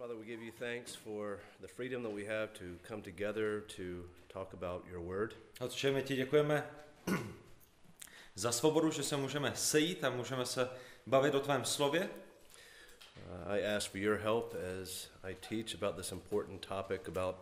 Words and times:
Father, 0.00 0.16
we 0.16 0.24
give 0.24 0.42
you 0.42 0.50
thanks 0.50 0.94
for 0.94 1.40
the 1.60 1.68
freedom 1.68 2.02
that 2.04 2.14
we 2.14 2.24
have 2.24 2.54
to 2.54 2.78
come 2.88 3.02
together 3.02 3.60
to 3.76 4.02
talk 4.32 4.54
about 4.54 4.82
your 4.90 5.00
word. 5.02 5.34
Otče, 5.60 5.90
my 5.92 6.02
ti 6.02 6.16
děkujeme 6.16 6.66
za 8.34 8.52
svobodu, 8.52 8.90
že 8.90 9.02
se 9.02 9.16
můžeme 9.16 9.52
sejít 9.54 10.04
a 10.04 10.10
můžeme 10.10 10.46
se 10.46 10.68
bavit 11.06 11.34
o 11.34 11.40
tvém 11.40 11.64
slově. 11.64 12.10
Uh, 12.10 13.52
I 13.52 13.76
ask 13.76 13.90
for 13.90 14.00
your 14.00 14.16
help 14.16 14.54
as 14.82 15.10
I 15.22 15.34
teach 15.34 15.82
about 15.82 15.96
this 15.96 16.12
important 16.12 16.66
topic 16.66 17.00
about 17.08 17.36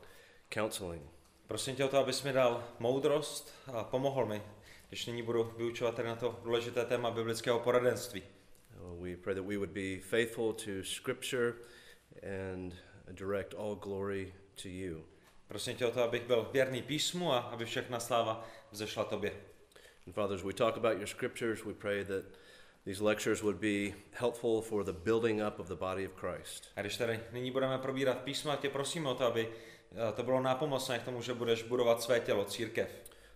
counseling. 0.54 1.02
Prosím 1.46 1.76
tě 1.76 1.84
o 1.84 1.88
to, 1.88 1.98
abys 1.98 2.22
mi 2.22 2.32
dal 2.32 2.64
moudrost 2.78 3.54
a 3.72 3.84
pomohl 3.84 4.26
mi, 4.26 4.42
když 4.88 5.06
nyní 5.06 5.22
budu 5.22 5.44
vyučovat 5.56 5.94
tady 5.94 6.08
na 6.08 6.16
to 6.16 6.40
důležité 6.44 6.84
téma 6.84 7.10
biblického 7.10 7.60
poradenství. 7.60 8.22
Uh, 8.80 9.04
we 9.04 9.16
pray 9.16 9.34
that 9.34 9.44
we 9.44 9.56
would 9.56 9.70
be 9.70 10.00
faithful 10.00 10.52
to 10.52 10.70
Scripture 10.82 11.54
and 12.22 12.74
direct 13.12 13.54
all 13.54 13.74
glory 13.74 14.34
to 14.62 14.68
you. 14.68 15.04
Prosím 15.48 15.76
tě 15.76 15.86
o 15.86 15.90
to, 15.90 16.02
abych 16.02 16.22
byl 16.22 16.48
věrný 16.52 16.82
písmu 16.82 17.32
a 17.32 17.38
aby 17.38 17.64
všechna 17.64 18.00
sláva 18.00 18.48
vzešla 18.70 19.04
tobě. 19.04 19.32
And 20.06 20.14
fathers, 20.14 20.42
we 20.42 20.52
talk 20.52 20.76
about 20.76 20.96
your 20.96 21.06
Scriptures. 21.06 21.64
We 21.64 21.74
pray 21.74 22.04
that 22.04 22.24
these 22.84 23.04
lectures 23.04 23.42
would 23.42 23.56
be 23.56 23.94
helpful 24.12 24.62
for 24.62 24.84
the 24.84 24.92
building 24.92 25.42
up 25.48 25.58
of 25.58 25.68
the 25.68 25.74
body 25.74 26.06
of 26.06 26.14
Christ. 26.14 26.68
A 26.76 26.80
když 26.80 26.96
tady 26.96 27.20
nyní 27.32 27.50
budeme 27.50 27.78
probírat 27.78 28.18
písma, 28.18 28.56
tě 28.56 28.68
prosíme 28.68 29.08
o 29.08 29.14
to, 29.14 29.24
aby 29.24 29.48
eh, 29.48 30.12
to 30.12 30.22
bylo 30.22 30.40
nápomocné 30.40 30.98
k 30.98 31.02
tomu, 31.02 31.22
že 31.22 31.34
budeš 31.34 31.62
budovat 31.62 32.02
své 32.02 32.20
tělo, 32.20 32.44
církev. 32.44 32.88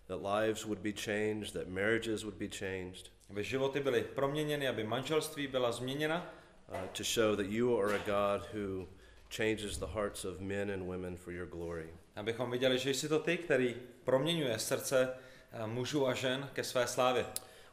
That 0.06 0.20
lives 0.22 0.64
would 0.64 0.78
be 0.78 0.92
changed, 0.92 1.52
that 1.52 1.68
marriages 1.68 2.22
would 2.22 2.34
be 2.34 2.48
changed, 2.48 3.10
Aby 3.30 3.44
životy 3.44 3.80
byly 3.80 4.02
proměněny, 4.02 4.68
aby 4.68 4.84
manželství 4.84 5.46
byla 5.46 5.72
změněna, 5.72 6.34
uh, 6.72 6.78
to 6.92 7.04
show 7.04 7.36
that 7.36 7.46
you 7.46 7.80
are 7.80 7.94
a 7.94 7.98
God 8.06 8.46
who 8.54 8.86
changes 9.30 9.78
the 9.78 9.86
hearts 9.86 10.24
of 10.24 10.40
men 10.40 10.70
and 10.70 10.82
women 10.88 11.16
for 11.16 11.32
your 11.32 11.46
glory. 11.46 11.88
abychom 12.16 12.50
viděli, 12.50 12.78
že 12.78 12.90
jsi 12.90 13.08
to 13.08 13.18
ty, 13.18 13.36
který 13.38 13.76
proměňuje 14.04 14.58
srdce 14.58 15.14
eh, 15.52 15.66
mužů 15.66 16.06
a 16.06 16.14
žen 16.14 16.50
ke 16.52 16.64
své 16.64 16.86
slávě. 16.86 17.26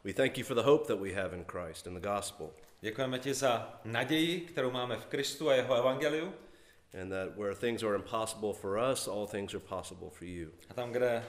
We 0.04 0.12
thank 0.12 0.38
you 0.38 0.44
for 0.44 0.56
the 0.56 0.62
hope 0.62 0.86
that 0.86 0.98
we 1.00 1.12
have 1.12 1.36
in 1.36 1.44
Christ 1.44 1.86
and 1.86 1.94
the 1.94 2.08
gospel, 2.08 2.50
Děkujeme 2.80 3.18
ti 3.18 3.34
za 3.34 3.80
naději, 3.84 4.40
kterou 4.40 4.70
máme 4.70 4.96
v 4.96 5.06
Kristu 5.06 5.48
a 5.50 5.54
jeho 5.54 5.74
evangeliu. 5.74 6.32
and 7.02 7.10
that 7.10 7.36
where 7.36 7.54
things 7.54 7.82
are 7.82 7.94
impossible 7.94 8.52
for 8.52 8.78
us, 8.92 9.08
all 9.08 9.26
things 9.26 9.54
are 9.54 9.60
possible 9.60 10.10
for 10.10 10.24
you. 10.24 10.50
A 10.70 10.74
tam, 10.74 10.92
kde 10.92 11.24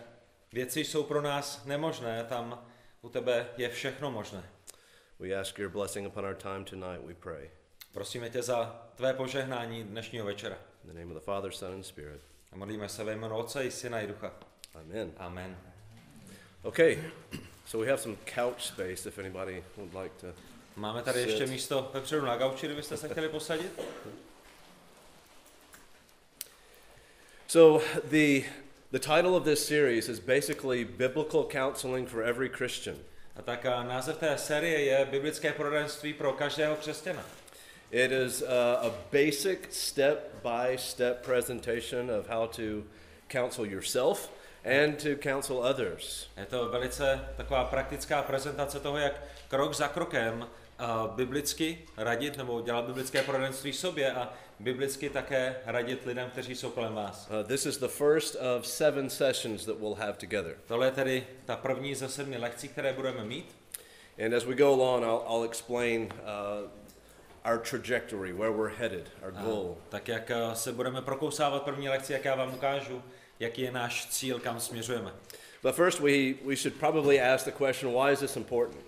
věci 0.54 0.80
jsou 0.80 1.04
pro 1.04 1.22
nás 1.22 1.66
nemožné, 1.66 2.24
tam 2.24 2.66
u 3.02 3.10
tebe 3.10 3.48
je 3.58 3.70
všechno 3.70 4.12
možné. 4.12 4.44
We 5.20 5.36
ask 5.36 5.60
your 5.60 5.70
blessing 5.72 6.08
upon 6.08 6.26
our 6.26 6.36
time 6.36 6.66
tonight, 6.66 7.06
we 7.08 7.14
pray. 7.14 7.50
Prosíme 7.92 8.30
tě 8.30 8.42
za 8.42 8.82
tvé 8.96 9.14
požehnání 9.14 9.84
dnešního 9.84 10.26
večera. 10.26 10.58
In 10.84 10.90
the 10.92 11.00
name 11.00 11.16
of 11.16 11.22
the 11.22 11.26
Father, 11.26 11.52
Son, 11.52 11.74
and 11.74 11.84
Spirit. 11.84 12.22
A 12.52 12.56
modlíme 12.56 12.90
se 12.90 13.04
ve 13.04 13.14
jménu 13.14 13.38
Otce 13.38 13.66
i 13.66 13.72
Syna 13.72 14.02
i 14.02 14.08
Ducha. 14.08 14.34
Amen. 14.76 15.12
Amen. 15.18 15.58
Okay, 16.64 16.98
so 17.66 17.86
we 17.86 17.92
have 17.92 18.02
some 18.02 18.16
couch 18.36 18.62
space 18.62 19.10
if 19.10 19.20
anybody 19.20 19.64
would 19.78 19.94
like 19.94 20.16
to. 20.22 20.28
Máme 20.76 21.02
tady 21.04 21.20
Sit. 21.20 21.30
ještě 21.30 21.46
místo 21.46 21.92
vepředu 21.94 22.26
na 22.26 22.38
gauči, 22.38 22.66
kdybyste 22.66 22.98
se 22.98 23.10
chtěli 23.10 23.30
posadit. 23.30 23.82
So 27.48 27.86
the 28.04 28.42
the 28.92 29.00
title 29.00 29.30
of 29.30 29.44
this 29.44 29.68
series 29.68 30.10
is 30.10 30.20
basically 30.20 30.86
biblical 30.86 31.44
counseling 31.44 32.10
for 32.10 32.24
every 32.24 32.50
Christian. 32.50 32.96
A 33.36 33.42
tak 33.42 33.64
název 33.64 34.18
té 34.18 34.38
série 34.38 34.82
je 34.82 35.06
Biblické 35.06 35.54
poradenství 35.54 36.14
pro 36.14 36.34
každého 36.34 36.76
křesťana. 36.76 37.41
It 37.92 38.14
is 38.14 38.42
uh, 38.42 38.88
a 38.88 38.92
basic 39.12 39.68
step 39.70 40.42
by 40.42 40.78
step 40.78 41.26
presentation 41.26 42.10
of 42.10 42.26
how 42.26 42.46
to 42.48 42.86
counsel 43.28 43.66
yourself 43.66 44.30
and 44.64 44.98
to 45.00 45.18
counsel 45.18 45.62
others. 45.62 46.30
Je 46.38 46.46
to 46.46 46.70
velice 46.70 47.20
taková 47.38 47.66
praktická 47.66 48.24
prezentace 48.24 48.80
toho, 48.80 48.98
jak 48.98 49.22
krok 49.48 49.74
za 49.74 49.88
krokem 49.88 50.48
uh, 50.80 51.16
biblicky 51.16 51.80
radit 51.98 52.38
nebo 52.38 52.62
dělat 52.62 52.86
biblické 52.86 53.24
poradenství 53.24 53.74
sobě 53.74 54.12
a 54.12 54.34
biblicky 54.60 55.10
také 55.10 55.56
radit 55.66 56.06
lidem, 56.06 56.30
kteří 56.30 56.56
jsou 56.56 56.70
kolem 56.70 56.94
vás. 56.94 57.30
Uh, 57.30 57.48
this 57.48 57.66
is 57.66 57.78
the 57.78 57.88
first 57.88 58.36
of 58.36 58.68
seven 58.68 59.10
sessions 59.10 59.66
that 59.66 59.80
we'll 59.80 59.96
have 59.96 60.14
together. 60.14 60.56
Tohle 60.68 60.88
je 60.88 60.92
tedy 60.92 61.28
ta 61.46 61.56
první 61.56 61.96
ze 61.96 62.10
sedmi 62.10 62.38
lekcí, 62.38 62.68
které 62.68 62.94
budeme 62.94 63.24
mít. 63.24 63.56
And 64.26 64.34
as 64.34 64.46
we 64.46 64.56
go 64.56 64.74
along, 64.74 65.04
I'll, 65.04 65.24
I'll 65.28 65.44
explain 65.44 66.04
uh, 66.04 66.70
our 67.46 67.58
trajectory, 67.58 68.34
where 68.34 68.52
we're 68.52 68.76
headed, 68.78 69.10
our 69.24 69.34
A 69.36 69.42
goal. 69.44 69.78
tak 69.90 70.08
jak 70.08 70.30
uh, 70.30 70.54
se 70.54 70.72
budeme 70.72 71.02
prokousávat 71.02 71.64
první 71.64 71.90
lekci, 71.90 72.14
jak 72.14 72.26
já 72.26 72.36
vám 72.36 72.54
ukážu, 72.54 73.04
jaký 73.40 73.62
je 73.62 73.72
náš 73.72 74.06
cíl, 74.06 74.40
kam 74.40 74.60
směřujeme. 74.60 75.12
But 75.64 75.76
first, 75.76 76.00
we, 76.00 76.34
we 76.46 76.56
should 76.56 76.80
probably 76.80 77.22
ask 77.22 77.46
the 77.46 77.52
question 77.52 77.94
why 77.94 78.12
is 78.14 78.20
this 78.20 78.36
important? 78.36 78.82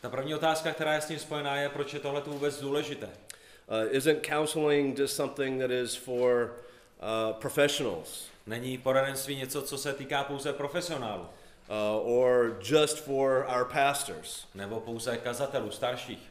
Ta 0.00 0.08
první 0.08 0.34
otázka, 0.34 0.72
která 0.72 0.94
je 0.94 1.00
s 1.00 1.06
tím 1.06 1.18
spojená, 1.18 1.56
je, 1.56 1.68
proč 1.68 1.94
je 1.94 2.00
tohle 2.00 2.20
vůbec 2.26 2.60
důležité. 2.60 3.06
Uh, 3.06 3.96
isn't 3.96 4.26
counseling 4.26 4.98
just 4.98 5.16
something 5.16 5.60
that 5.60 5.70
is 5.70 5.94
for 5.94 6.52
uh, 7.02 7.32
professionals 7.40 8.30
Není 8.46 8.78
poradenství 8.78 9.36
něco, 9.36 9.62
co 9.62 9.78
se 9.78 9.92
týká 9.92 10.24
pouze 10.24 10.52
profesionálů, 10.52 11.22
uh, 11.22 12.18
or 12.18 12.58
just 12.62 12.98
for 13.04 13.46
our 13.56 13.64
pastors? 13.64 14.46
nebo 14.54 14.80
pouze 14.80 15.16
kazatelů, 15.16 15.70
starších. 15.70 16.29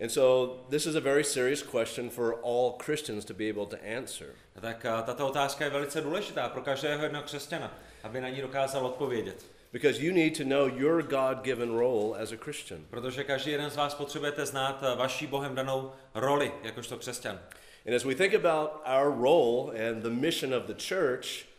And 0.00 0.10
so, 0.10 0.56
this 0.70 0.86
is 0.86 0.94
a 0.94 1.00
very 1.00 1.24
serious 1.24 1.62
question 1.62 2.10
for 2.10 2.34
all 2.42 2.78
Christians 2.78 3.24
to 3.24 3.34
be 3.34 3.48
able 3.48 3.66
to 3.66 3.84
answer. 3.84 4.34
Tak 4.60 4.82
tato 4.82 5.26
otázka 5.26 5.64
je 5.64 5.70
velice 5.70 6.00
důležitá 6.00 6.48
pro 6.48 6.62
každého 6.62 7.02
jednoho 7.02 7.24
křesťana, 7.24 7.78
aby 8.02 8.20
na 8.20 8.28
ní 8.28 8.40
dokázal 8.40 8.86
odpovědět. 8.86 9.44
Because 9.72 10.02
you 10.02 10.12
need 10.12 10.36
to 10.36 10.44
know 10.44 10.66
your 10.66 11.02
God 11.02 11.44
given 11.44 11.78
role 11.78 12.18
as 12.18 12.32
a 12.32 12.36
Christian. 12.36 12.84
Protože 12.90 13.24
každý 13.24 13.50
jeden 13.50 13.70
z 13.70 13.76
vás 13.76 13.94
potřebujete 13.94 14.46
znát 14.46 14.82
eh, 14.82 14.96
vaší 14.96 15.26
Bohem 15.26 15.54
danou 15.54 15.92
roli 16.14 16.52
jakožto 16.62 16.98
křesťan. 16.98 17.40
And 17.86 17.94
as 17.94 18.04
we 18.04 18.14
think 18.14 18.34
about 18.34 18.70
our 18.84 19.10
role 19.22 19.72
and 19.88 20.02
the 20.02 20.10
mission 20.10 20.54
of 20.54 20.62
the 20.64 20.74
church, 20.74 21.49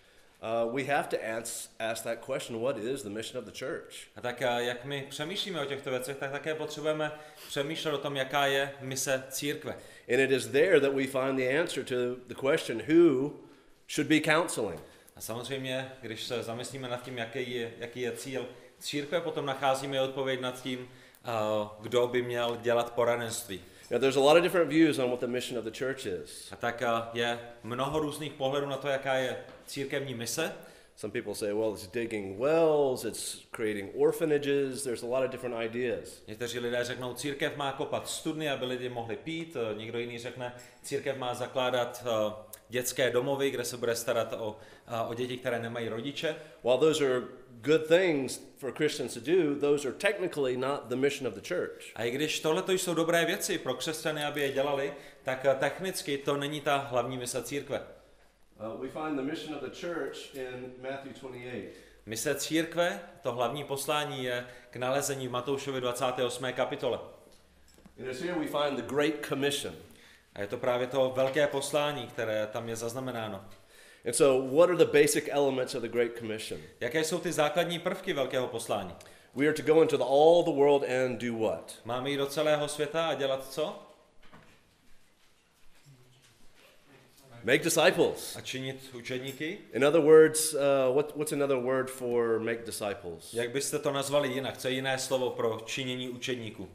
uh, 0.41 0.73
we 0.73 0.83
have 0.83 1.07
to 1.09 1.17
ask, 1.23 1.69
ask 1.79 2.03
that 2.03 2.25
question 2.25 2.61
what 2.61 2.77
is 2.77 3.03
the 3.03 3.09
mission 3.09 3.37
of 3.37 3.45
the 3.45 3.51
church? 3.51 4.07
A 4.15 4.21
tak 4.21 4.41
a 4.41 4.59
jak 4.59 4.85
my 4.85 5.07
přemýšlíme 5.09 5.61
o 5.61 5.65
těchto 5.65 5.89
věcech, 5.89 6.17
tak 6.17 6.31
také 6.31 6.55
potřebujeme 6.55 7.11
přemýšlet 7.47 7.93
o 7.93 7.97
tom, 7.97 8.15
jaká 8.15 8.45
je 8.45 8.71
mise 8.81 9.23
církve. 9.29 9.73
And 10.09 10.19
it 10.19 10.31
is 10.31 10.47
there 10.47 10.79
that 10.79 10.93
we 10.93 11.07
find 11.07 11.37
the 11.37 11.59
answer 11.59 11.83
to 11.83 12.15
the 12.27 12.35
question 12.35 12.81
who 12.89 13.31
should 13.87 14.07
be 14.07 14.19
counseling. 14.19 14.81
A 15.15 15.21
samozřejmě, 15.21 15.91
když 16.01 16.23
se 16.23 16.43
zamyslíme 16.43 16.87
nad 16.89 17.03
tím, 17.03 17.17
jaký 17.17 17.53
je, 17.53 17.71
jaký 17.77 18.01
je 18.01 18.11
cíl 18.11 18.45
církve, 18.79 19.21
potom 19.21 19.45
nacházíme 19.45 20.01
odpověď 20.01 20.41
nad 20.41 20.61
tím, 20.61 20.79
uh, 20.79 21.67
kdo 21.79 22.07
by 22.07 22.21
měl 22.21 22.57
dělat 22.61 22.93
poradenství. 22.93 23.61
Now, 23.91 23.97
there's 23.97 24.15
a 24.15 24.21
lot 24.21 24.37
of 24.37 24.43
different 24.43 24.69
views 24.69 24.99
on 24.99 25.09
what 25.09 25.19
the 25.19 25.27
mission 25.27 25.57
of 25.57 25.65
the 25.65 25.71
church 25.71 26.05
is. 26.05 26.49
A 26.51 26.55
tak 26.55 26.81
uh, 26.81 27.01
je 27.13 27.39
mnoho 27.63 27.99
různých 27.99 28.33
pohledů 28.33 28.65
na 28.65 28.77
to, 28.77 28.87
jaká 28.87 29.13
je 29.13 29.37
církevní 29.67 30.13
mise. 30.13 30.53
Some 30.95 31.11
people 31.11 31.35
say, 31.35 31.51
well, 31.53 31.73
it's 31.73 31.87
digging 31.87 32.39
wells, 32.39 33.05
it's 33.05 33.45
creating 33.51 33.89
orphanages, 33.95 34.83
there's 34.83 35.03
a 35.03 35.07
lot 35.07 35.23
of 35.25 35.31
different 35.31 35.55
ideas. 35.65 36.21
Někteří 36.27 36.59
lidé 36.59 36.83
řeknou, 36.83 37.13
církev 37.13 37.57
má 37.57 37.71
kopat 37.71 38.07
studny, 38.07 38.49
aby 38.49 38.65
lidi 38.65 38.89
mohli 38.89 39.15
pít. 39.15 39.57
Eh, 39.59 39.75
Někdo 39.77 39.99
jiný 39.99 40.19
řekne, 40.19 40.53
církev 40.83 41.17
má 41.17 41.33
zakládat 41.33 42.05
uh, 42.05 42.33
dětské 42.71 43.09
domovy, 43.09 43.51
kde 43.51 43.65
se 43.65 43.77
bude 43.77 43.95
starat 43.95 44.33
o, 44.33 44.57
o 45.07 45.13
děti, 45.13 45.37
které 45.37 45.59
nemají 45.59 45.89
rodiče. 45.89 46.35
While 46.63 46.77
those 46.77 47.05
are 47.05 47.21
good 47.61 47.87
things 47.87 48.41
for 48.57 48.73
Christians 48.73 49.13
to 49.13 49.19
do, 49.19 49.55
those 49.59 49.87
are 49.87 49.97
technically 49.97 50.57
not 50.57 50.87
the 50.87 50.95
mission 50.95 51.27
of 51.27 51.33
the 51.33 51.47
church. 51.47 51.91
A 51.95 52.03
i 52.03 52.11
když 52.11 52.39
tohle 52.39 52.63
jsou 52.67 52.93
dobré 52.93 53.25
věci 53.25 53.57
pro 53.57 53.73
křesťany, 53.73 54.25
aby 54.25 54.41
je 54.41 54.51
dělali, 54.51 54.93
tak 55.23 55.45
eh, 55.45 55.55
technicky 55.59 56.17
to 56.17 56.37
není 56.37 56.61
ta 56.61 56.77
hlavní 56.77 57.17
mise 57.17 57.43
církve. 57.43 57.81
Uh, 58.59 58.81
we 58.81 58.87
find 58.87 59.15
the 59.15 59.23
mission 59.23 59.55
of 59.55 59.61
the 59.61 59.81
church 59.81 60.35
in 60.35 60.71
Matthew 60.81 61.13
28. 61.21 61.67
Mise 62.05 62.35
církve, 62.35 62.99
to 63.21 63.31
hlavní 63.31 63.63
poslání 63.63 64.23
je 64.23 64.45
k 64.69 64.75
nalezení 64.75 65.27
v 65.27 65.31
Matoušovi 65.31 65.81
28. 65.81 66.53
kapitole. 66.53 66.99
And 67.99 68.21
here 68.21 68.39
we 68.39 68.47
find 68.47 68.75
the 68.75 68.95
Great 68.95 69.25
Commission. 69.25 69.75
A 70.35 70.41
je 70.41 70.47
to 70.47 70.57
právě 70.57 70.87
to 70.87 71.13
velké 71.15 71.47
poslání, 71.47 72.07
které 72.07 72.47
tam 72.47 72.69
je 72.69 72.75
zaznamenáno. 72.75 73.45
And 74.05 74.13
so, 74.13 74.55
what 74.57 74.69
are 74.69 74.77
the 74.77 74.99
basic 75.01 75.29
elements 75.29 75.75
of 75.75 75.81
the 75.81 75.87
Great 75.89 76.17
Commission? 76.19 76.61
Jaké 76.79 77.03
jsou 77.03 77.19
ty 77.19 77.31
základní 77.31 77.79
prvky 77.79 78.13
velkého 78.13 78.47
poslání? 78.47 78.95
We 79.35 79.47
are 79.47 79.53
to 79.53 79.63
go 79.63 79.81
into 79.81 79.97
the, 79.97 80.03
all 80.03 80.43
the 80.43 80.51
world 80.51 80.83
and 80.83 81.21
do 81.21 81.37
what? 81.37 81.75
Máme 81.85 82.09
jít 82.09 82.17
do 82.17 82.25
celého 82.25 82.67
světa 82.67 83.07
a 83.07 83.13
dělat 83.13 83.53
co? 83.53 83.79
Make 87.43 87.63
disciples. 87.63 88.35
A 88.35 88.41
činit 88.41 88.89
učedníky? 88.93 89.57
In 89.73 89.85
other 89.85 90.01
words, 90.01 90.53
uh, 90.53 90.59
what, 90.95 91.15
what's 91.15 91.33
another 91.33 91.57
word 91.57 91.89
for 91.89 92.39
make 92.39 92.65
disciples? 92.65 93.33
Jak 93.33 93.51
byste 93.51 93.79
to 93.79 93.91
nazvali 93.91 94.29
jinak? 94.29 94.57
Co 94.57 94.67
je 94.67 94.73
jiné 94.73 94.99
slovo 94.99 95.29
pro 95.29 95.59
činění 95.65 96.09
učedníků? 96.09 96.69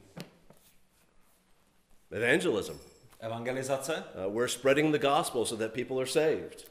Evangelism. 2.11 2.96
Evangelizace. 3.21 4.03
Uh, 4.15 4.29
we're 4.29 4.49
spreading 4.49 4.93
the 4.93 4.99
gospel 4.99 5.45
so 5.45 5.57
that 5.57 5.73
people 5.73 5.99
are 5.99 6.07
saved. 6.07 6.71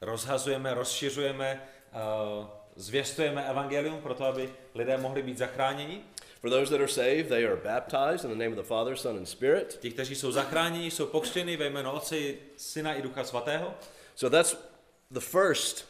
Rozhazujeme, 0.00 0.74
rozšiřujeme, 0.74 1.62
uh, 1.92 2.46
zvěstujeme 2.76 3.50
evangelium 3.50 4.02
proto, 4.02 4.24
aby 4.24 4.54
lidé 4.74 4.96
mohli 4.96 5.22
být 5.22 5.38
zachráněni. 5.38 6.04
For 6.40 6.50
those 6.50 6.70
that 6.70 6.80
are 6.80 6.88
saved, 6.88 7.28
they 7.28 7.46
are 7.46 7.56
baptized 7.56 8.24
in 8.24 8.30
the 8.30 8.44
name 8.44 8.50
of 8.50 8.56
the 8.56 8.68
Father, 8.68 8.96
Son, 8.96 9.16
and 9.16 9.26
Spirit. 9.26 9.78
Ti, 9.80 9.90
kteří 9.90 10.14
jsou 10.14 10.32
zachráněni, 10.32 10.90
jsou 10.90 11.06
pokřtěni 11.06 11.56
ve 11.56 11.66
jménu 11.66 11.90
Otce, 11.90 12.16
Syna 12.56 12.94
i 12.94 13.02
Ducha 13.02 13.24
Svatého. 13.24 13.74
So 14.14 14.36
that's 14.36 14.56
the 15.10 15.20
first 15.20 15.88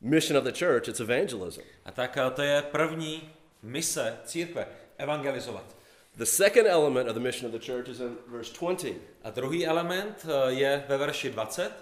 mission 0.00 0.36
of 0.38 0.44
the 0.44 0.52
church, 0.52 0.88
it's 0.88 1.00
evangelism. 1.00 1.60
A 1.84 1.92
tak 1.92 2.16
uh, 2.16 2.32
to 2.32 2.42
je 2.42 2.62
první 2.62 3.32
mise 3.62 4.18
církve, 4.24 4.66
evangelizovat. 4.98 5.79
The 6.18 6.26
second 6.26 6.66
element 6.66 7.08
of 7.08 7.14
the 7.14 7.20
mission 7.20 7.46
of 7.46 7.52
the 7.52 7.58
church 7.58 7.88
is 7.88 8.00
in 8.00 8.16
verse 8.26 8.52
20. 8.52 8.94
A 9.24 9.30
druhý 9.30 9.66
element 9.66 10.24
uh, 10.24 10.30
je 10.48 10.84
ve 10.88 10.98
verši 10.98 11.30
20. 11.30 11.72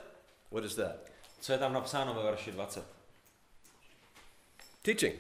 What 0.51 0.65
is 0.65 0.75
that? 0.75 0.97
Co 1.41 1.53
je 1.53 1.59
tam 1.59 1.73
napsáno 1.73 2.15
ve 2.15 2.23
verši 2.23 2.53
20? 2.53 2.85
Teaching. 4.83 5.15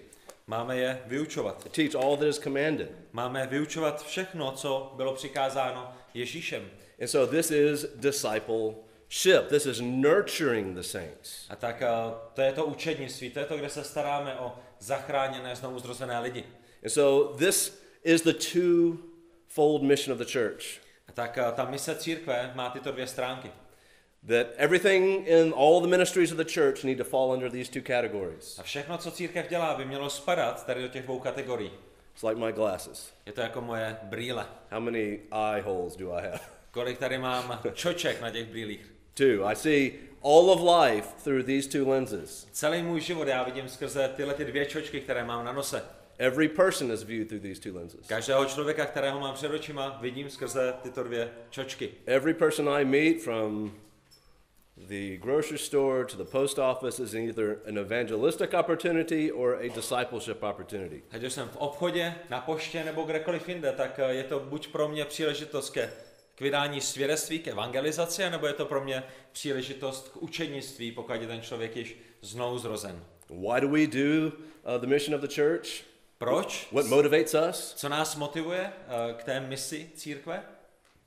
Máme 0.46 0.76
je 0.76 1.02
vyučovat. 1.06 1.62
To 1.62 1.68
teach 1.68 1.94
all 1.94 2.16
that 2.16 2.28
is 2.28 2.38
commanded. 2.38 2.90
Máme 3.12 3.46
vyučovat 3.46 4.06
všechno, 4.06 4.52
co 4.52 4.92
bylo 4.96 5.14
přikázáno 5.14 5.92
Ježíšem. 6.14 6.70
And 7.00 7.08
so 7.08 7.36
this 7.36 7.50
is 7.50 7.86
discipleship. 7.94 9.48
This 9.48 9.66
is 9.66 9.80
nurturing 9.80 10.76
the 10.76 10.82
saints. 10.82 11.46
A 11.50 11.56
tak 11.56 11.82
uh, 11.82 12.14
to 12.34 12.40
je 12.40 12.52
to 12.52 12.64
učednictví, 12.64 13.30
to 13.30 13.38
je 13.38 13.46
to, 13.46 13.56
kde 13.56 13.68
se 13.68 13.84
staráme 13.84 14.38
o 14.38 14.52
zachráněné, 14.78 15.56
znovu 15.56 15.78
zrozené 15.78 16.20
lidi. 16.20 16.44
And 16.82 16.90
so 16.90 17.36
this 17.38 17.82
is 18.04 18.22
the 18.22 18.32
two-fold 18.32 19.82
mission 19.82 20.12
of 20.12 20.18
the 20.18 20.32
church. 20.32 20.80
Tak 21.14 21.38
uh, 21.38 21.54
ta 21.54 21.64
mise 21.64 21.94
církve 21.94 22.52
má 22.54 22.70
tyto 22.70 22.92
dvě 22.92 23.06
stránky. 23.06 23.50
That 24.26 24.46
everything 24.56 25.26
in 25.26 25.54
all 25.56 25.80
the 25.80 25.86
ministries 25.86 26.32
of 26.32 26.38
the 26.38 26.44
church 26.44 26.84
need 26.84 26.98
to 26.98 27.04
fall 27.04 27.32
under 27.32 27.50
these 27.50 27.70
two 27.70 27.82
categories. 27.82 28.58
A 28.58 28.62
všechno, 28.62 28.98
co 28.98 29.10
církev 29.10 29.48
dělá, 29.48 29.74
by 29.74 29.84
mělo 29.84 30.10
spadat 30.10 30.66
tady 30.66 30.82
do 30.82 30.88
těch 30.88 31.02
dvou 31.02 31.18
kategorií. 31.18 31.70
It's 32.12 32.22
like 32.22 32.40
my 32.40 32.52
glasses. 32.52 33.12
Je 33.26 33.32
to 33.32 33.40
jako 33.40 33.60
moje 33.60 33.96
brýle. 34.02 34.46
How 34.70 34.80
many 34.80 35.20
eye 35.32 35.62
holes 35.62 35.96
do 35.96 36.12
I 36.12 36.22
have? 36.22 36.40
Kolik 36.70 36.98
tady 36.98 37.18
mám 37.18 37.60
čoček 37.74 38.20
na 38.20 38.30
těch 38.30 38.46
brýlích. 38.46 38.92
Two. 39.14 39.46
I 39.46 39.56
see 39.56 39.92
all 40.22 40.50
of 40.50 40.60
life 40.60 41.08
through 41.24 41.42
these 41.42 41.68
two 41.68 41.90
lenses. 41.90 42.48
Celý 42.52 42.82
můj 42.82 43.00
život 43.00 43.28
já 43.28 43.42
vidím 43.42 43.68
skrze 43.68 44.08
tyhle 44.16 44.34
ty 44.34 44.44
dvě 44.44 44.66
čočky, 44.66 45.00
které 45.00 45.24
mám 45.24 45.44
na 45.44 45.52
nose. 45.52 45.82
Every 46.20 46.48
person 46.48 46.90
is 46.90 47.02
viewed 47.02 47.28
through 47.28 47.42
these 47.42 47.60
two 47.60 47.78
lenses. 47.78 48.06
Každého 48.06 48.44
člověka, 48.44 48.86
kterého 48.86 49.20
mám 49.20 49.34
před 49.34 49.50
očima, 49.50 49.98
vidím 50.00 50.30
skrze 50.30 50.74
tyto 50.82 51.02
dvě 51.02 51.30
čočky. 51.50 51.90
Every 52.06 52.34
person 52.34 52.68
I 52.68 52.84
meet 52.84 53.22
from 53.22 53.72
the 54.76 55.16
grocery 55.16 55.58
store 55.58 56.04
to 56.04 56.16
the 56.16 56.24
post 56.24 56.58
office 56.58 57.02
is 57.02 57.14
either 57.14 57.58
an 57.68 57.78
evangelistic 57.78 58.54
opportunity 58.54 59.32
or 59.32 59.58
a 59.60 59.68
discipleship 59.68 60.42
opportunity. 60.42 61.02
Ať 61.10 61.24
už 61.24 61.32
jsem 61.32 61.48
v 61.48 61.56
obchodě, 61.56 62.14
na 62.30 62.40
poště 62.40 62.84
nebo 62.84 63.02
kdekoliv 63.02 63.48
jinde, 63.48 63.72
tak 63.72 63.98
eh, 63.98 64.14
je 64.14 64.24
to 64.24 64.40
buď 64.40 64.68
pro 64.68 64.88
mě 64.88 65.04
příležitost 65.04 65.70
ke, 65.70 65.92
k 66.34 66.40
vydání 66.40 66.80
svědectví, 66.80 67.38
k 67.38 67.48
evangelizaci, 67.48 68.30
nebo 68.30 68.46
je 68.46 68.52
to 68.52 68.66
pro 68.66 68.84
mě 68.84 69.02
příležitost 69.32 70.08
k 70.08 70.16
učenictví, 70.16 70.92
pokud 70.92 71.12
je 71.12 71.26
ten 71.26 71.42
člověk 71.42 71.76
již 71.76 71.96
znovu 72.22 72.58
zrozen. 72.58 73.04
Why 73.30 73.60
do 73.60 73.68
we 73.68 73.86
do 73.86 74.26
uh, 74.26 74.80
the 74.80 74.86
mission 74.86 75.14
of 75.14 75.20
the 75.20 75.34
church? 75.34 75.88
Proč? 76.18 76.68
What 76.72 76.86
motivates 76.86 77.34
us? 77.34 77.74
Co 77.74 77.88
nás 77.88 78.16
motivuje 78.16 78.72
eh, 78.72 79.14
k 79.14 79.24
té 79.24 79.40
misi 79.40 79.90
církve? 79.94 80.42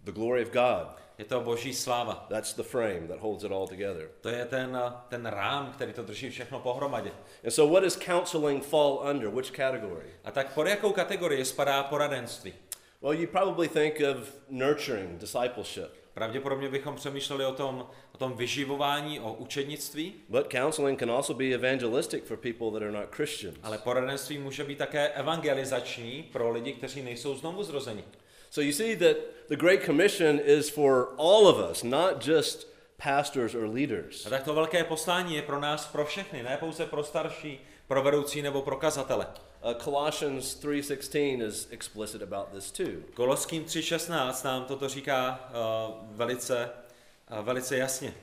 The 0.04 0.12
glory 0.12 0.42
of 0.42 0.50
God. 0.50 0.88
Je 1.18 1.26
to 1.26 1.42
boží 1.42 1.74
sláva. 1.74 2.26
That's 2.30 2.54
the 2.54 2.64
frame 2.64 3.08
that 3.08 3.20
holds 3.20 3.44
it 3.44 3.52
all 3.52 3.68
together. 3.68 4.10
To 4.22 4.30
je 4.30 4.46
ten, 4.46 4.78
eh, 5.12 5.30
rám, 5.30 5.72
který 5.72 5.94
to 5.94 6.04
drží 6.04 6.30
všechno 6.30 6.60
pohromadě. 6.60 7.12
And 7.44 7.52
so, 7.52 7.74
what 7.74 7.84
does 7.84 7.96
counseling 8.06 8.64
fall 8.64 9.00
under? 9.12 9.30
Which 9.30 9.52
category? 9.52 10.06
A 10.24 10.32
tak 10.32 10.54
pod 10.54 10.68
jakou 10.68 10.92
kategorii 10.92 11.46
spadá 11.46 11.84
poradenství? 11.84 12.54
Well, 13.02 13.14
you 13.14 13.28
probably 13.28 13.68
think 13.68 14.00
of 14.00 14.34
nurturing, 14.50 15.20
discipleship. 15.20 16.01
Pravděpodobně 16.14 16.70
bychom 16.70 16.96
přemýšleli 16.96 17.46
o 17.46 17.54
tom, 17.54 17.88
o 18.16 18.18
tom 18.18 18.34
vyživování, 18.34 19.20
o 19.20 19.34
učednictví, 19.34 20.14
But 20.30 20.52
counseling 20.52 21.00
can 21.00 21.12
also 21.12 21.34
be 21.34 21.46
evangelistic 21.46 22.24
for 22.28 22.38
people 22.38 22.72
that 22.72 22.82
are 22.82 22.92
not 22.92 23.16
Christians. 23.16 23.58
ale 23.64 23.78
poradenství 23.78 24.38
může 24.38 24.64
být 24.64 24.78
také 24.78 25.08
evangelizační 25.10 26.24
pro 26.24 26.52
lidi, 26.52 26.74
kteří 26.74 27.02
nejsou 27.02 27.36
znovu 27.36 27.64
zrozeni. 27.64 28.04
So 28.50 28.66
you 28.68 28.74
see 28.74 28.96
that 28.96 29.18
the 29.50 29.56
Great 29.56 29.84
Commission 29.86 30.40
is 30.46 30.70
for 30.70 31.08
all 31.18 31.48
of 31.48 31.72
us, 31.72 31.84
not 31.84 32.28
just 32.28 32.68
pastors 33.04 33.56
or 33.56 33.64
leaders. 33.64 34.26
A 34.26 34.30
tak 34.30 34.44
to 34.44 34.54
velké 34.54 34.84
poslání 34.84 35.36
je 35.36 35.42
pro 35.42 35.60
nás, 35.60 35.88
pro 35.88 36.06
všechny, 36.06 36.44
ne 36.44 36.58
pouze 36.60 36.86
pro 36.86 37.04
starší, 37.04 37.60
pro 37.88 38.02
vedoucí 38.04 38.42
nebo 38.42 38.62
pro 38.62 38.76
kazatele. 38.76 39.28
Uh, 39.64 39.74
Colossians 39.74 40.56
3:16 40.56 41.42
is 41.42 41.68
explicit 41.72 42.22
about 42.24 42.52
this 42.52 42.72
too. 42.72 43.04
Koloským 43.14 43.64
3.16 43.64 44.46
nám 44.46 44.66
toto 44.66 44.90
říká 44.90 45.50
uh, 45.50 46.16
velice, 46.16 46.72
uh, 47.32 47.46
velice 47.46 47.78
jasně. 47.78 48.14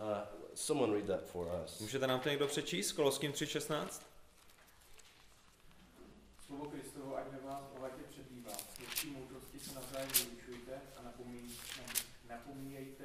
Uh, 0.00 0.18
someone 0.54 0.94
read 0.94 1.06
that 1.06 1.24
for 1.24 1.46
us. 1.64 1.80
Můžete 1.80 2.06
nám 2.06 2.20
to 2.20 2.28
někdo 2.28 2.46
přečíst? 2.46 2.92
Koloským 2.92 3.32
3.16? 3.32 4.02
Slovo 6.46 6.64
Kristovo, 6.64 7.16
ať 7.16 7.24
ve 7.32 7.48
vás 7.48 7.62
bohatě 7.76 8.02
přebývá. 8.10 8.52
Ve 8.80 8.86
vší 8.86 9.10
moudrosti 9.10 9.60
se 9.60 9.74
navzájem 9.74 10.08
vyučujte 10.08 10.72
a 10.96 11.02
napomíjejte 12.28 13.04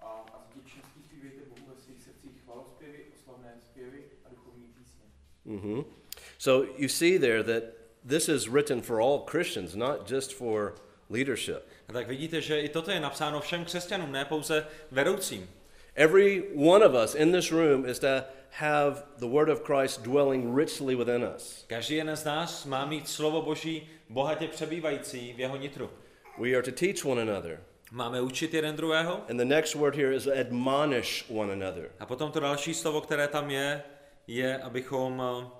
a, 0.00 0.06
a 0.06 0.44
s 0.44 0.56
vděčností 0.56 1.02
zpívejte 1.06 1.40
Bohu 1.48 1.74
ve 1.74 1.82
svých 1.82 2.02
srdcích 2.02 2.42
chvalospěvy, 2.44 3.04
oslavné 3.20 3.54
zpěvy 3.70 4.04
a 4.24 4.28
duchovní 4.28 4.66
písně. 4.66 5.04
hmm 5.44 6.05
So 6.46 6.68
you 6.78 6.86
see 6.88 7.16
there 7.16 7.42
that 7.42 7.62
this 8.04 8.28
is 8.28 8.48
written 8.48 8.80
for 8.80 9.00
all 9.00 9.18
Christians, 9.18 9.74
not 9.74 10.06
just 10.06 10.32
for 10.32 10.74
leadership. 11.10 11.68
A 11.88 11.92
tak 11.92 12.08
vidíte, 12.08 12.40
že 12.40 12.60
i 12.60 12.68
toto 12.68 12.90
je 12.90 13.00
napsáno 13.00 13.40
všem 13.40 13.64
křesťanům, 13.64 14.12
ne 14.12 14.24
pouze 14.24 14.66
vedoucím. 14.90 15.48
Every 15.94 16.42
one 16.54 16.86
of 16.86 16.94
us 16.94 17.14
in 17.14 17.32
this 17.32 17.52
room 17.52 17.86
is 17.86 17.98
to 17.98 18.24
have 18.50 19.02
the 19.18 19.26
word 19.26 19.48
of 19.48 19.64
Christ 19.64 20.02
dwelling 20.02 20.56
richly 20.56 20.94
within 20.94 21.24
us. 21.36 21.64
Každý 21.66 21.96
jeden 21.96 22.16
z 22.16 22.24
nás 22.24 22.64
má 22.64 22.86
mít 22.86 23.08
slovo 23.08 23.42
Boží 23.42 23.88
bohatě 24.08 24.48
přebývající 24.48 25.32
v 25.32 25.40
jeho 25.40 25.56
nitru. 25.56 25.90
We 26.38 26.54
are 26.54 26.62
to 26.62 26.72
teach 26.72 27.04
one 27.04 27.22
another. 27.22 27.60
Máme 27.90 28.20
učit 28.20 28.54
jeden 28.54 28.76
druhého 28.76 29.22
And 29.30 29.36
the 29.36 29.44
next 29.44 29.74
word 29.74 29.96
here 29.96 30.14
is 30.14 30.26
admonish 30.26 31.24
one 31.28 31.52
another. 31.52 31.90
a 31.98 32.06
potom 32.06 32.32
to 32.32 32.40
další 32.40 32.74
slovo, 32.74 33.00
které 33.00 33.28
tam 33.28 33.50
je, 33.50 33.82
je, 34.26 34.58
abychom 34.58 35.22
eh, 35.22 35.55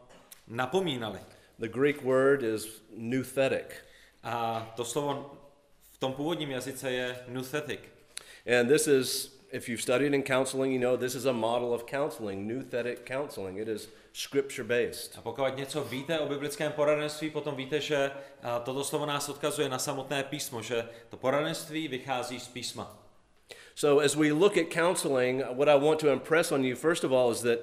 napomínali. 0.49 1.21
The 1.59 1.69
Greek 1.69 2.03
word 2.03 2.43
is 2.43 2.83
nouthetic. 2.97 3.75
A 4.23 4.67
to 4.77 4.85
slovo 4.85 5.39
v 5.93 5.99
tom 5.99 6.13
původním 6.13 6.51
jazyce 6.51 6.91
je 6.91 7.19
nuthetic. 7.29 7.81
And 8.59 8.69
this 8.69 8.87
is, 8.87 9.39
if 9.53 9.69
you've 9.69 9.83
studied 9.83 10.15
in 10.15 10.23
counseling, 10.23 10.73
you 10.73 10.81
know 10.81 10.97
this 10.97 11.15
is 11.15 11.27
a 11.27 11.33
model 11.33 11.75
of 11.75 11.87
counseling, 11.87 12.47
nouthetic 12.47 13.05
counseling. 13.05 13.59
It 13.59 13.69
is 13.69 13.89
scripture 14.13 14.65
based. 14.65 15.19
A 15.19 15.23
pokud 15.23 15.57
něco 15.57 15.85
víte 15.85 16.19
o 16.21 16.29
biblickém 16.29 16.73
poradenství, 16.73 17.31
potom 17.31 17.57
víte, 17.57 17.81
že 17.81 18.11
toto 18.65 18.85
slovo 18.85 19.07
nás 19.07 19.29
odkazuje 19.29 19.69
na 19.69 19.79
samotné 19.79 20.23
písmo, 20.25 20.63
že 20.63 20.89
to 21.09 21.17
poradenství 21.17 21.89
vychází 21.89 22.41
z 22.41 22.49
písma. 22.49 22.99
So, 23.75 24.05
as 24.05 24.15
we 24.15 24.33
look 24.33 24.57
at 24.57 24.71
counseling, 24.71 25.43
what 25.53 25.69
I 25.69 25.77
want 25.77 26.01
to 26.01 26.09
impress 26.09 26.53
on 26.53 26.65
you, 26.65 26.77
first 26.77 27.05
of 27.05 27.13
all, 27.13 27.31
is 27.31 27.41
that 27.41 27.59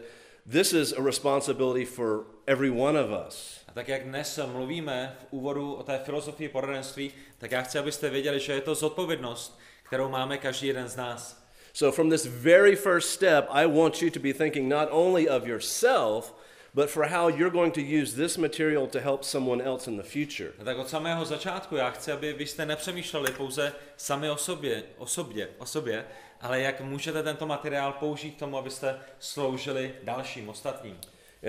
this 0.45 0.73
is 0.73 0.93
a 0.93 1.01
responsibility 1.01 1.85
for 1.85 2.25
every 2.47 2.69
one 2.69 2.95
of 2.95 3.11
us. 3.27 3.59
A 3.67 3.71
tak 3.71 3.87
jak 3.87 4.03
dnes 4.03 4.39
mluvíme 4.45 5.15
v 5.19 5.25
úvodu 5.31 5.73
o 5.73 5.83
té 5.83 5.99
filozofii 6.05 6.49
poradenství, 6.49 7.11
tak 7.37 7.51
já 7.51 7.61
chci, 7.61 7.79
abyste 7.79 8.09
věděli, 8.09 8.39
že 8.39 8.53
je 8.53 8.61
to 8.61 8.75
zodpovědnost, 8.75 9.59
kterou 9.83 10.09
máme 10.09 10.37
každý 10.37 10.67
jeden 10.67 10.87
z 10.87 10.95
nás. 10.95 11.43
So, 11.73 11.95
from 11.95 12.09
this 12.09 12.25
very 12.25 12.75
first 12.75 13.09
step, 13.09 13.45
I 13.49 13.65
want 13.65 14.01
you 14.01 14.09
to 14.09 14.19
be 14.19 14.33
thinking 14.33 14.69
not 14.69 14.89
only 14.91 15.29
of 15.29 15.47
yourself, 15.47 16.33
but 16.73 16.89
for 16.89 17.05
how 17.05 17.29
you're 17.29 17.49
going 17.49 17.73
to 17.73 17.81
use 17.81 18.15
this 18.15 18.37
material 18.37 18.87
to 18.87 18.99
help 18.99 19.23
someone 19.23 19.63
else 19.63 19.91
in 19.91 19.97
the 19.97 20.03
future. 20.03 20.53
A 20.59 20.63
tak 20.63 20.77
od 20.77 20.89
samého 20.89 21.25
začátku 21.25 21.75
já 21.75 21.89
chci, 21.89 22.11
aby 22.11 22.33
vy 22.33 22.45
jste 22.45 22.65
nepřemýšleli 22.65 23.31
pouze 23.31 23.73
sami 23.97 24.29
o 24.29 24.37
sobě, 24.37 24.83
o 24.97 25.05
sobě, 25.05 25.49
o 25.57 25.65
sobě, 25.65 26.05
ale 26.43 26.61
jak 26.61 26.81
můžete 26.81 27.23
tento 27.23 27.45
materiál 27.45 27.93
použít 27.99 28.31
k 28.31 28.39
tomu, 28.39 28.57
abyste 28.57 28.99
sloužili 29.19 29.91
dalším, 30.03 30.49
ostatním. 30.49 30.97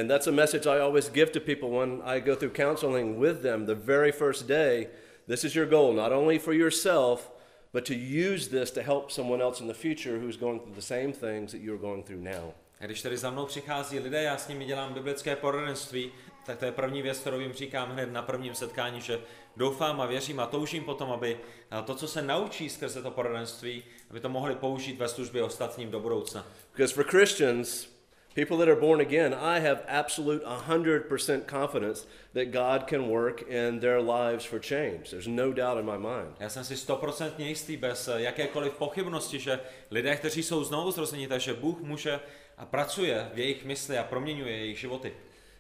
And 0.01 0.09
that's 0.09 0.27
a 0.27 0.31
message 0.31 0.67
I 0.67 0.81
always 0.81 1.11
give 1.11 1.33
to 1.33 1.41
people 1.41 1.69
when 1.69 2.03
I 2.05 2.21
go 2.21 2.37
through 2.37 2.53
counseling 2.53 3.21
with 3.21 3.43
them 3.43 3.67
the 3.67 3.75
very 3.75 4.13
first 4.13 4.47
day. 4.47 4.89
This 5.29 5.45
is 5.45 5.55
your 5.55 5.67
goal, 5.67 5.95
not 5.95 6.13
only 6.13 6.39
for 6.39 6.53
yourself, 6.53 7.31
but 7.73 7.85
to 7.85 7.95
use 7.95 8.49
this 8.49 8.71
to 8.73 8.83
help 8.83 9.11
someone 9.11 9.41
else 9.41 9.61
in 9.61 9.69
the 9.69 9.75
future 9.75 10.19
who's 10.19 10.37
going 10.37 10.61
through 10.61 10.75
the 10.75 10.83
same 10.83 11.13
things 11.13 11.53
that 11.53 11.61
you're 11.61 11.81
going 11.81 12.03
through 12.05 12.23
now. 12.23 12.55
A 12.85 12.87
když 12.87 13.03
tady 13.03 13.17
za 13.17 13.31
mnou 13.31 13.47
přichází 13.47 13.99
lidé, 13.99 14.23
já 14.23 14.39
s 14.39 14.49
nimi 14.49 14.65
dělám 14.65 14.95
biblické 14.95 15.37
poradenství, 15.37 16.13
tak 16.47 16.59
to 16.59 16.65
je 16.65 16.73
první 16.73 17.03
věc, 17.03 17.19
kterou 17.19 17.41
jim 17.41 17.53
říkám 17.53 17.91
hned 17.91 18.13
na 18.13 18.23
prvním 18.23 18.55
setkání, 18.55 19.01
že 19.01 19.21
doufám 19.57 20.01
a 20.01 20.07
věřím 20.07 20.41
a 20.41 20.47
toužím 20.47 20.85
potom, 20.85 21.13
aby 21.13 21.41
to, 21.85 21.95
co 21.95 22.09
se 22.09 22.23
naučí 22.23 22.71
skrze 22.71 23.03
to 23.03 23.11
poradenství, 23.11 23.85
aby 24.11 24.21
to 24.21 24.29
mohli 24.29 24.55
použít 24.55 24.99
ve 24.99 25.09
službě 25.09 25.43
ostatním 25.43 25.91
do 25.91 26.01
budoucna. 26.01 26.47
Because 26.73 26.95
for 26.95 27.05
Christians, 27.05 27.89
people 28.35 28.57
that 28.57 28.69
are 28.69 28.81
born 28.81 29.01
again, 29.01 29.35
I 29.35 29.61
have 29.61 29.81
absolute 29.89 30.45
100% 30.47 31.41
confidence 31.47 32.07
that 32.33 32.45
God 32.45 32.89
can 32.91 33.09
work 33.09 33.43
in 33.43 33.81
their 33.81 34.01
lives 34.01 34.45
for 34.45 34.61
change. 34.61 35.11
There's 35.11 35.27
no 35.27 35.53
doubt 35.53 35.79
in 35.79 35.87
my 35.87 35.99
mind. 35.99 36.37
Já 36.41 36.49
jsem 36.49 36.65
si 36.65 36.77
stoprocentně 36.77 37.49
jistý 37.49 37.77
bez 37.77 38.09
jakékoliv 38.17 38.73
pochybnosti, 38.73 39.41
že 39.41 39.61
lidé, 39.91 40.17
kteří 40.17 40.43
jsou 40.43 40.65
znovu 40.65 40.91
zrození, 40.91 41.27
takže 41.27 41.55
Bůh 41.55 41.81
může 41.81 42.21
a 42.59 42.67
pracuje 42.67 43.31
v 43.35 43.39
jejich 43.39 43.65
mysli 43.65 43.99
a 43.99 44.05
proměňuje 44.05 44.57
jejich 44.57 44.79
životy. 44.79 45.13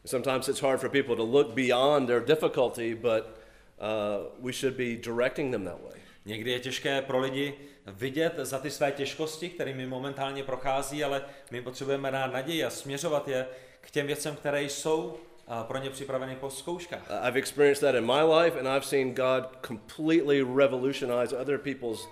Sometimes 0.04 0.48
it's 0.48 0.60
hard 0.60 0.80
for 0.80 0.90
people 0.90 1.16
to 1.16 1.24
look 1.24 1.54
beyond 1.54 2.06
their 2.06 2.20
difficulty, 2.20 2.94
but 2.94 3.24
uh, 3.24 4.44
we 4.44 4.52
should 4.52 4.76
be 4.76 4.96
directing 4.96 5.52
them 5.52 5.64
that 5.64 5.80
way. 5.82 6.00
Někdy 6.24 6.50
je 6.50 6.60
těžké 6.60 7.02
pro 7.02 7.18
lidi 7.18 7.54
vidět 7.86 8.32
za 8.36 8.58
ty 8.58 8.70
své 8.70 8.92
těžkosti, 8.92 9.48
kterými 9.48 9.86
momentálně 9.86 10.42
prochází, 10.42 11.04
ale 11.04 11.22
my 11.50 11.62
potřebujeme 11.62 12.10
dát 12.10 12.32
naději 12.32 12.64
a 12.64 12.70
směřovat 12.70 13.28
je 13.28 13.46
k 13.80 13.90
těm 13.90 14.06
věcem, 14.06 14.36
které 14.36 14.62
jsou 14.62 15.16
pro 15.62 15.78
ně 15.78 15.90
připraveny 15.90 16.36
po 16.36 16.50
zkouškách. 16.50 17.10
I've 17.28 17.38
experienced 17.38 17.80
that 17.80 17.94
in 17.94 18.06
my 18.06 18.22
life 18.22 18.58
and 18.58 18.68
I've 18.68 18.86
seen 18.86 19.14
God 19.14 19.44
completely 19.66 20.42
revolutionize 20.56 21.36
other 21.36 21.58
people's 21.58 22.08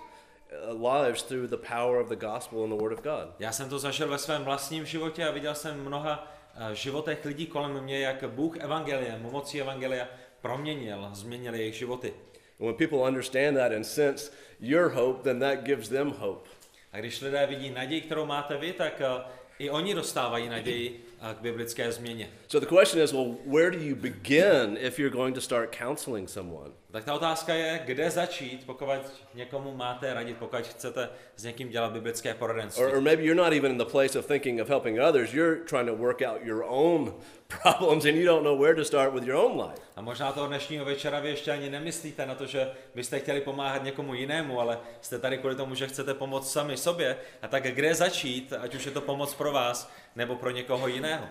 lives 0.71 1.23
through 1.23 1.47
the 1.47 1.57
power 1.57 2.01
of 2.01 2.09
the 2.09 2.15
gospel 2.15 2.63
and 2.63 2.71
the 2.71 2.83
word 2.83 2.93
of 2.93 3.01
God. 3.01 3.35
Já 3.39 3.51
jsem 3.51 3.69
to 3.69 3.79
zažil 3.79 4.07
ve 4.07 4.17
svém 4.17 4.43
vlastním 4.43 4.85
životě 4.85 5.25
a 5.25 5.31
viděl 5.31 5.55
jsem 5.55 5.83
mnoha 5.83 6.33
uh, 6.55 6.73
životech 6.73 7.25
lidí 7.25 7.47
kolem 7.47 7.83
mě, 7.83 7.99
jak 7.99 8.23
Bůh 8.23 8.57
evangeliem, 8.57 9.21
mocí 9.31 9.61
evangelia 9.61 10.07
proměnil, 10.41 11.09
změnil 11.13 11.55
jejich 11.55 11.75
životy. 11.75 12.13
And 12.59 12.67
when 12.67 12.75
people 12.75 12.97
understand 12.97 13.57
that 13.57 13.71
and 13.71 13.83
sense 13.83 14.31
your 14.59 14.89
hope, 14.89 15.23
then 15.23 15.39
that 15.39 15.63
gives 15.63 15.89
them 15.89 16.09
hope. 16.17 16.49
A 16.91 16.99
když 16.99 17.21
lidé 17.21 17.47
vidí 17.47 17.69
naději, 17.69 18.01
kterou 18.01 18.25
máte 18.25 18.57
vy, 18.57 18.73
tak 18.73 19.01
uh, 19.01 19.21
i 19.59 19.69
oni 19.69 19.93
dostávají 19.93 20.49
naději 20.49 21.05
k 21.33 21.41
biblické 21.41 21.91
změně. 21.91 22.29
So 22.47 22.65
the 22.65 22.75
question 22.75 23.03
is, 23.03 23.11
well, 23.13 23.35
where 23.45 23.71
do 23.71 23.79
you 23.79 23.95
begin 23.95 24.77
if 24.81 24.99
you're 24.99 25.15
going 25.15 25.35
to 25.35 25.41
start 25.41 25.75
counseling 25.77 26.29
someone? 26.29 26.71
Tak 26.91 27.03
ta 27.03 27.13
otázka 27.13 27.53
je, 27.53 27.81
kde 27.85 28.09
začít, 28.09 28.65
pokud 28.65 28.87
někomu 29.33 29.75
máte 29.75 30.13
radit, 30.13 30.37
pokud 30.37 30.67
chcete 30.67 31.09
s 31.35 31.43
někým 31.43 31.69
dělat 31.69 31.91
biblické 31.91 32.33
poradenství. 32.33 32.83
Or, 32.83 32.95
or 32.95 33.01
maybe 33.01 33.23
you're 33.23 33.43
not 33.43 33.53
even 33.53 33.71
in 33.71 33.77
the 33.77 33.85
place 33.91 34.19
of 34.19 34.25
thinking 34.25 34.61
of 34.61 34.69
helping 34.69 34.99
others. 35.01 35.33
You're 35.33 35.55
trying 35.55 35.87
to 35.87 35.95
work 35.95 36.21
out 36.21 36.45
your 36.45 36.63
own 36.63 37.13
problems 37.61 38.05
and 38.05 38.15
you 38.15 38.25
don't 38.25 38.43
know 38.43 38.61
where 38.61 38.75
to 38.75 38.85
start 38.85 39.13
with 39.13 39.23
your 39.23 39.37
own 39.37 39.57
life. 39.57 39.81
A 39.95 40.01
možná 40.01 40.31
toho 40.31 40.47
dnešního 40.47 40.85
večera 40.85 41.19
vy 41.19 41.29
ještě 41.29 41.51
ani 41.51 41.69
nemyslíte 41.69 42.25
na 42.25 42.35
to, 42.35 42.45
že 42.45 42.71
byste 42.95 43.19
chtěli 43.19 43.41
pomáhat 43.41 43.83
někomu 43.83 44.13
jinému, 44.13 44.59
ale 44.59 44.79
jste 45.01 45.19
tady 45.19 45.37
kvůli 45.37 45.55
tomu, 45.55 45.75
že 45.75 45.87
chcete 45.87 46.13
pomoct 46.13 46.51
sami 46.51 46.77
sobě. 46.77 47.17
A 47.41 47.47
tak 47.47 47.63
kde 47.63 47.95
začít, 47.95 48.53
ať 48.53 48.75
už 48.75 48.85
je 48.85 48.91
to 48.91 49.01
pomoc 49.01 49.33
pro 49.33 49.51
vás 49.51 49.91
nebo 50.15 50.35
pro 50.35 50.49
někoho 50.49 50.87
jiného? 50.87 51.25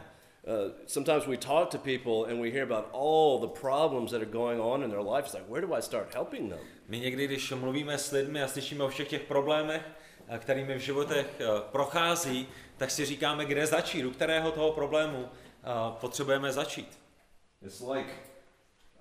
Uh, 0.45 0.73
sometimes 0.87 1.27
we 1.27 1.37
talk 1.37 1.71
to 1.71 1.79
people 1.79 2.25
and 2.25 2.41
we 2.41 2.51
hear 2.51 2.65
about 2.65 2.89
all 2.93 3.39
the 3.39 3.61
problems 3.61 4.11
that 4.11 4.21
are 4.21 4.31
going 4.31 4.61
on 4.61 4.83
in 4.83 4.91
their 4.91 5.03
life. 5.03 5.27
It's 5.27 5.35
like, 5.35 5.49
where 5.49 5.67
do 5.67 5.73
I 5.73 5.83
start 5.83 6.15
helping 6.15 6.49
them? 6.49 6.59
My 6.89 6.99
někdy, 6.99 7.27
když 7.27 7.53
mluvíme 7.53 7.99
s 7.99 8.13
lidmi 8.13 8.43
a 8.43 8.49
slyšíme 8.49 8.85
o 8.85 8.89
všech 8.89 9.09
těch 9.09 9.23
problémech, 9.23 9.83
eh, 10.29 10.39
kterými 10.39 10.75
v 10.75 10.79
životech 10.79 11.27
eh, 11.41 11.45
prochází, 11.73 12.49
tak 12.77 12.91
si 12.91 13.05
říkáme, 13.05 13.45
kde 13.45 13.67
začít, 13.67 14.05
u 14.05 14.11
kterého 14.11 14.51
toho 14.51 14.73
problému 14.73 15.29
potřebujeme 16.01 16.53
začít. 16.53 16.99
It's 17.63 17.81
like 17.81 18.11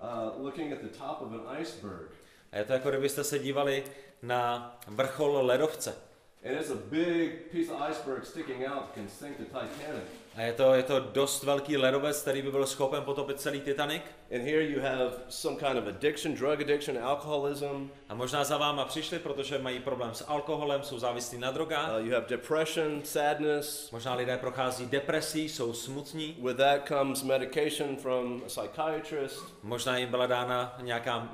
uh, 0.00 0.44
looking 0.44 0.72
at 0.72 0.80
the 0.80 0.98
top 0.98 1.20
of 1.20 1.32
an 1.32 1.60
iceberg. 1.60 2.10
A 2.52 2.56
je 2.56 2.64
to 2.64 2.72
jako 2.72 2.88
kdybyste 2.88 3.24
se 3.24 3.38
dívali 3.38 3.84
na 4.22 4.76
vrchol 4.86 5.46
ledovce. 5.46 5.96
And 6.44 6.56
it's 6.56 6.70
a 6.70 6.74
big 6.90 7.52
piece 7.52 7.70
of 7.70 7.80
iceberg 7.80 8.24
sticking 8.24 8.66
out 8.66 8.94
can 8.94 9.08
sink 9.08 9.38
the 9.38 9.44
Titanic. 9.44 10.02
A 10.36 10.42
je 10.42 10.52
to, 10.52 10.74
je 10.74 10.82
to 10.82 11.00
dost 11.00 11.42
velký 11.42 11.76
ledovec, 11.76 12.22
který 12.22 12.42
by 12.42 12.50
byl 12.50 12.66
schopen 12.66 13.02
potopit 13.02 13.40
celý 13.40 13.60
Titanic. 13.60 14.02
And 14.34 14.42
here 14.42 14.62
you 14.62 14.80
have 14.80 15.12
some 15.28 15.56
kind 15.56 15.78
of 15.78 15.86
addiction, 15.86 16.34
drug 16.34 16.60
addiction, 16.60 16.98
alcoholism. 16.98 17.90
A 18.08 18.14
možná 18.14 18.44
za 18.44 18.56
váma 18.56 18.84
přišli, 18.84 19.18
protože 19.18 19.58
mají 19.58 19.80
problém 19.80 20.14
s 20.14 20.24
alkoholem, 20.28 20.82
jsou 20.82 20.98
závislí 20.98 21.38
na 21.38 21.50
drogách. 21.50 21.90
Uh, 22.00 22.06
you 22.06 22.14
have 22.14 22.26
depression, 22.28 23.00
sadness. 23.04 23.90
Možná 23.90 24.14
lidé 24.14 24.36
prochází 24.36 24.86
depresí, 24.86 25.48
jsou 25.48 25.72
smutní. 25.72 26.36
With 26.42 26.56
that 26.56 26.88
comes 26.88 27.22
medication 27.22 27.96
from 27.96 28.42
a 28.44 28.48
psychiatrist. 28.48 29.44
Možná 29.62 29.98
jim 29.98 30.08
byla 30.08 30.26
dána 30.26 30.76
nějaká 30.82 31.28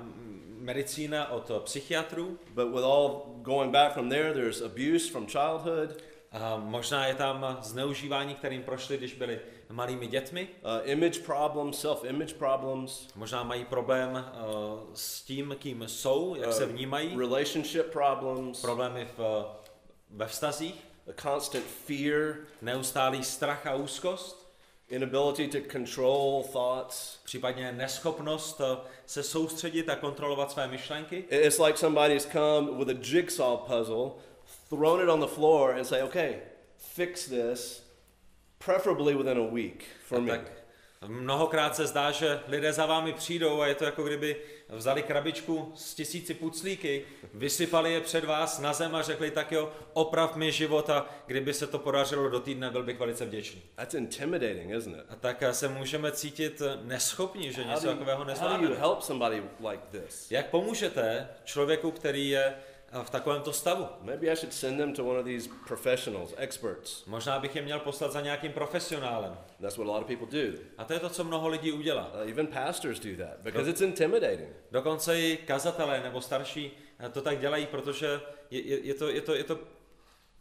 medicína 0.68 1.30
od 1.30 1.50
psychiatrů. 1.64 2.38
But 2.54 2.68
with 2.68 2.84
all 2.84 3.22
going 3.42 3.72
back 3.72 3.92
from 3.92 4.08
there, 4.08 4.32
there's 4.32 4.60
abuse 4.62 5.10
from 5.10 5.26
childhood. 5.26 6.02
A 6.32 6.56
možná 6.56 7.06
je 7.06 7.14
tam 7.14 7.58
zneužívání, 7.62 8.34
kterým 8.34 8.62
prošli, 8.62 8.96
když 8.96 9.14
byli 9.14 9.40
malými 9.70 10.06
dětmi. 10.06 10.48
Uh, 10.48 10.90
image 10.90 11.18
problems, 11.18 11.84
self-image 11.84 12.34
problems. 12.34 13.08
Možná 13.16 13.42
mají 13.42 13.64
problém 13.64 14.10
uh, 14.12 14.80
s 14.94 15.22
tím, 15.22 15.56
kým 15.58 15.84
jsou, 15.86 16.34
jak 16.34 16.48
uh, 16.48 16.52
se 16.52 16.66
vnímají. 16.66 17.16
Relationship 17.18 17.86
problems. 17.86 18.60
Problémy 18.60 19.08
v, 19.16 19.46
ve 20.10 20.26
vztazích. 20.26 20.74
A 21.08 21.22
constant 21.22 21.64
fear. 21.64 22.34
Neustálý 22.62 23.24
strach 23.24 23.66
a 23.66 23.74
úzkost. 23.74 24.37
Inability 24.88 25.48
to 25.48 25.58
control 25.72 26.44
thoughts. 26.52 27.20
Případně 27.24 27.72
neschopnost 27.72 28.60
se 29.06 29.22
soustředit 29.22 29.88
a 29.88 29.96
kontrolovat 29.96 30.50
své 30.50 30.68
myšlenky. 30.68 31.24
It's 31.30 31.58
like 31.58 31.78
somebody's 31.78 32.26
come 32.26 32.78
with 32.78 32.88
a 32.88 33.00
jigsaw 33.02 33.56
puzzle 33.56 34.10
thrown 34.68 35.00
it 35.00 35.08
on 35.08 35.20
the 35.20 35.26
floor 35.26 35.72
and 35.72 35.86
say, 35.86 36.02
okay, 36.02 36.36
fix 36.76 37.26
this, 37.26 37.82
preferably 38.58 39.14
within 39.14 39.38
a 39.38 39.42
week 39.42 39.84
for 40.04 40.20
me. 40.20 40.30
Tak 40.30 40.52
mnohokrát 41.08 41.76
se 41.76 41.86
zdá, 41.86 42.10
že 42.10 42.40
lidé 42.48 42.72
za 42.72 42.86
vámi 42.86 43.12
přijdou 43.12 43.60
a 43.60 43.66
je 43.66 43.74
to 43.74 43.84
jako 43.84 44.02
kdyby 44.02 44.36
vzali 44.68 45.02
krabičku 45.02 45.72
s 45.74 45.94
tisíci 45.94 46.34
puclíky, 46.34 47.04
vysypali 47.34 47.92
je 47.92 48.00
před 48.00 48.24
vás 48.24 48.58
na 48.58 48.72
zem 48.72 48.94
a 48.94 49.02
řekli 49.02 49.30
tak 49.30 49.52
jo, 49.52 49.72
oprav 49.92 50.36
mi 50.36 50.52
život 50.52 50.90
a 50.90 51.06
kdyby 51.26 51.54
se 51.54 51.66
to 51.66 51.78
podařilo 51.78 52.28
do 52.28 52.40
týdne, 52.40 52.70
byl 52.70 52.82
bych 52.82 52.98
velice 52.98 53.26
vděčný. 53.26 53.62
That's 53.74 53.94
intimidating, 53.94 54.70
isn't 54.70 54.96
it? 54.96 55.06
A 55.08 55.16
tak 55.16 55.42
se 55.52 55.68
můžeme 55.68 56.12
cítit 56.12 56.62
neschopní, 56.82 57.52
že 57.52 57.64
něco 57.64 57.86
takového 57.86 58.24
nezvládneme. 58.24 58.74
Like 59.70 59.82
Jak 60.30 60.50
pomůžete 60.50 61.28
člověku, 61.44 61.90
který 61.90 62.28
je 62.28 62.54
v 63.02 63.10
takovémto 63.10 63.52
stavu. 63.52 63.86
Maybe 64.02 64.30
I 64.30 64.36
should 64.36 64.52
send 64.52 64.78
them 64.78 64.92
to 64.92 65.04
one 65.04 65.18
of 65.18 65.24
these 65.24 65.48
professionals, 65.66 66.34
experts. 66.36 67.04
Možná 67.06 67.38
bych 67.38 67.56
je 67.56 67.62
měl 67.62 67.78
poslat 67.80 68.12
za 68.12 68.20
nějakým 68.20 68.52
profesionálem. 68.52 69.38
That's 69.60 69.76
what 69.76 69.88
a 69.88 69.90
lot 69.90 70.02
of 70.02 70.06
people 70.06 70.26
do. 70.30 70.58
A 70.78 70.84
to 70.84 70.92
je 70.92 71.00
to, 71.00 71.08
co 71.08 71.24
mnoho 71.24 71.48
lidí 71.48 71.72
udělá. 71.72 72.12
Uh, 72.14 72.30
even 72.30 72.46
pastors 72.46 73.00
do 73.00 73.24
that 73.24 73.38
because 73.42 73.70
it's 73.70 73.80
intimidating. 73.80 74.48
Dokonce 74.70 75.20
i 75.20 75.36
kazatelé 75.36 76.00
nebo 76.02 76.20
starší 76.20 76.72
eh, 76.98 77.08
to 77.08 77.22
tak 77.22 77.38
dělají, 77.38 77.66
protože 77.66 78.20
je, 78.50 78.60
je, 78.60 78.80
je 78.80 78.94
to, 78.94 79.08
je 79.08 79.20
to, 79.20 79.34
je 79.34 79.44
to, 79.44 79.58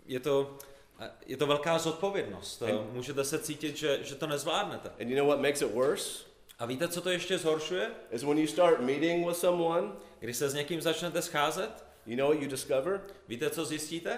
je 0.06 0.20
to 0.20 0.58
eh, 1.00 1.12
je 1.26 1.38
to 1.38 1.48
velká 1.48 1.80
zodpovědnost. 1.80 2.62
And, 2.62 2.94
Můžete 2.94 3.24
se 3.24 3.40
cítit, 3.40 3.78
že, 3.78 4.00
že 4.04 4.16
to 4.16 4.28
nezvládnete. 4.28 4.90
And 4.90 5.10
you 5.10 5.18
know 5.18 5.28
what 5.28 5.42
makes 5.42 5.62
it 5.62 5.74
worse? 5.74 6.24
A 6.60 6.66
víte, 6.66 6.88
co 6.88 7.02
to 7.02 7.10
ještě 7.10 7.38
zhoršuje? 7.38 7.92
Is 8.12 8.24
when 8.24 8.38
you 8.38 8.48
start 8.48 8.80
meeting 8.80 9.28
with 9.28 9.38
someone, 9.38 9.88
když 10.20 10.38
se 10.38 10.50
s 10.50 10.54
někým 10.54 10.82
začnete 10.82 11.22
scházet, 11.22 11.87
You 12.08 12.16
know 12.16 12.28
what 12.28 12.42
you 12.42 12.50
discover? 12.50 13.02
Víte, 13.28 13.50
co 13.50 13.66
zjistíte? 13.66 14.18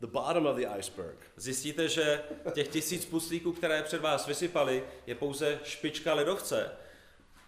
The 0.00 0.06
bottom 0.06 0.46
of 0.46 0.56
the 0.56 0.66
iceberg. 0.78 1.16
Zjistíte, 1.36 1.88
že 1.88 2.22
těch 2.52 2.68
tisíc 2.68 3.04
puslíků, 3.04 3.52
které 3.52 3.82
před 3.82 4.00
vás 4.00 4.26
vysypali, 4.26 4.84
je 5.06 5.14
pouze 5.14 5.60
špička 5.64 6.14
ledovce. 6.14 6.70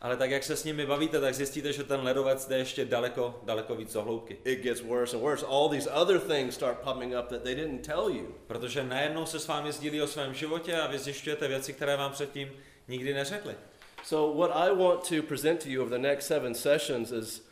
Ale 0.00 0.16
tak, 0.16 0.30
jak 0.30 0.44
se 0.44 0.56
s 0.56 0.64
nimi 0.64 0.86
bavíte, 0.86 1.20
tak 1.20 1.34
zjistíte, 1.34 1.72
že 1.72 1.84
ten 1.84 2.00
ledovec 2.00 2.48
jde 2.48 2.58
ještě 2.58 2.84
daleko, 2.84 3.40
daleko 3.42 3.74
víc 3.74 3.92
do 3.92 4.02
hloubky. 4.02 4.38
It 4.44 4.60
gets 4.60 4.80
worse 4.80 5.16
and 5.16 5.22
worse. 5.22 5.46
All 5.46 5.68
these 5.68 5.90
other 5.90 6.20
things 6.20 6.54
start 6.54 6.78
popping 6.78 7.14
up 7.18 7.28
that 7.28 7.42
they 7.42 7.54
didn't 7.54 7.86
tell 7.86 8.10
you. 8.10 8.34
Protože 8.46 8.82
najednou 8.82 9.26
se 9.26 9.40
s 9.40 9.46
vámi 9.46 9.72
sdílí 9.72 10.02
o 10.02 10.06
svém 10.06 10.34
životě 10.34 10.80
a 10.80 10.86
vy 10.86 10.98
zjišťujete 10.98 11.48
věci, 11.48 11.72
které 11.72 11.96
vám 11.96 12.12
předtím 12.12 12.52
nikdy 12.88 13.14
neřekli. 13.14 13.54
So 14.04 14.46
what 14.46 14.56
I 14.56 14.76
want 14.76 15.08
to 15.08 15.22
present 15.28 15.62
to 15.62 15.68
you 15.68 15.82
over 15.82 15.98
the 15.98 16.02
next 16.02 16.26
seven 16.26 16.54
sessions 16.54 17.12
is, 17.12 17.46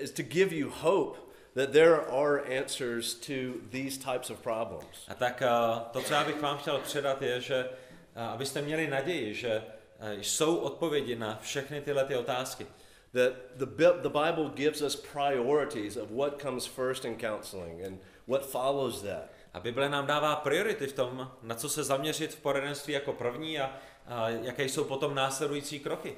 is 0.00 0.10
to 0.10 0.22
give 0.22 0.56
you 0.56 0.70
hope 0.70 1.25
that 1.56 1.72
there 1.72 2.00
are 2.10 2.44
answers 2.46 3.14
to 3.14 3.60
these 3.70 3.98
types 3.98 4.30
of 4.30 4.42
problems. 4.42 5.06
A 5.08 5.14
tak 5.14 5.42
eh, 5.42 5.48
to, 5.92 6.00
co 6.02 6.12
já 6.12 6.24
bych 6.24 6.40
vám 6.40 6.58
chtěl 6.58 6.78
předat, 6.78 7.22
je, 7.22 7.40
že 7.40 7.68
eh, 8.14 8.22
abyste 8.22 8.62
měli 8.62 8.86
naději, 8.86 9.34
že 9.34 9.62
eh, 10.00 10.14
jsou 10.14 10.56
odpovědi 10.56 11.16
na 11.16 11.38
všechny 11.42 11.80
tyhle 11.80 12.04
ty 12.04 12.16
otázky. 12.16 12.66
that 13.12 13.32
the, 13.56 13.66
the 14.02 14.10
Bible 14.10 14.50
gives 14.54 14.82
us 14.82 14.94
priorities 14.96 15.96
of 15.96 16.10
what 16.10 16.38
comes 16.38 16.66
first 16.66 17.04
in 17.04 17.16
counseling 17.16 17.82
and 17.82 18.00
what 18.26 18.44
follows 18.44 19.02
that. 19.02 19.30
A 19.54 19.60
Bible 19.60 19.88
nám 19.88 20.06
dává 20.06 20.36
priority 20.36 20.86
v 20.86 20.92
tom, 20.92 21.30
na 21.42 21.54
co 21.54 21.68
se 21.68 21.84
zaměřit 21.84 22.34
v 22.34 22.40
poradenství 22.40 22.94
jako 22.94 23.12
první 23.12 23.58
a, 23.58 23.72
a 24.06 24.28
jaké 24.28 24.64
jsou 24.64 24.84
potom 24.84 25.14
následující 25.14 25.80
kroky. 25.80 26.16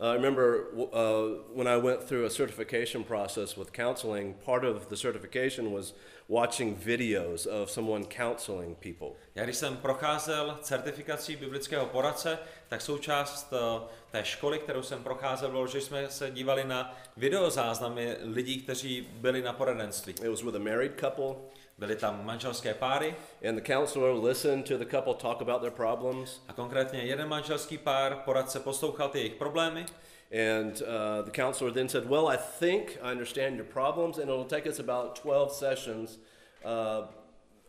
Uh, 0.00 0.10
I 0.10 0.14
remember 0.14 0.66
uh, 0.92 1.42
when 1.52 1.66
I 1.66 1.76
went 1.76 2.04
through 2.04 2.24
a 2.24 2.30
certification 2.30 3.02
process 3.02 3.56
with 3.56 3.72
counseling, 3.72 4.34
part 4.44 4.64
of 4.64 4.88
the 4.88 4.96
certification 4.96 5.72
was 5.72 5.92
watching 6.28 6.76
videos 6.76 7.46
of 7.46 7.68
someone 7.68 8.04
counseling 8.04 8.76
people. 8.76 9.16
Já 9.34 9.44
když 9.44 9.56
jsem 9.56 9.76
procházel 9.76 10.58
certifikací 10.62 11.36
biblického 11.36 11.86
poradce, 11.86 12.38
tak 12.68 12.80
součást 12.80 13.52
eh, 13.52 13.80
té 14.10 14.24
školy, 14.24 14.58
kterou 14.58 14.82
jsem 14.82 15.02
procházel, 15.02 15.50
bylo, 15.50 15.66
že 15.66 15.80
jsme 15.80 16.10
se 16.10 16.30
dívali 16.30 16.64
na 16.64 16.96
videozáznamy 17.16 18.16
lidí, 18.22 18.62
kteří 18.62 19.08
byli 19.12 19.42
na 19.42 19.52
poradenství. 19.52 20.12
It 20.12 20.28
was 20.28 20.42
with 20.42 20.54
a 20.54 20.58
married 20.58 21.00
couple, 21.00 21.34
Byly 21.78 21.96
tam 21.96 22.26
manželské 22.26 22.74
páry 22.74 23.14
and 23.48 23.58
the 23.58 23.74
counselor 23.74 24.24
listened 24.24 24.66
to 24.66 24.78
the 24.78 24.84
couple 24.84 25.14
talk 25.14 25.40
about 25.40 25.60
their 25.60 25.70
problems. 25.70 26.40
a 26.48 26.52
konkrétně 26.52 27.00
jeden 27.00 27.28
manželský 27.28 27.78
pár 27.78 28.16
poradce 28.24 28.60
poslouchal 28.60 29.08
ty 29.08 29.18
jejich 29.18 29.34
problémy 29.34 29.86
And 30.30 30.82
uh, 30.82 31.22
the 31.22 31.30
counselor 31.30 31.70
then 31.70 31.88
said, 31.88 32.08
Well, 32.08 32.28
I 32.28 32.36
think 32.36 32.98
I 33.02 33.12
understand 33.12 33.56
your 33.56 33.64
problems, 33.64 34.18
and 34.18 34.28
it'll 34.28 34.44
take 34.44 34.66
us 34.66 34.78
about 34.78 35.16
12 35.16 35.52
sessions 35.52 36.18
uh, 36.64 37.06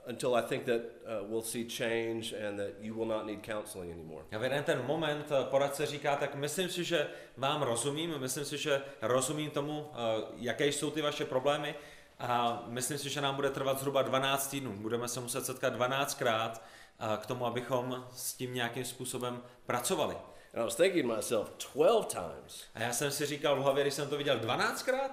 until 0.08 0.36
I 0.36 0.42
think 0.42 0.66
that 0.66 0.82
uh, 1.08 1.24
we'll 1.30 1.42
see 1.42 1.64
change 1.64 2.34
and 2.34 2.60
that 2.60 2.76
you 2.82 2.94
will 2.96 3.06
not 3.06 3.26
need 3.26 3.44
counseling 3.44 3.92
anymore. 3.92 4.24
A 4.32 4.38
v 4.38 4.44
jeden 4.44 4.64
ten 4.64 4.86
moment 4.86 5.32
eh, 5.32 5.44
poradce 5.50 5.86
říká, 5.86 6.16
tak 6.16 6.36
myslím 6.36 6.70
si, 6.70 6.84
že 6.84 7.08
vám 7.38 7.62
rozumím, 7.62 8.20
myslím 8.20 8.46
si, 8.46 8.58
že 8.58 8.82
rozumím 9.02 9.50
tomu, 9.50 9.88
eh, 9.94 9.98
jaké 10.38 10.68
jsou 10.68 10.92
ty 10.92 11.02
vaše 11.02 11.26
problémy 11.26 11.76
a 12.20 12.64
myslím 12.68 12.98
si, 12.98 13.10
že 13.10 13.22
nám 13.22 13.36
bude 13.36 13.50
trvat 13.50 13.80
zhruba 13.80 14.02
12 14.02 14.48
týdnů. 14.48 14.74
Budeme 14.78 15.08
se 15.08 15.20
muset 15.20 15.46
setkat 15.46 15.76
12krát 15.76 16.52
eh, 16.54 17.18
k 17.18 17.26
tomu, 17.26 17.46
abychom 17.46 18.06
s 18.12 18.34
tím 18.34 18.54
nějakým 18.54 18.86
způsobem 18.86 19.42
pracovali. 19.66 20.16
And 20.54 20.62
I 20.62 20.66
was 20.66 20.76
thinking 20.76 21.08
to 21.08 21.16
myself, 21.16 21.52
12 21.74 22.14
times? 22.14 22.64
A 22.76 22.82
já 22.82 22.94
jsem 22.94 23.12
si 23.12 23.26
říkal 23.26 23.56
v 23.56 23.64
hlavě, 23.64 23.84
když 23.84 23.94
jsem 23.94 24.10
to 24.10 24.18
viděl 24.18 24.40
12krát, 24.40 25.10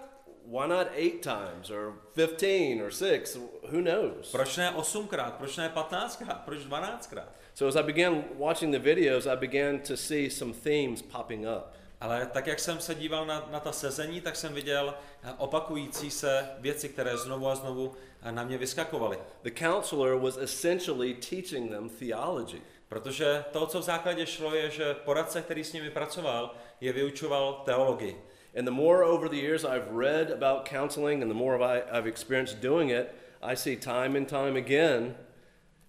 Why 0.46 0.68
not 0.68 0.86
eight 0.94 1.22
times 1.22 1.70
or 1.70 1.94
15 2.14 2.80
or 2.80 2.90
six? 2.90 3.36
Who 3.68 3.82
knows? 3.82 4.30
proč 4.30 4.56
ne 4.56 4.72
8krát, 4.76 5.30
proč 5.30 5.56
ne 5.56 5.72
15krát, 5.74 6.38
proč 6.44 6.58
12krát? 6.58 7.28
So 7.54 7.68
as 7.68 7.76
I 7.76 7.92
began 7.92 8.24
watching 8.34 8.72
the 8.72 8.78
videos, 8.78 9.26
I 9.26 9.36
began 9.36 9.78
to 9.78 9.96
see 9.96 10.30
some 10.30 10.52
themes 10.52 11.02
popping 11.02 11.46
up. 11.46 11.74
Ale 12.06 12.26
tak, 12.26 12.46
jak 12.46 12.58
jsem 12.60 12.80
se 12.80 12.94
díval 12.94 13.26
na, 13.26 13.48
na 13.50 13.60
ta 13.60 13.72
sezení, 13.72 14.20
tak 14.20 14.36
jsem 14.36 14.54
viděl 14.54 14.94
eh, 15.22 15.32
opakující 15.38 16.10
se 16.10 16.48
věci, 16.58 16.88
které 16.88 17.16
znovu 17.16 17.48
a 17.48 17.54
znovu 17.54 17.94
eh, 18.22 18.32
na 18.32 18.44
mě 18.44 18.58
vyskakovaly. 18.58 19.18
The 19.42 19.50
counselor 19.50 20.20
was 20.20 20.36
essentially 20.36 21.14
teaching 21.14 21.70
them 21.70 21.88
theology. 21.88 22.62
Protože 22.88 23.44
to, 23.52 23.66
co 23.66 23.80
v 23.80 23.82
základě 23.82 24.26
šlo, 24.26 24.54
je, 24.54 24.70
že 24.70 24.94
poradce, 24.94 25.42
který 25.42 25.64
s 25.64 25.72
nimi 25.72 25.90
pracoval, 25.90 26.54
je 26.80 26.92
vyučoval 26.92 27.62
teologii. 27.64 28.22
And 28.58 28.64
the 28.64 28.70
more 28.70 29.04
over 29.04 29.28
the 29.28 29.40
years 29.40 29.64
I've 29.64 29.98
read 29.98 30.30
about 30.30 30.68
counseling 30.68 31.22
and 31.22 31.28
the 31.28 31.38
more 31.38 31.82
I've 31.92 32.08
experienced 32.08 32.60
doing 32.60 32.90
it, 32.90 33.06
I 33.42 33.56
see 33.56 33.76
time 33.76 34.16
and 34.16 34.28
time 34.28 34.56
again 34.56 35.14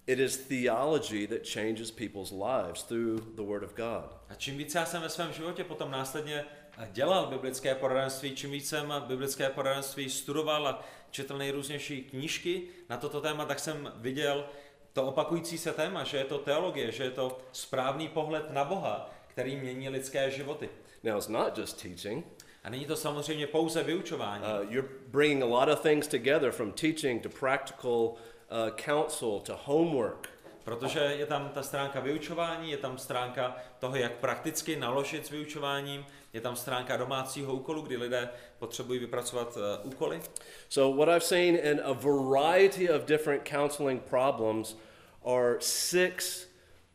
it 0.08 0.18
is 0.18 0.36
theology 0.36 1.26
that 1.26 1.44
changes 1.44 1.90
people's 1.90 2.32
lives 2.32 2.82
through 2.82 3.20
the 3.36 3.42
Word 3.42 3.62
of 3.62 3.74
God. 3.76 4.04
A 4.28 4.34
čím 4.34 4.58
víc 4.58 4.74
já 4.74 4.86
jsem 4.86 5.02
ve 5.02 5.08
svém 5.08 5.32
životě 5.32 5.64
potom 5.64 5.90
následně 5.90 6.44
eh, 6.78 6.88
dělal 6.92 7.26
biblické 7.26 7.74
poradenství, 7.74 8.36
čím 8.36 8.50
víc 8.50 8.68
jsem 8.68 8.94
biblické 9.06 9.48
poradenství 9.48 10.10
studoval 10.10 10.68
a 10.68 10.84
četl 11.10 11.38
nejrůznější 11.38 12.02
knížky 12.02 12.62
na 12.88 12.96
toto 12.96 13.20
téma, 13.20 13.44
tak 13.44 13.58
jsem 13.58 13.92
viděl 13.96 14.44
to 14.92 15.06
opakující 15.06 15.58
se 15.58 15.72
téma, 15.72 16.04
že 16.04 16.16
je 16.16 16.24
to 16.24 16.38
teologie, 16.38 16.92
že 16.92 17.04
je 17.04 17.10
to 17.10 17.38
správný 17.52 18.08
pohled 18.08 18.50
na 18.50 18.64
Boha, 18.64 19.10
který 19.28 19.56
mění 19.56 19.88
lidské 19.88 20.30
životy. 20.30 20.68
Now, 21.02 21.18
it's 21.18 21.28
not 21.28 21.58
just 21.58 21.82
teaching, 21.82 22.26
A 22.64 22.70
není 22.70 22.86
to 22.86 22.96
samozřejmě 22.96 23.46
pouze 23.46 23.82
vyučování. 23.82 24.44
uh, 24.44 24.72
you're 24.72 24.88
bringing 25.06 25.42
a 25.42 25.46
lot 25.46 25.68
of 25.68 25.80
things 25.80 26.06
together 26.06 26.50
from 26.52 26.72
teaching 26.72 27.22
to 27.22 27.28
practical 27.28 28.14
uh, 28.50 28.76
counsel 28.76 29.40
to 29.40 29.60
homework. 29.64 30.28
Protože 30.64 31.00
je 31.00 31.26
tam 31.26 31.48
ta 31.48 31.62
stránka 31.62 32.00
vyučování, 32.00 32.70
je 32.70 32.76
tam 32.76 32.98
stránka 32.98 33.56
toho, 33.78 33.96
jak 33.96 34.12
prakticky 34.12 34.76
naložit 34.76 35.26
s 35.26 35.30
vyučováním, 35.30 36.06
je 36.32 36.40
tam 36.40 36.56
stránka 36.56 36.96
domácího 36.96 37.54
úkolu, 37.54 37.82
kdy 37.82 37.96
lidé 37.96 38.28
potřebují 38.58 39.00
vypracovat 39.00 39.56
uh, 39.56 39.62
úkoly. 39.92 40.20
So, 40.68 41.04
what 41.04 41.16
I've 41.16 41.26
seen 41.26 41.56
in 41.56 41.80
a 41.84 41.92
variety 41.92 42.90
of 42.90 43.06
different 43.06 43.48
counseling 43.48 44.02
problems 44.02 44.76
are 45.24 45.56
six 45.60 46.46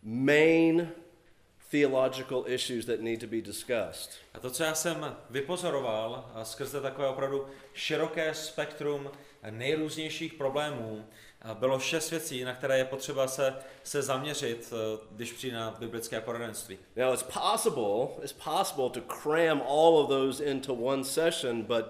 main 0.04 0.92
theological 1.72 2.46
issues 2.48 2.86
that 2.86 3.02
need 3.02 3.20
to 3.20 3.28
be 3.28 3.42
discussed. 3.42 4.12
A 4.34 4.40
to, 4.40 4.50
co 4.50 4.64
já 4.64 4.76
jsem 4.76 5.16
vypozoroval 5.30 6.32
a 6.34 6.46
skrze 6.46 6.82
takové 6.82 7.08
opravdu 7.08 7.48
široké 7.74 8.34
spektrum 8.34 9.12
nejrůznějších 9.50 10.34
problémů, 10.34 11.06
bylo 11.54 11.80
šest 11.80 12.12
věcí, 12.12 12.44
na 12.44 12.54
které 12.54 12.78
je 12.78 12.86
potřeba 12.86 13.28
se, 13.28 13.56
se 13.84 14.02
zaměřit, 14.02 14.74
eh, 14.74 15.08
když 15.12 15.32
přijde 15.32 15.58
na 15.58 15.76
biblické 15.80 16.22
poradenství. 16.22 16.80
Now, 16.96 17.14
it's 17.14 17.24
possible, 17.24 18.08
it's 18.24 18.34
possible 18.34 18.90
to 18.90 19.14
cram 19.22 19.62
all 19.62 19.98
of 19.98 20.10
those 20.10 20.44
into 20.44 20.74
one 20.74 21.04
session, 21.04 21.64
but 21.64 21.86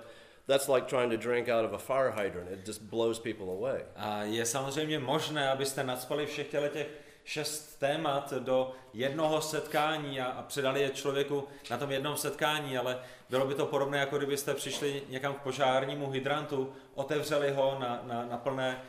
that's 0.47 0.67
like 0.67 0.87
trying 0.87 1.11
to 1.11 1.17
drink 1.17 1.49
out 1.49 1.65
of 1.65 1.73
a 1.73 1.77
fire 1.77 2.11
hydrant. 2.11 2.51
It 2.51 2.67
just 2.67 2.81
blows 2.81 3.19
people 3.19 3.45
away. 3.45 3.85
A 3.95 4.23
je 4.23 4.45
samozřejmě 4.45 4.99
možné, 4.99 5.49
abyste 5.49 5.83
nadspali 5.83 6.25
všech 6.25 6.47
těch 6.47 6.87
šest 7.25 7.79
témat 7.79 8.33
do 8.33 8.71
jednoho 8.93 9.41
setkání 9.41 10.21
a, 10.21 10.25
a 10.25 10.41
předali 10.41 10.81
je 10.81 10.89
člověku 10.89 11.47
na 11.69 11.77
tom 11.77 11.91
jednom 11.91 12.17
setkání, 12.17 12.77
ale 12.77 12.99
bylo 13.29 13.47
by 13.47 13.55
to 13.55 13.65
podobné, 13.65 13.97
jako 13.97 14.17
kdybyste 14.17 14.53
přišli 14.53 15.03
někam 15.09 15.33
k 15.33 15.41
požárnímu 15.41 16.09
hydrantu, 16.09 16.73
otevřeli 16.95 17.51
ho 17.51 17.77
na, 17.79 18.01
na, 18.03 18.25
na, 18.25 18.37
plné, 18.37 18.81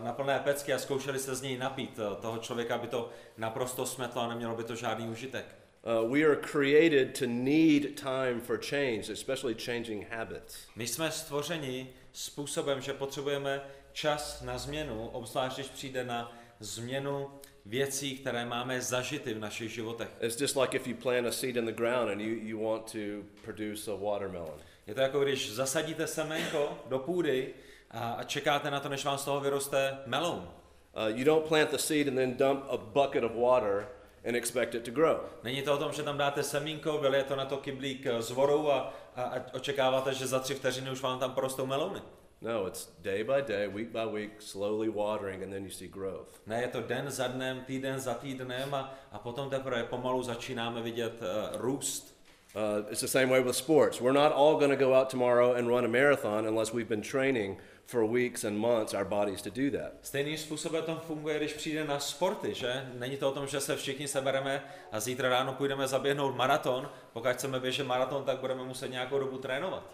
na 0.00 0.12
plné 0.12 0.40
pecky 0.44 0.72
a 0.72 0.78
zkoušeli 0.78 1.18
se 1.18 1.34
z 1.34 1.42
něj 1.42 1.58
napít 1.58 1.98
eh, 1.98 2.20
toho 2.20 2.38
člověka, 2.38 2.74
aby 2.74 2.86
to 2.86 3.10
naprosto 3.38 3.86
smetlo 3.86 4.22
a 4.22 4.28
nemělo 4.28 4.56
by 4.56 4.64
to 4.64 4.76
žádný 4.76 5.08
užitek. 5.08 5.44
Uh, 5.82 6.12
we 6.12 6.24
are 6.24 6.36
created 6.36 7.18
to 7.18 7.26
need 7.26 8.00
time 8.00 8.40
for 8.40 8.58
change, 8.58 9.12
especially 9.12 9.54
changing 9.54 10.06
habits. 10.10 10.56
My 10.76 10.86
jsme 10.86 11.10
stvořeni 11.10 11.90
způsobem, 12.12 12.80
že 12.80 12.92
potřebujeme 12.92 13.62
čas 13.92 14.42
na 14.42 14.58
změnu, 14.58 15.08
obzvlášť 15.08 15.56
když 15.56 15.68
přijde 15.68 16.04
na 16.04 16.32
změnu 16.60 17.30
věcí, 17.66 18.18
které 18.18 18.46
máme 18.46 18.80
zažity 18.80 19.34
v 19.34 19.38
našich 19.38 19.70
životech. 19.70 20.08
It's 20.20 20.40
just 20.40 20.56
like 20.56 20.76
if 20.76 20.86
you 20.86 20.96
plant 20.96 21.26
a 21.26 21.32
seed 21.32 21.56
in 21.56 21.64
the 21.64 21.72
ground 21.72 22.10
and 22.10 22.20
you, 22.20 22.34
you 22.42 22.70
want 22.70 22.92
to 22.92 22.98
produce 23.42 23.90
a 23.90 23.94
watermelon. 23.94 24.58
Je 24.86 24.94
to 24.94 25.00
jako 25.00 25.20
když 25.20 25.52
zasadíte 25.52 26.06
semenko 26.06 26.78
do 26.88 26.98
půdy 26.98 27.54
a, 27.90 28.12
a 28.12 28.22
čekáte 28.24 28.70
na 28.70 28.80
to, 28.80 28.88
než 28.88 29.04
vám 29.04 29.18
z 29.18 29.24
toho 29.24 29.40
vyroste 29.40 29.98
meloun. 30.06 30.48
Uh, 30.96 31.16
you 31.16 31.24
don't 31.24 31.46
plant 31.46 31.70
the 31.70 31.78
seed 31.78 32.08
and 32.08 32.16
then 32.16 32.36
dump 32.36 32.64
a 32.70 32.76
bucket 32.76 33.24
of 33.24 33.32
water 33.34 33.86
and 34.24 34.36
expect 34.36 34.74
it 34.74 34.84
to 34.84 34.90
grow. 34.90 35.20
Není 35.42 35.62
to 35.62 35.74
o 35.74 35.76
tom, 35.76 35.92
že 35.92 36.02
tam 36.02 36.18
dáte 36.18 36.42
semínko, 36.42 36.98
vylije 36.98 37.24
to 37.24 37.36
na 37.36 37.44
to 37.44 37.56
kyblík 37.56 38.06
s 38.06 38.30
vodou 38.30 38.70
a, 38.70 38.92
a, 39.16 39.22
a 39.22 39.42
očekáváte, 39.52 40.14
že 40.14 40.26
za 40.26 40.38
tři 40.38 40.54
vteřiny 40.54 40.90
už 40.90 41.00
vám 41.00 41.18
tam 41.18 41.32
porostou 41.32 41.66
melouny. 41.66 42.00
No, 42.42 42.66
it's 42.66 42.88
day 43.02 43.22
by 43.22 43.42
day, 43.42 43.68
week 43.68 43.88
by 43.88 44.06
week, 44.12 44.30
slowly 44.42 44.88
watering, 44.88 45.42
and 45.42 45.52
then 45.52 45.64
you 45.64 45.70
see 45.70 45.88
growth. 45.88 46.40
Ne, 46.46 46.62
je 46.62 46.68
to 46.68 46.80
den 46.80 47.10
za 47.10 47.28
dnem, 47.28 47.60
týden 47.66 48.00
za 48.00 48.14
týdnem 48.14 48.74
a, 48.74 48.94
a 49.12 49.18
potom 49.18 49.50
teprve 49.50 49.84
pomalu 49.84 50.22
začínáme 50.22 50.82
vidět 50.82 51.22
uh, 51.22 51.60
růst. 51.60 52.20
Uh, 52.54 52.90
it's 52.90 53.00
the 53.00 53.08
same 53.08 53.26
way 53.26 53.42
with 53.42 53.56
sports. 53.56 54.00
We're 54.00 54.18
not 54.18 54.32
all 54.32 54.56
going 54.56 54.78
to 54.78 54.84
go 54.84 54.94
out 54.94 55.10
tomorrow 55.10 55.52
and 55.52 55.68
run 55.68 55.84
a 55.84 55.88
marathon 55.88 56.46
unless 56.46 56.72
we've 56.72 56.88
been 56.88 57.02
training 57.02 57.56
for 57.90 58.04
weeks 58.04 58.44
and 58.44 58.56
months 58.56 58.94
our 58.94 59.04
bodies 59.04 59.42
to 59.42 59.50
do 59.50 59.78
that. 59.78 59.92
Stejným 60.02 60.38
způsobem 60.38 60.84
to 60.84 60.96
funguje, 60.96 61.38
když 61.38 61.52
přijde 61.52 61.84
na 61.84 61.98
sporty, 61.98 62.54
že? 62.54 62.90
Není 62.94 63.16
to 63.16 63.28
o 63.28 63.32
tom, 63.32 63.46
že 63.46 63.60
se 63.60 63.76
všichni 63.76 64.08
sebereme 64.08 64.62
a 64.92 65.00
zítra 65.00 65.28
ráno 65.28 65.52
půjdeme 65.52 65.88
zaběhnout 65.88 66.36
maraton. 66.36 66.90
Pokud 67.12 67.32
chceme 67.32 67.60
běžet 67.60 67.84
maraton, 67.84 68.24
tak 68.24 68.38
budeme 68.38 68.64
muset 68.64 68.88
nějakou 68.88 69.18
dobu 69.18 69.38
trénovat. 69.38 69.90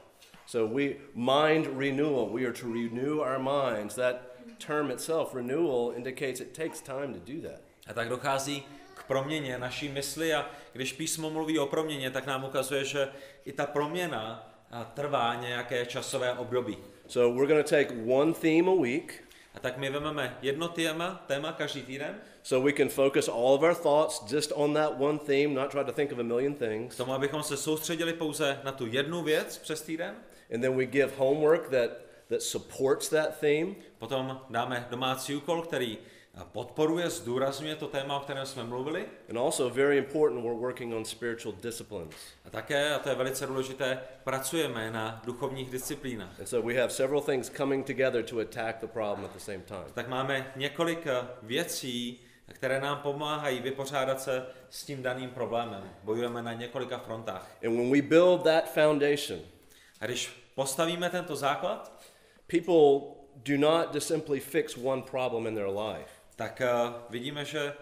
So 0.47 0.77
we 0.77 0.95
mind 1.15 1.79
renewal. 1.79 2.31
We 2.35 2.45
are 2.45 2.53
to 2.53 2.67
renew 2.67 3.19
our 3.19 3.39
minds. 3.39 3.95
That 3.95 4.17
term 4.67 4.91
itself, 4.91 5.35
renewal, 5.35 5.93
indicates 5.97 6.41
it 6.41 6.57
takes 6.57 6.81
time 6.81 7.15
to 7.15 7.33
do 7.33 7.49
that. 7.49 7.61
A 7.87 7.93
tak 7.93 8.09
dochází 8.09 8.63
k 8.95 9.03
proměně 9.03 9.59
naší 9.59 9.89
mysli 9.89 10.35
a 10.35 10.51
když 10.73 10.93
písmo 10.93 11.31
mluví 11.31 11.59
o 11.59 11.67
proměně, 11.67 12.11
tak 12.11 12.27
nám 12.27 12.45
ukazuje, 12.45 12.85
že 12.85 13.09
i 13.45 13.53
ta 13.53 13.67
proměna 13.67 14.53
trvá 14.95 15.35
nějaké 15.35 15.87
časové 15.87 16.33
období. 16.33 16.79
So 17.09 17.31
we're 17.31 17.47
going 17.47 17.63
to 17.63 17.69
take 17.69 17.91
one 18.05 18.35
theme 18.35 18.69
a 18.69 18.75
week, 18.75 19.23
A 19.55 19.61
tak 19.61 19.79
my 19.79 19.91
vezmeme 19.91 20.37
jedno 20.43 20.69
téma, 20.69 21.25
téma 21.27 21.53
každý 21.53 21.83
týden, 21.83 22.15
So 22.43 22.61
we 22.61 22.73
can 22.73 22.89
focus 22.89 23.29
all 23.29 23.55
of 23.55 23.63
our 23.63 23.75
thoughts 23.75 24.21
just 24.33 24.53
on 24.53 24.75
that 24.75 24.99
one 24.99 25.19
theme, 25.19 25.55
not 25.55 25.71
try 25.71 25.83
to 25.85 25.93
think 25.93 26.13
of 26.13 26.19
a 26.19 26.23
million 26.23 26.55
k 26.55 26.59
things. 26.59 26.97
tomu, 26.97 27.13
abychom 27.13 27.43
se 27.43 27.57
soustředili 27.57 28.13
pouze 28.13 28.61
na 28.65 28.73
tu 28.73 28.87
jednu 28.87 29.23
věc 29.23 29.59
přes 29.59 29.83
týden. 29.83 30.15
And 30.55 30.63
then 30.63 30.77
we 30.77 30.87
give 30.87 31.13
homework 31.17 31.71
that, 31.71 31.91
that 32.29 32.43
supports 32.43 33.09
that 33.09 33.41
theme. 33.41 33.75
Potom 33.99 34.41
dáme 34.51 34.87
domácí 34.91 35.35
úkol, 35.35 35.63
který 35.63 35.99
podporuje, 36.45 37.11
zdůrazňuje 37.11 37.77
to 37.77 37.87
téma, 37.87 38.17
o 38.17 38.21
kterém 38.21 38.47
jsme 38.47 38.65
mluvili. 38.65 39.07
And 39.31 39.39
also, 39.39 39.71
very 39.71 39.99
important, 39.99 40.45
we're 40.45 40.59
working 40.59 40.95
on 40.95 41.05
spiritual 41.05 41.55
disciplines. 41.63 42.15
A 42.45 42.51
také, 42.51 42.95
a 42.95 42.99
to 42.99 43.09
je 43.09 43.15
velice 43.15 43.47
důležité, 43.47 43.99
pracujeme 44.25 44.91
na 44.91 45.23
duchovních 45.25 45.71
disciplínách. 45.71 46.41
And 46.41 46.47
so 46.47 46.67
we 46.69 46.75
have 46.75 46.91
several 46.91 47.21
things 47.21 47.51
coming 47.57 47.87
together 47.87 48.25
to 48.25 48.39
attack 48.39 48.81
the 48.81 48.87
problem 48.87 49.25
at 49.25 49.33
the 49.33 49.39
same 49.39 49.59
time. 49.59 49.85
Tak 49.95 50.09
máme 50.09 50.53
několik 50.57 51.07
eh, 51.07 51.27
věcí, 51.43 52.21
které 52.53 52.81
nám 52.81 52.99
pomáhají 52.99 53.61
vypořádat 53.61 54.21
se 54.21 54.47
s 54.71 54.85
tím 54.85 55.03
daným 55.03 55.31
problémem. 55.31 55.91
Bojujeme 56.03 56.43
na 56.43 56.53
několika 56.53 56.99
frontách. 56.99 57.51
And 57.65 57.77
when 57.77 57.91
we 57.91 58.03
build 58.03 58.43
that 58.43 58.75
foundation, 58.75 59.41
A 60.01 60.07
když 60.07 60.51
postavíme 60.55 61.11
tento 61.11 61.37
základ, 61.37 61.93
people 62.47 63.17
do 63.37 63.57
not 63.57 63.95
just 63.95 64.09
simply 64.09 64.41
fix 64.41 64.77
one 64.77 65.03
problem 65.03 65.47
in 65.47 65.55
their 65.55 65.69
life. 65.69 66.11
Tak 66.37 66.63
uh, 66.65 66.93
vidíme, 67.11 67.45
že 67.45 67.73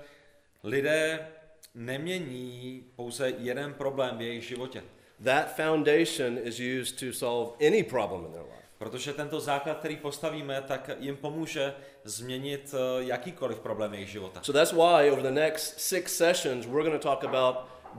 lidé 0.63 1.27
nemění 1.75 2.85
pouze 2.97 3.33
jeden 3.39 3.75
problém 3.75 4.19
v 4.19 4.23
jejich 4.23 4.45
životě. 4.45 4.83
That 5.25 5.57
foundation 5.57 6.39
is 6.39 6.61
used 6.61 6.99
to 7.01 7.13
solve 7.13 7.67
any 7.67 7.83
problem 7.83 8.27
in 8.27 8.33
their 8.33 8.45
life. 8.45 8.65
Protože 8.79 9.13
tento 9.13 9.41
základ, 9.41 9.79
který 9.79 9.97
postavíme, 9.97 10.63
tak 10.63 10.91
jim 10.99 11.17
pomůže 11.17 11.75
změnit 12.05 12.75
uh, 12.75 13.03
jakýkoliv 13.03 13.61
problém 13.61 13.95
jejich 13.95 14.09
života. 14.09 14.41
So 14.43 14.59
that's 14.59 14.73
why 14.73 15.11
over 15.11 15.23
the 15.23 15.41
next 15.41 15.81
six 15.81 16.17
sessions, 16.17 16.67
we're 16.67 16.89
going 16.89 17.03
to 17.03 17.09
talk 17.09 17.25
about 17.25 17.57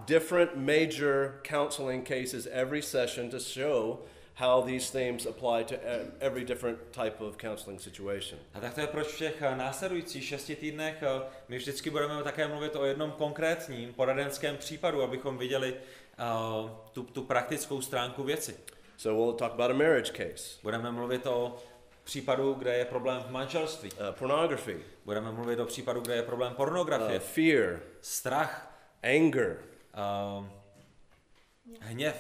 different 0.08 0.56
major 0.56 1.40
counseling 1.50 2.08
cases 2.08 2.48
every 2.52 2.82
session 2.82 3.30
to 3.30 3.40
show 3.40 4.00
how 4.36 4.62
these 4.62 4.92
themes 4.92 5.26
apply 5.26 5.64
to 5.64 5.76
e- 5.76 6.12
every 6.20 6.46
different 6.46 6.78
type 6.92 7.24
of 7.24 7.38
counseling 7.38 7.80
situation. 7.82 8.40
A 8.54 8.60
tak 8.60 8.74
to 8.74 8.82
je 8.82 8.88
proč 8.88 9.08
v 9.08 9.18
těch 9.18 9.42
eh, 9.42 9.56
následujících 9.56 10.24
šesti 10.26 10.56
týdnech 10.56 11.04
eh, 11.04 11.22
my 11.48 11.58
vždycky 11.58 11.90
budeme 11.90 12.24
také 12.24 12.48
mluvit 12.48 12.76
o 12.76 12.86
jednom 12.86 13.12
konkrétním 13.12 13.94
poradenském 13.94 14.58
případu, 14.58 15.04
abychom 15.04 15.38
viděli 15.38 15.74
uh, 15.74 16.70
tu, 16.92 17.04
tu 17.04 17.24
praktickou 17.24 17.82
stránku 17.82 18.24
věci. 18.24 18.56
So 18.98 19.24
we'll 19.24 19.34
talk 19.34 19.52
about 19.54 19.72
a 19.72 19.74
marriage 19.74 20.12
case, 20.12 20.60
Budeme 20.64 20.92
mluvit 20.92 21.28
o 21.28 21.56
případu, 22.04 22.54
kde 22.54 22.78
je 22.78 22.86
problém 22.86 23.22
v 23.22 23.32
manželství. 23.32 23.92
uh, 23.92 23.98
pornography, 24.12 24.78
Budeme 25.06 25.32
mluvit 25.32 25.60
o 25.60 25.66
případu, 25.66 26.02
kde 26.02 26.16
je 26.16 26.24
problém 26.24 26.52
uh, 26.52 26.58
pornografie, 26.58 27.20
fear, 27.20 27.80
strach, 28.02 28.76
anger, 29.04 29.58
uh, 30.40 30.46
hněv, 31.80 32.16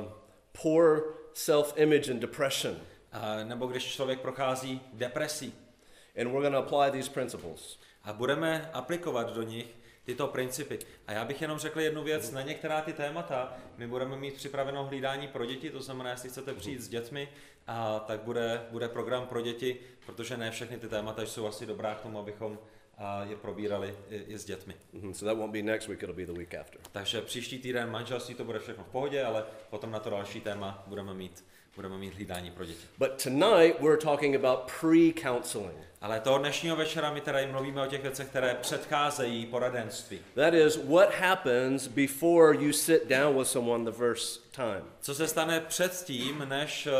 uh, 0.00 0.19
poor 0.62 1.14
self-image 1.34 2.10
and 2.10 2.20
depression. 2.20 2.76
uh, 3.12 3.48
nebo 3.48 3.66
když 3.66 3.84
člověk 3.84 4.20
prochází 4.20 4.80
depresí. 4.92 5.54
And 6.20 6.32
we're 6.32 6.50
going 6.50 6.54
to 6.54 6.76
apply 6.76 6.90
these 6.90 7.10
principles. 7.10 7.78
A 8.04 8.12
budeme 8.12 8.70
aplikovat 8.72 9.34
do 9.34 9.42
nich 9.42 9.66
tyto 10.04 10.26
principy. 10.26 10.78
A 11.06 11.12
já 11.12 11.24
bych 11.24 11.42
jenom 11.42 11.58
řekl 11.58 11.80
jednu 11.80 12.02
věc, 12.02 12.30
na 12.30 12.42
některá 12.42 12.80
ty 12.80 12.92
témata 12.92 13.56
my 13.76 13.86
budeme 13.86 14.16
mít 14.16 14.34
připraveno 14.34 14.84
hlídání 14.84 15.28
pro 15.28 15.46
děti, 15.46 15.70
to 15.70 15.82
znamená, 15.82 16.10
jestli 16.10 16.28
chcete 16.28 16.54
přijít 16.54 16.80
s 16.80 16.88
dětmi, 16.88 17.28
a 17.66 17.98
tak 18.00 18.20
bude, 18.20 18.66
bude 18.70 18.88
program 18.88 19.26
pro 19.26 19.40
děti, 19.40 19.80
protože 20.06 20.36
ne 20.36 20.50
všechny 20.50 20.78
ty 20.78 20.88
témata 20.88 21.22
jsou 21.22 21.46
asi 21.46 21.66
dobrá 21.66 21.94
k 21.94 22.00
tomu, 22.00 22.18
abychom 22.18 22.58
a, 23.00 23.24
je 23.24 23.36
probírali 23.36 23.94
i, 24.10 24.16
i 24.16 24.38
s 24.38 24.44
dětmi. 24.44 24.74
Mhm, 24.92 25.14
So 25.14 25.30
that 25.30 25.38
won't 25.38 25.52
be 25.52 25.62
next 25.62 25.88
week, 25.88 26.02
it'll 26.02 26.16
be 26.16 26.26
the 26.26 26.32
week 26.38 26.54
after. 26.54 26.80
Takže 26.92 27.20
příští 27.22 27.58
týden 27.58 27.90
manželství 27.90 28.34
to 28.34 28.44
bude 28.44 28.58
všechno 28.58 28.84
v 28.84 28.88
pohodě, 28.88 29.24
ale 29.24 29.44
potom 29.70 29.90
na 29.90 29.98
to 29.98 30.10
další 30.10 30.40
téma 30.40 30.84
budeme 30.86 31.14
mít, 31.14 31.44
budeme 31.76 31.98
mít 31.98 32.14
hlídání 32.14 32.50
pro 32.50 32.64
děti. 32.64 32.86
But 32.98 33.22
tonight 33.22 33.80
we're 33.80 33.96
talking 33.96 34.36
about 34.44 34.58
pre-counseling. 34.80 35.78
Ale 36.00 36.20
toho 36.20 36.38
dnešního 36.38 36.76
večera 36.76 37.12
my 37.12 37.20
tady 37.20 37.46
mluvíme 37.46 37.82
o 37.82 37.86
těch 37.86 38.02
věcech, 38.02 38.28
které 38.28 38.54
předcházejí 38.54 39.46
poradenství. 39.46 40.18
That 40.34 40.54
is 40.54 40.76
what 40.76 41.14
happens 41.14 41.86
before 41.86 42.64
you 42.64 42.72
sit 42.72 43.06
down 43.08 43.38
with 43.38 43.48
someone 43.48 43.84
the 43.90 43.96
first 43.96 44.52
time. 44.54 44.84
Co 45.00 45.14
se 45.14 45.28
stane 45.28 45.60
předtím, 45.60 46.44
než 46.48 46.86
eh, 46.86 46.92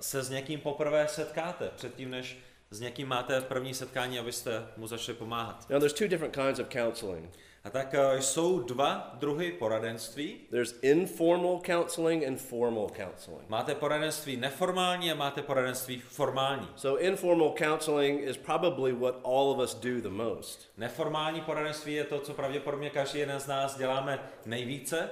se 0.00 0.22
s 0.22 0.30
někým 0.30 0.60
poprvé 0.60 1.08
setkáte, 1.08 1.70
předtím, 1.76 2.10
než 2.10 2.38
s 2.70 2.80
někým 2.80 3.08
máte 3.08 3.40
první 3.40 3.74
setkání, 3.74 4.18
abyste 4.18 4.66
mu 4.76 4.86
začali 4.86 5.18
pomáhat. 5.18 5.70
Now 5.70 5.78
there's 5.78 5.92
two 5.92 6.08
different 6.08 6.34
kinds 6.34 6.58
of 6.58 6.68
counseling. 6.68 7.30
A 7.64 7.70
tak 7.70 7.94
eh, 7.94 8.22
jsou 8.22 8.58
dva 8.58 9.10
druhy 9.14 9.52
poradenství. 9.52 10.40
There's 10.50 10.74
informal 10.82 11.60
counseling 11.66 12.26
and 12.26 12.40
formal 12.40 12.88
counseling. 12.88 13.48
Máte 13.48 13.74
poradenství 13.74 14.36
neformální 14.36 15.12
a 15.12 15.14
máte 15.14 15.42
poradenství 15.42 16.00
formální. 16.00 16.68
So 16.76 17.02
informal 17.02 17.54
counseling 17.58 18.22
is 18.22 18.36
probably 18.36 18.92
what 18.92 19.14
all 19.24 19.50
of 19.50 19.58
us 19.58 19.74
do 19.74 20.00
the 20.00 20.08
most. 20.08 20.70
Neformální 20.76 21.40
poradenství 21.40 21.94
je 21.94 22.04
to, 22.04 22.20
co 22.20 22.34
pravděpodobně 22.34 22.90
každý 22.90 23.18
jeden 23.18 23.40
z 23.40 23.46
nás 23.46 23.78
děláme 23.78 24.18
nejvíce. 24.46 25.10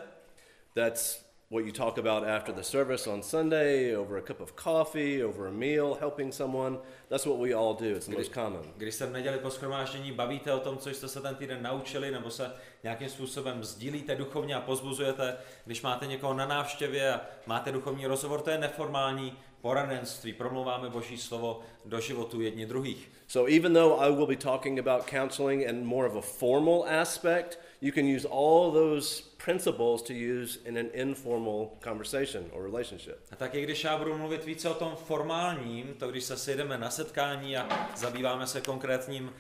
That's 0.75 1.26
what 1.49 1.65
you 1.65 1.71
talk 1.71 1.97
about 1.97 2.27
after 2.27 2.53
the 2.53 2.63
service 2.63 3.07
on 3.07 3.23
Sunday, 3.23 3.95
over 3.95 4.17
a 4.17 4.23
cup 4.23 4.41
of 4.41 4.57
coffee, 4.57 5.23
over 5.23 5.47
a 5.47 5.53
meal, 5.53 5.95
helping 6.01 6.33
someone. 6.33 6.79
That's 7.09 7.25
what 7.25 7.39
we 7.39 7.55
all 7.55 7.75
do. 7.75 7.95
It's 7.95 8.07
the 8.07 8.17
most 8.17 8.33
common. 8.33 8.63
Když 8.77 8.95
se 8.95 9.07
v 9.07 9.13
neděli 9.13 9.39
po 9.39 9.51
schromáždění 9.51 10.13
bavíte 10.13 10.53
o 10.53 10.61
tom, 10.61 10.79
co 10.79 10.91
jste 10.91 11.09
se 11.09 11.21
ten 11.21 11.35
týden 11.35 11.63
naučili, 11.63 12.11
nebo 12.11 12.31
se 12.31 12.53
nějakým 12.83 13.09
způsobem 13.09 13.65
sdílíte 13.65 14.15
duchovně 14.15 14.55
a 14.55 14.61
pozbuzujete, 14.61 15.37
když 15.65 15.83
máte 15.83 16.07
někoho 16.07 16.35
na 16.35 16.47
návštěvě 16.47 17.13
a 17.13 17.21
máte 17.47 17.73
duchovní 17.73 18.07
rozhovor, 18.07 18.41
to 18.41 18.51
je 18.51 18.59
neformální 18.59 19.37
poradenství. 19.61 20.33
Promluváme 20.33 20.89
Boží 20.91 21.19
slovo 21.19 21.61
do 21.85 22.01
životu 22.01 22.41
jedni 22.41 22.67
druhých. 22.67 23.11
So 23.29 23.57
even 23.57 23.75
though 23.75 24.03
I 24.03 24.11
will 24.11 24.27
be 24.27 24.37
talking 24.37 24.79
about 24.79 25.11
counseling 25.11 25.69
and 25.69 25.85
more 25.85 26.09
of 26.09 26.17
a 26.17 26.21
formal 26.21 26.85
aspect, 26.89 27.59
you 27.81 27.93
can 27.93 28.05
use 28.17 28.29
all 28.29 28.73
those 28.73 29.23
principles 29.47 30.03
to 30.03 30.13
use 30.13 30.59
in 30.65 30.77
an 30.77 30.91
informal 30.93 31.71
conversation 31.81 32.51
or 32.53 32.63
relationship. 32.63 33.19
A 33.33 33.37
tak 33.37 33.55
i 33.55 33.63
když 33.63 33.85
já 33.85 33.99
budu 33.99 34.19
mluvit 34.19 34.45
více 34.45 34.71
o 34.71 34.75
tom 34.75 34.97
formálním, 34.97 35.95
to 35.95 36.09
když 36.09 36.25
se 36.25 36.37
sejdeme 36.37 36.79
na 36.79 36.91
setkání 36.91 37.57
a 37.57 37.91
zabýváme 37.97 38.47
se 38.47 38.61
konkrétním 38.61 39.33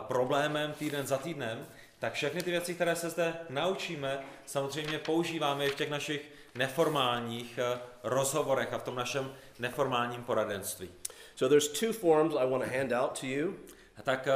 problémem 0.00 0.72
týden 0.72 1.06
za 1.06 1.18
týdnem, 1.18 1.66
tak 1.98 2.12
všechny 2.12 2.42
ty 2.42 2.50
věci, 2.50 2.74
které 2.74 2.96
se 2.96 3.10
zde 3.10 3.34
naučíme, 3.50 4.20
samozřejmě 4.46 4.98
používáme 4.98 5.66
i 5.66 5.70
v 5.70 5.74
těch 5.74 5.90
našich 5.90 6.30
neformálních 6.54 7.58
rozhovorech 8.02 8.72
a 8.72 8.78
v 8.78 8.82
tom 8.82 8.96
našem 8.96 9.34
neformálním 9.58 10.24
poradenství. 10.24 10.90
So 11.36 11.48
there's 11.48 11.68
two 11.80 11.92
forms 11.92 12.34
I 12.34 12.50
want 12.50 12.64
to 12.64 12.78
hand 12.78 12.92
out 12.92 13.20
to 13.20 13.26
you. 13.26 13.54
A 13.96 14.02
tak 14.02 14.28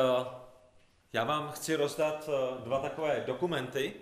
já 1.12 1.24
vám 1.24 1.50
chci 1.50 1.76
rozdat 1.76 2.30
dva 2.64 2.78
takové 2.78 3.22
dokumenty. 3.26 3.92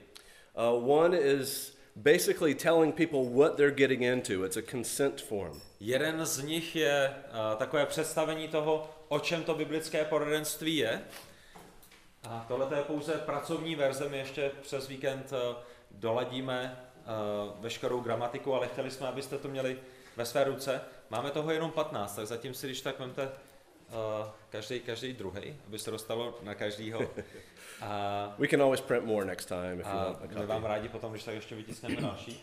Uh, 0.61 0.75
one 0.75 1.14
is 1.14 1.73
basically 1.96 2.55
telling 2.55 2.92
people 2.92 3.25
what 3.25 3.57
they're 3.57 3.70
getting 3.70 4.03
into. 4.03 4.44
It's 4.44 4.59
a 4.59 4.62
consent 4.62 5.20
form. 5.20 5.61
Jeden 5.81 6.27
z 6.27 6.42
nich 6.42 6.77
je 6.77 7.14
a, 7.33 7.55
takové 7.55 7.87
představení 7.87 8.49
toho, 8.49 8.90
o 9.09 9.18
čem 9.18 9.44
to 9.44 9.55
biblické 9.55 10.05
poradenství 10.05 10.77
je. 10.77 11.03
A 12.29 12.44
tohle 12.49 12.77
je 12.77 12.83
pouze 12.83 13.12
pracovní 13.12 13.75
verze, 13.75 14.09
my 14.09 14.18
ještě 14.18 14.53
přes 14.62 14.88
víkend 14.88 15.33
a, 15.33 15.62
doladíme 15.90 16.77
a, 17.07 17.12
veškerou 17.61 18.01
gramatiku, 18.01 18.55
ale 18.55 18.68
chtěli 18.68 18.90
jsme, 18.90 19.09
abyste 19.09 19.38
to 19.38 19.49
měli 19.49 19.79
ve 20.16 20.27
své 20.27 20.44
ruce. 20.44 20.81
Máme 21.11 21.31
toho 21.31 21.51
jenom 21.51 21.70
15, 21.70 22.16
tak 22.16 22.27
zatím 22.27 22.55
si 22.55 22.66
když 22.66 22.81
tak 22.81 22.99
vemte 22.99 23.29
a, 23.92 24.35
každý, 24.50 24.81
každý 24.81 25.12
druhý, 25.12 25.57
aby 25.66 25.79
se 25.79 25.90
dostalo 25.90 26.38
na 26.42 26.55
každýho. 26.55 27.00
A, 27.83 28.35
We 28.38 28.48
can 28.48 28.62
always 28.62 28.81
print 28.81 29.05
more 29.07 29.24
next 29.24 29.46
time 29.46 29.81
if 29.81 29.87
you 29.87 29.92
want 29.94 30.16
a 30.24 30.29
copy. 30.29 30.46
vám 30.46 30.64
rádi 30.64 30.88
potom, 30.88 31.11
když 31.12 31.24
tak 31.24 31.35
ještě 31.35 31.55
vytiskneme 31.55 31.96
další. 32.00 32.40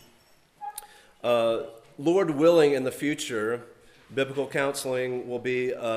Uh, 1.24 1.66
Lord 2.06 2.30
willing, 2.30 2.74
in 2.74 2.84
the 2.84 2.92
future, 2.92 3.62
biblical 4.10 4.48
counseling 4.48 5.26
will 5.28 5.40
be 5.40 5.74
a, 5.74 5.90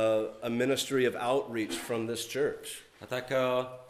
a 0.42 0.48
ministry 0.48 1.08
of 1.08 1.14
outreach 1.18 1.72
from 1.72 2.06
this 2.06 2.32
church. 2.32 2.68
A 3.00 3.06
tak 3.06 3.32
eh, 3.32 3.38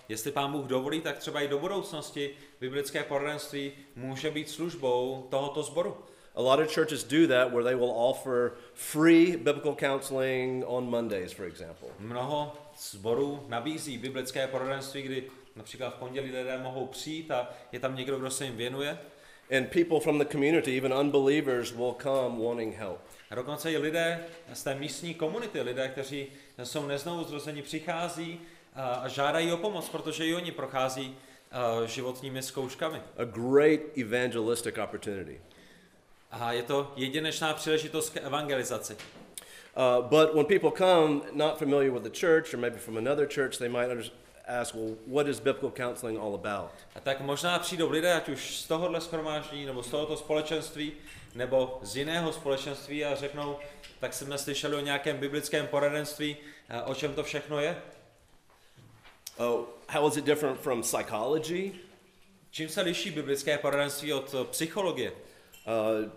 jestli 0.09 0.33
pán 0.33 0.53
Bůh 0.53 0.67
dovolí, 0.67 1.01
tak 1.01 1.19
třeba 1.19 1.41
i 1.41 1.49
do 1.49 1.59
budoucnosti 1.59 2.31
biblické 2.61 3.03
poradenství 3.03 3.73
může 3.97 4.31
být 4.31 4.51
službou 4.51 5.27
tohoto 5.31 5.63
sboru. 5.63 5.97
A 6.41 6.43
lot 6.43 6.59
of 6.59 6.73
churches 6.73 7.05
do 7.05 7.27
that 7.27 7.53
where 7.53 7.63
they 7.63 7.75
will 7.75 7.93
offer 7.95 8.53
free 8.75 9.37
biblical 9.37 9.77
counseling 9.77 10.65
on 10.67 10.91
Mondays, 10.91 11.33
for 11.33 11.45
example. 11.45 11.89
Mnoho 11.99 12.53
sborů 12.79 13.45
nabízí 13.49 13.99
biblické 13.99 14.47
poradenství, 14.47 15.03
kdy 15.03 15.25
například 15.57 15.91
v 15.91 15.99
pondělí 15.99 16.31
lidé 16.33 16.59
mohou 16.59 16.87
přijít 16.87 17.31
a 17.31 17.51
je 17.73 17.81
tam 17.81 17.97
někdo, 17.97 18.19
kdo 18.19 18.31
se 18.31 18.45
jim 18.45 18.57
věnuje. 18.57 18.99
And 19.57 19.69
people 19.69 20.01
from 20.01 20.19
the 20.19 20.25
community, 20.25 20.79
even 20.79 20.95
unbelievers, 20.95 21.73
will 21.73 21.97
come 22.03 22.45
wanting 22.45 22.77
help. 22.77 23.01
A 23.31 23.35
dokonce 23.35 23.73
i 23.73 23.79
lidé 23.79 24.25
z 24.53 24.63
té 24.63 24.75
místní 24.75 25.15
komunity, 25.15 25.61
lidé, 25.61 25.89
kteří 25.89 26.27
jsou 26.63 26.87
neznovu 26.87 27.25
zrození, 27.25 27.63
přichází 27.63 28.41
a, 28.75 29.09
žádají 29.09 29.53
o 29.53 29.57
pomoc, 29.57 29.89
protože 29.89 30.27
i 30.27 30.35
oni 30.35 30.53
prochází 30.53 31.17
životními 31.87 32.43
zkouškami. 32.43 33.03
A 33.17 33.25
great 33.25 33.81
evangelistic 33.99 34.79
opportunity. 34.79 35.41
A 36.31 36.53
je 36.53 36.63
to 36.63 36.93
jedinečná 36.97 37.55
příležitost 37.55 38.11
k 38.11 38.17
evangelizaci. 38.17 38.97
Uh, 39.77 40.09
but 40.09 40.35
when 40.35 40.45
people 40.45 40.71
come 40.71 41.21
not 41.33 41.59
familiar 41.59 41.93
with 41.93 42.03
the 42.03 42.11
church 42.21 42.55
or 42.55 42.59
maybe 42.59 42.79
from 42.79 42.97
another 42.97 43.27
church, 43.27 43.59
they 43.59 43.69
might 43.69 44.13
ask, 44.47 44.75
well, 44.75 44.97
what 45.07 45.29
is 45.29 45.41
biblical 45.41 45.71
counseling 45.71 46.19
all 46.19 46.35
about? 46.35 46.71
A 46.95 47.01
tak 47.01 47.21
možná 47.21 47.59
přijdou 47.59 47.91
lidé, 47.91 48.15
ať 48.15 48.29
už 48.29 48.57
z 48.57 48.67
tohohle 48.67 49.01
schromáždění, 49.01 49.67
nebo 49.67 49.83
z 49.83 49.91
tohoto 49.91 50.17
společenství, 50.17 50.93
nebo 51.35 51.79
z 51.83 51.97
jiného 51.97 52.33
společenství 52.33 53.05
a 53.05 53.15
řeknou, 53.15 53.59
tak 54.01 54.15
jsme 54.15 54.39
slyšeli 54.39 54.77
o 54.77 54.81
nějakém 54.81 55.17
biblickém 55.17 55.67
poradenství, 55.67 56.37
a 56.69 56.83
o 56.83 56.95
čem 56.95 57.15
to 57.15 57.23
všechno 57.23 57.61
je. 57.61 57.77
Oh, 59.37 59.65
how 59.89 60.09
is 60.09 60.17
it 60.17 60.25
different 60.25 60.61
from 60.61 60.83
psychology? 60.83 61.73
Čím 62.51 62.69
se 62.69 62.81
liší 62.81 63.11
biblické 63.11 63.59
poradenství 63.59 64.13
od 64.13 64.35
eh, 64.35 64.45
psychologie? 64.45 65.13
Uh, 65.13 66.11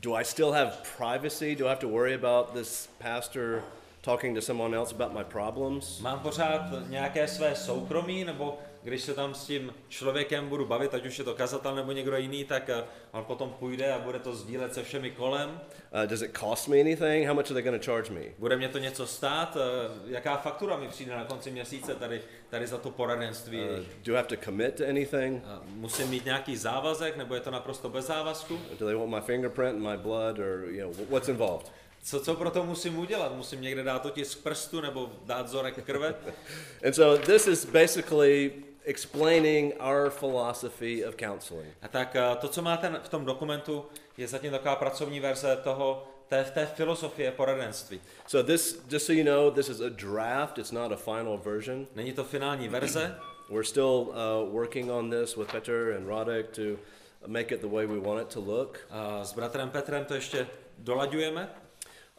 do 0.00 0.14
I 0.14 0.22
still 0.22 0.52
have 0.52 0.84
privacy? 0.96 1.54
Do 1.54 1.66
I 1.66 1.70
have 1.70 1.80
to 1.80 1.88
worry 1.88 2.14
about 2.14 2.54
this 2.54 2.88
pastor 2.98 3.62
talking 4.02 4.34
to 4.34 4.42
someone 4.42 4.74
else 4.74 4.92
about 4.92 5.14
my 5.14 5.24
problems? 5.24 6.00
Mám 6.00 6.20
pořád 6.20 6.60
nějaké 6.88 7.28
své 7.28 7.54
soukromí, 7.56 8.24
nebo 8.24 8.58
když 8.82 9.02
se 9.02 9.14
tam 9.14 9.34
s 9.34 9.44
tím 9.46 9.74
člověkem 9.88 10.48
budu 10.48 10.66
bavit, 10.66 10.94
ať 10.94 11.06
už 11.06 11.18
je 11.18 11.24
to 11.24 11.34
kazatel 11.34 11.74
nebo 11.74 11.92
někdo 11.92 12.16
jiný, 12.16 12.44
tak 12.44 12.68
eh, 12.68 12.84
on 13.12 13.24
potom 13.24 13.50
půjde 13.58 13.92
a 13.92 13.98
bude 13.98 14.18
to 14.18 14.34
sdílet 14.36 14.74
se 14.74 14.82
všemi 14.82 15.10
kolem. 15.10 15.48
Uh, 15.50 16.06
does 16.10 16.22
it 16.22 16.38
cost 16.38 16.68
me 16.68 16.80
anything? 16.80 17.26
How 17.26 17.34
much 17.34 17.44
are 17.50 17.54
they 17.54 17.62
going 17.62 17.82
to 17.82 17.90
charge 17.92 18.10
me? 18.10 18.20
Bude 18.38 18.56
mě 18.56 18.68
to 18.68 18.78
něco 18.78 19.06
stát? 19.06 19.56
Eh, 19.56 20.10
Jaká 20.12 20.36
faktura 20.36 20.76
mi 20.76 20.88
přijde 20.88 21.16
na 21.16 21.24
konci 21.24 21.50
měsíce 21.50 21.94
tady, 21.94 22.20
tady 22.50 22.66
za 22.66 22.78
to 22.78 22.90
poradenství? 22.90 23.60
Uh, 23.60 23.84
do 24.04 24.12
I 24.12 24.16
have 24.16 24.28
to 24.28 24.36
commit 24.44 24.74
to 24.74 24.84
anything? 24.88 25.42
Eh, 25.44 25.58
Musím 25.66 26.08
mít 26.08 26.24
nějaký 26.24 26.56
závazek, 26.56 27.16
nebo 27.16 27.34
je 27.34 27.40
to 27.40 27.50
naprosto 27.50 27.88
bez 27.88 28.06
závazku? 28.06 28.60
Do 28.78 28.86
they 28.86 28.94
want 28.94 29.10
my 29.10 29.20
fingerprint 29.20 29.74
and 29.76 29.82
my 29.90 29.96
blood, 29.96 30.38
or 30.38 30.64
you 30.70 30.80
know, 30.82 30.92
wh- 30.92 31.08
what's 31.10 31.28
involved? 31.28 31.72
Co, 32.02 32.20
co 32.20 32.34
pro 32.34 32.50
to 32.50 32.64
musím 32.64 32.98
udělat? 32.98 33.34
Musím 33.36 33.62
někde 33.62 33.82
dát 33.82 34.06
otisk 34.06 34.42
prstu 34.42 34.80
nebo 34.80 35.10
dát 35.24 35.46
vzorek 35.46 35.84
krve? 35.84 36.14
And 36.86 36.92
so 36.94 37.26
this 37.26 37.46
is 37.46 37.64
basically 37.64 38.52
explaining 38.88 39.72
our 39.80 40.10
philosophy 40.10 41.04
of 41.04 41.16
counseling. 41.16 41.72
A 41.82 41.88
tak 41.88 42.16
eh, 42.16 42.36
to, 42.40 42.48
co 42.48 42.62
máte 42.62 43.00
v 43.02 43.08
tom 43.08 43.24
dokumentu, 43.24 43.86
je 44.16 44.28
zatím 44.28 44.50
taková 44.50 44.76
pracovní 44.76 45.20
verze 45.20 45.56
toho, 45.56 46.08
té, 46.28 46.44
té 46.44 46.66
filozofie 46.66 47.32
poradenství. 47.32 48.00
So 48.26 48.52
this, 48.52 48.82
just 48.90 49.06
so 49.06 49.12
you 49.12 49.24
know, 49.24 49.50
this 49.50 49.68
is 49.68 49.80
a 49.80 49.88
draft. 49.88 50.58
It's 50.58 50.72
not 50.72 50.92
a 50.92 50.96
final 50.96 51.38
version. 51.38 51.86
Není 51.94 52.12
to 52.12 52.24
finální 52.24 52.68
verze, 52.68 53.18
We're 53.50 53.64
still 53.64 54.12
uh, 54.12 54.44
working 54.44 54.90
on 54.90 55.10
this 55.10 55.36
with 55.36 55.48
Peter 55.48 55.92
and 55.92 56.06
Rodek 56.06 56.50
to 56.52 56.78
make 57.26 57.50
it 57.50 57.62
the 57.62 57.68
way 57.68 57.86
we 57.86 57.98
want 57.98 58.20
it 58.20 58.28
to 58.34 58.40
look. 58.40 58.80
a 58.90 59.24
s 59.24 59.32
bratrem 59.32 59.70
Petrem 59.70 60.04
to 60.04 60.14
ještě 60.14 60.46
dolaďujeme. 60.78 61.48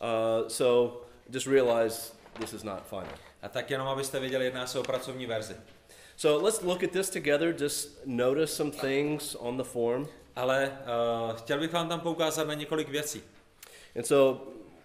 Uh, 0.02 0.48
so 0.48 1.02
just 1.30 1.48
realize 1.48 2.14
this 2.40 2.54
is 2.54 2.64
not 2.64 2.84
final. 2.90 3.14
A 3.42 3.50
tak 3.50 3.70
jenom 3.70 3.88
abyste 3.88 4.20
věděli, 4.20 4.46
jedná 4.46 4.68
se 4.68 4.80
o 4.80 4.84
pracovní 4.84 5.26
verzi. 5.26 5.56
So 6.20 6.36
let's 6.36 6.62
look 6.62 6.84
at 6.84 6.92
this 6.92 7.10
together. 7.10 7.54
Just 7.54 8.06
notice 8.06 8.54
some 8.54 8.72
things 8.72 9.36
on 9.40 9.58
the 9.58 9.64
form. 9.64 10.08
Ale 10.36 10.72
uh, 10.84 11.36
chtěl 11.38 11.60
bych 11.60 11.74
vám 11.74 11.90
tam 11.90 12.00
poukázat 12.00 12.48
na 12.48 12.54
několik 12.54 12.90
věcí. 12.90 13.24
And 13.96 14.04
so 14.08 14.42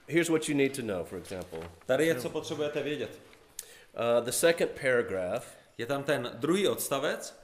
here's 0.09 0.29
what 0.29 0.49
you 0.49 0.55
need 0.55 0.77
to 0.77 0.83
know, 0.83 1.05
for 1.05 1.18
example. 1.18 1.59
Tady 1.87 2.07
je, 2.07 2.14
co 2.14 2.31
potřebujete 2.31 2.83
vědět. 2.83 3.11
Uh, 3.11 4.25
the 4.25 4.31
second 4.31 4.70
paragraph, 4.70 5.44
Je 5.79 5.87
tam 5.87 6.03
ten 6.03 6.31
druhý 6.35 6.68
odstavec, 6.68 7.35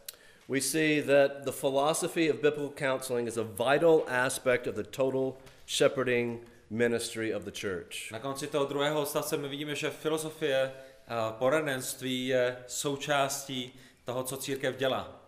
we 0.49 0.61
see 0.61 1.03
that 1.03 1.45
the 1.45 1.53
philosophy 1.53 2.31
of 2.31 2.37
biblical 2.37 2.73
counseling 2.79 3.29
is 3.29 3.37
a 3.37 3.43
vital 3.43 4.05
aspect 4.09 4.67
of 4.67 4.75
the 4.75 4.83
total 4.83 5.35
shepherding 5.67 6.41
ministry 6.71 7.35
of 7.35 7.43
the 7.43 7.53
church. 7.61 8.11
Na 8.13 8.19
konci 8.19 8.47
toho 8.47 8.65
druhého 8.65 9.03
odstavce 9.03 9.37
my 9.37 9.49
vidíme, 9.49 9.75
že 9.75 9.91
filozofie 9.91 10.73
poradenství 11.39 12.27
je 12.27 12.65
součástí 12.67 13.73
toho, 14.05 14.23
co 14.23 14.37
církev 14.37 14.77
dělá. 14.77 15.21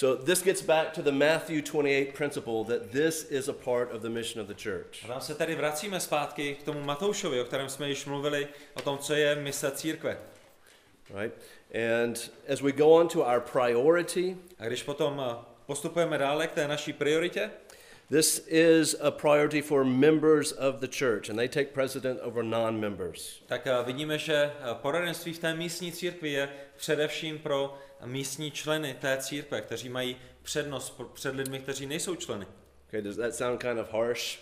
So 0.00 0.24
this 0.24 0.42
gets 0.42 0.62
back 0.62 0.94
to 0.94 1.02
the 1.02 1.12
Matthew 1.12 1.60
28 1.60 2.12
principle 2.12 2.64
that 2.64 2.90
this 2.90 3.30
is 3.30 3.48
a 3.48 3.52
part 3.52 3.92
of 3.92 4.00
the 4.00 4.08
mission 4.08 4.40
of 4.40 4.48
the 4.48 4.54
church. 4.54 5.04
A 5.04 5.08
tam 5.08 5.20
se 5.20 5.34
tedy 5.34 5.54
vracíme 5.54 6.00
zpátky 6.00 6.54
k 6.54 6.62
tomu 6.62 6.80
Matoušovi, 6.80 7.40
o 7.40 7.44
kterém 7.44 7.68
jsme 7.68 7.88
již 7.88 8.04
mluvili, 8.06 8.48
o 8.74 8.80
tom, 8.82 8.98
co 8.98 9.14
je 9.14 9.34
mise 9.34 9.70
církve. 9.70 10.18
Right? 11.14 11.34
And 12.04 12.30
as 12.52 12.60
we 12.60 12.72
go 12.72 12.90
on 12.90 13.08
to 13.08 13.20
our 13.20 13.40
priority, 13.40 14.36
A 14.58 14.66
když 14.66 14.82
potom 14.82 15.18
uh, 15.18 15.49
postupujeme 15.70 16.18
dále 16.18 16.46
k 16.46 16.52
té 16.52 16.68
naší 16.68 16.92
prioritě, 16.92 17.50
this 18.08 18.44
is 18.48 18.96
a 19.00 19.10
priority 19.10 19.62
for 19.62 19.84
members 19.84 20.52
of 20.52 20.74
the 20.80 20.88
church, 20.98 21.30
and 21.30 21.36
they 21.36 21.48
take 21.48 21.64
precedent 21.72 22.20
over 22.22 22.44
non 22.44 22.80
members. 22.80 23.42
tak 23.46 23.66
uh, 23.66 23.86
vidíme, 23.86 24.18
že 24.18 24.44
uh, 24.44 24.74
poradenství 24.74 25.32
v 25.32 25.38
té 25.38 25.54
místní 25.54 25.92
církvi 25.92 26.30
je 26.30 26.48
především 26.76 27.38
pro 27.38 27.78
místní 28.04 28.50
členy 28.50 28.96
té 29.00 29.16
církve, 29.20 29.60
kteří 29.60 29.88
mají 29.88 30.16
přednost 30.42 31.00
před 31.12 31.34
lidmi, 31.34 31.58
kteří 31.58 31.86
nejsou 31.86 32.14
členy. 32.14 32.46
Okay, 32.88 33.02
does 33.02 33.16
that 33.16 33.34
sound 33.34 33.60
kind 33.60 33.78
of 33.78 33.92
harsh? 33.92 34.38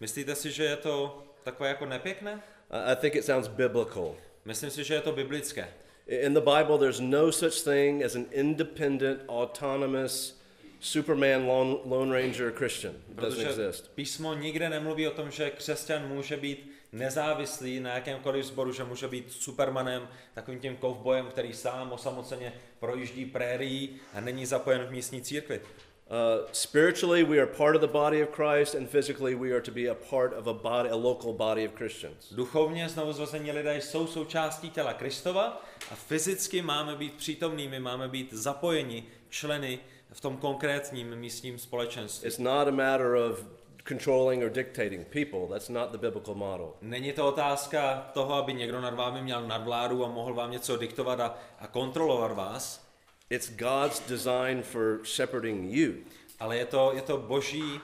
Myslíte 0.00 0.34
si, 0.34 0.50
že 0.50 0.64
je 0.64 0.76
to 0.76 1.22
takové 1.44 1.68
jako 1.68 1.86
nepěkné? 1.86 2.42
I 2.70 2.96
think 2.96 3.14
it 3.14 3.24
sounds 3.24 3.48
biblical. 3.48 4.16
Myslím 4.44 4.70
si, 4.70 4.84
že 4.84 4.94
je 4.94 5.00
to 5.00 5.12
biblické. 5.12 5.68
In 6.06 6.34
the 6.34 6.40
Bible, 6.40 6.78
there's 6.78 7.00
no 7.00 7.32
such 7.32 7.62
thing 7.64 8.04
as 8.04 8.16
an 8.16 8.26
independent, 8.32 9.20
autonomous, 9.28 10.37
Superman 10.80 11.46
Lone, 11.46 11.76
Lone 11.84 12.22
Ranger 12.22 12.52
Christian. 12.52 12.94
It 12.94 13.16
doesn't 13.16 13.46
Protože 13.46 13.66
exist. 13.66 13.90
písmo 13.94 14.34
nikde 14.34 14.68
nemluví 14.68 15.08
o 15.08 15.10
tom, 15.10 15.30
že 15.30 15.50
křesťan 15.50 16.08
může 16.08 16.36
být 16.36 16.70
nezávislý 16.92 17.80
na 17.80 17.94
jakémkoliv 17.94 18.44
sboru, 18.44 18.72
že 18.72 18.84
může 18.84 19.08
být 19.08 19.32
supermanem, 19.32 20.08
takovým 20.34 20.60
tím 20.60 20.76
kovbojem, 20.76 21.26
který 21.26 21.52
sám 21.52 21.92
osamoceně 21.92 22.52
projíždí 22.80 23.26
prérií 23.26 23.96
a 24.14 24.20
není 24.20 24.46
zapojen 24.46 24.86
v 24.86 24.90
místní 24.90 25.22
církvi. 25.22 25.60
Uh, 26.10 26.48
spiritually, 26.52 27.24
we 27.24 27.38
are 27.38 27.46
part 27.46 27.76
of 27.76 27.82
the 27.82 27.92
body 27.92 28.22
of 28.22 28.30
Christ, 28.30 28.74
and 28.74 28.88
physically, 28.88 29.34
we 29.34 29.52
are 29.52 29.60
to 29.60 29.70
be 29.70 29.90
a 29.90 29.94
part 29.94 30.32
of 30.32 30.46
a 30.46 30.52
body, 30.52 30.88
a 30.88 30.96
local 30.96 31.32
body 31.32 31.68
of 31.68 31.74
Christians. 31.74 32.32
Duchovně 32.32 32.88
znovuzrození 32.88 33.52
lidé 33.52 33.76
jsou 33.76 34.06
součástí 34.06 34.70
těla 34.70 34.92
Kristova 34.92 35.64
a 35.90 35.94
fyzicky 35.94 36.62
máme 36.62 36.96
být 36.96 37.14
přítomnými, 37.14 37.80
máme 37.80 38.08
být 38.08 38.32
zapojeni 38.32 39.04
členy 39.28 39.78
v 40.18 40.20
tom 40.20 40.36
konkrétním 40.36 41.16
místním 41.16 41.58
společenství. 41.58 42.26
It's 42.26 42.38
not 42.38 42.68
a 42.68 42.70
matter 42.70 43.14
of 43.14 43.44
controlling 43.88 44.42
or 44.42 44.50
dictating 44.50 45.06
people. 45.06 45.46
That's 45.48 45.68
not 45.68 45.90
the 45.92 45.98
biblical 45.98 46.34
model. 46.34 46.72
Není 46.82 47.12
to 47.12 47.26
otázka 47.26 48.10
toho, 48.14 48.34
aby 48.34 48.54
někdo 48.54 48.80
nad 48.80 48.94
vámi 48.94 49.22
měl 49.22 49.46
nadvládu 49.46 50.04
a 50.04 50.08
mohl 50.08 50.34
vám 50.34 50.50
něco 50.50 50.76
diktovat 50.76 51.20
a, 51.20 51.34
a 51.58 51.66
kontrolovat 51.66 52.32
vás, 52.32 52.88
It's 53.30 53.50
God's 53.50 54.00
design 54.08 54.62
for 54.62 55.00
shepherding 55.04 55.74
you. 55.74 55.92
ale 56.40 56.56
je 56.56 56.66
to, 56.66 56.92
je 56.94 57.02
to 57.02 57.18
boží 57.18 57.80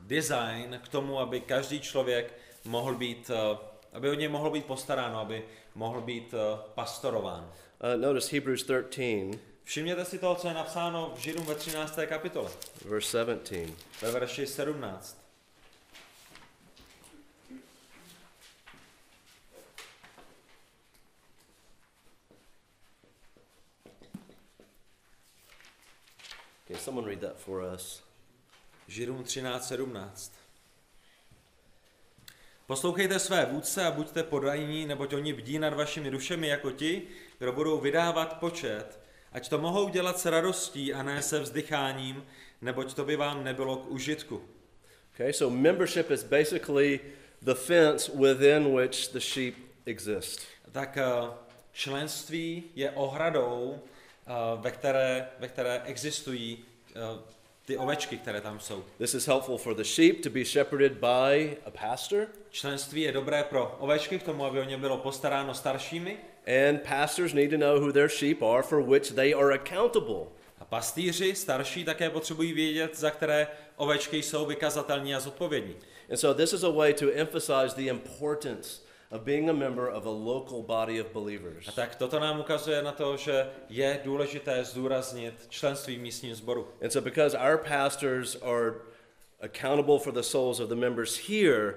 design 0.00 0.80
k 0.84 0.88
tomu, 0.88 1.18
aby 1.18 1.40
každý 1.40 1.80
člověk 1.80 2.34
mohl 2.64 2.94
být, 2.94 3.30
eh, 3.34 3.58
aby 3.92 4.10
o 4.10 4.14
něj 4.14 4.28
mohlo 4.28 4.50
být 4.50 4.64
postaráno, 4.64 5.18
aby 5.18 5.44
mohl 5.74 6.00
být 6.00 6.34
eh, 6.34 6.58
pastorován. 6.74 7.50
Uh, 7.94 8.00
notice 8.02 8.36
Hebrews 8.36 8.66
13, 8.88 9.38
Všimněte 9.64 10.04
si 10.04 10.18
toho, 10.18 10.34
co 10.34 10.48
je 10.48 10.54
napsáno 10.54 11.12
v 11.16 11.18
Židům 11.18 11.46
ve 11.46 11.54
13. 11.54 11.98
kapitole, 12.06 12.50
verse 12.84 13.10
17. 13.10 13.52
ve 14.02 14.10
verši 14.10 14.46
17. 14.46 15.24
Okay, 26.64 26.82
someone 26.82 27.08
read 27.08 27.20
that 27.20 27.36
for 27.36 27.72
us. 27.74 28.02
Židům 28.88 29.22
13.17. 29.22 30.32
Poslouchejte 32.66 33.18
své 33.18 33.46
vůdce 33.46 33.86
a 33.86 33.90
buďte 33.90 34.22
podajní, 34.22 34.86
neboť 34.86 35.12
oni 35.12 35.32
bdí 35.32 35.58
nad 35.58 35.74
vašimi 35.74 36.10
dušemi 36.10 36.48
jako 36.48 36.70
ti, 36.70 37.02
kdo 37.38 37.52
budou 37.52 37.80
vydávat 37.80 38.38
počet, 38.38 39.03
ať 39.34 39.48
to 39.48 39.58
mohou 39.58 39.88
dělat 39.88 40.18
s 40.18 40.26
radostí 40.26 40.94
a 40.94 41.02
ne 41.02 41.22
se 41.22 41.40
vzdycháním, 41.40 42.24
neboť 42.60 42.94
to 42.94 43.04
by 43.04 43.16
vám 43.16 43.44
nebylo 43.44 43.76
k 43.76 43.90
užitku. 43.90 44.42
Okay, 45.14 45.32
so 45.32 45.56
membership 45.56 46.10
is 46.10 46.24
basically 46.24 47.00
the 47.42 47.54
fence 47.54 48.12
within 48.14 48.74
which 48.74 49.12
the 49.12 49.20
sheep 49.20 49.54
exist. 49.86 50.40
tak 50.72 50.96
eh, 50.96 51.04
členství 51.72 52.62
je 52.74 52.90
ohradou, 52.90 53.78
eh, 53.78 54.32
ve 54.60 54.70
které, 54.70 55.28
ve 55.38 55.48
které 55.48 55.82
existují 55.84 56.64
eh, 56.88 57.34
ty 57.64 57.76
ovečky, 57.76 58.18
které 58.18 58.40
tam 58.40 58.60
jsou. 58.60 58.84
This 58.98 59.14
is 59.14 59.26
helpful 59.26 59.58
for 59.58 59.74
the 59.74 59.84
sheep 59.84 60.22
to 60.22 60.30
be 60.30 60.44
shepherded 60.44 60.92
by 60.92 61.56
a 61.66 61.70
pastor, 61.70 62.26
Členství 62.50 63.00
je 63.00 63.12
dobré 63.12 63.44
pro 63.44 63.76
ovečky, 63.80 64.18
k 64.18 64.22
tomu, 64.22 64.44
aby 64.44 64.60
o 64.60 64.64
ně 64.64 64.76
bylo 64.76 64.98
postaráno 64.98 65.54
staršími. 65.54 66.18
And 66.46 66.82
pastors 66.82 67.34
need 67.34 67.50
to 67.50 67.58
know 67.58 67.80
who 67.80 67.92
their 67.92 68.08
sheep 68.08 68.42
are 68.42 68.62
for 68.62 68.80
which 68.80 69.14
they 69.14 69.34
are 69.34 69.52
accountable. 69.52 70.26
A 70.58 70.64
pastýři, 70.64 71.34
starší, 71.34 71.84
také 71.84 72.10
potřebují 72.10 72.52
vědět, 72.52 72.98
za 72.98 73.10
které 73.10 73.46
ovečky 73.76 74.22
jsou 74.22 74.46
vykazatelní 74.46 75.14
a 75.14 75.20
zodpovědní. 75.20 75.76
And 76.10 76.16
so 76.16 76.42
this 76.42 76.52
is 76.52 76.64
a 76.64 76.70
way 76.70 76.94
to 76.94 77.06
emphasize 77.14 77.76
the 77.76 77.88
importance 77.88 78.80
of 79.10 79.22
being 79.22 79.48
a 79.48 79.52
member 79.52 79.88
of 79.88 80.06
a 80.06 80.10
local 80.10 80.62
body 80.62 81.00
of 81.00 81.12
believers. 81.12 81.68
A 81.68 81.72
tak 81.72 81.94
toto 81.94 82.20
nám 82.20 82.40
ukazuje 82.40 82.82
na 82.82 82.92
to, 82.92 83.16
že 83.16 83.46
je 83.68 84.00
důležité 84.04 84.64
zdůraznit 84.64 85.34
členství 85.48 85.96
v 85.96 86.00
místním 86.00 86.34
sboru. 86.34 86.68
And 86.82 86.90
so 86.90 87.04
because 87.04 87.38
our 87.38 87.58
pastors 87.58 88.36
are 88.42 88.74
accountable 89.40 89.98
for 89.98 90.12
the 90.12 90.22
souls 90.22 90.60
of 90.60 90.68
the 90.68 90.74
members 90.74 91.28
here, 91.28 91.74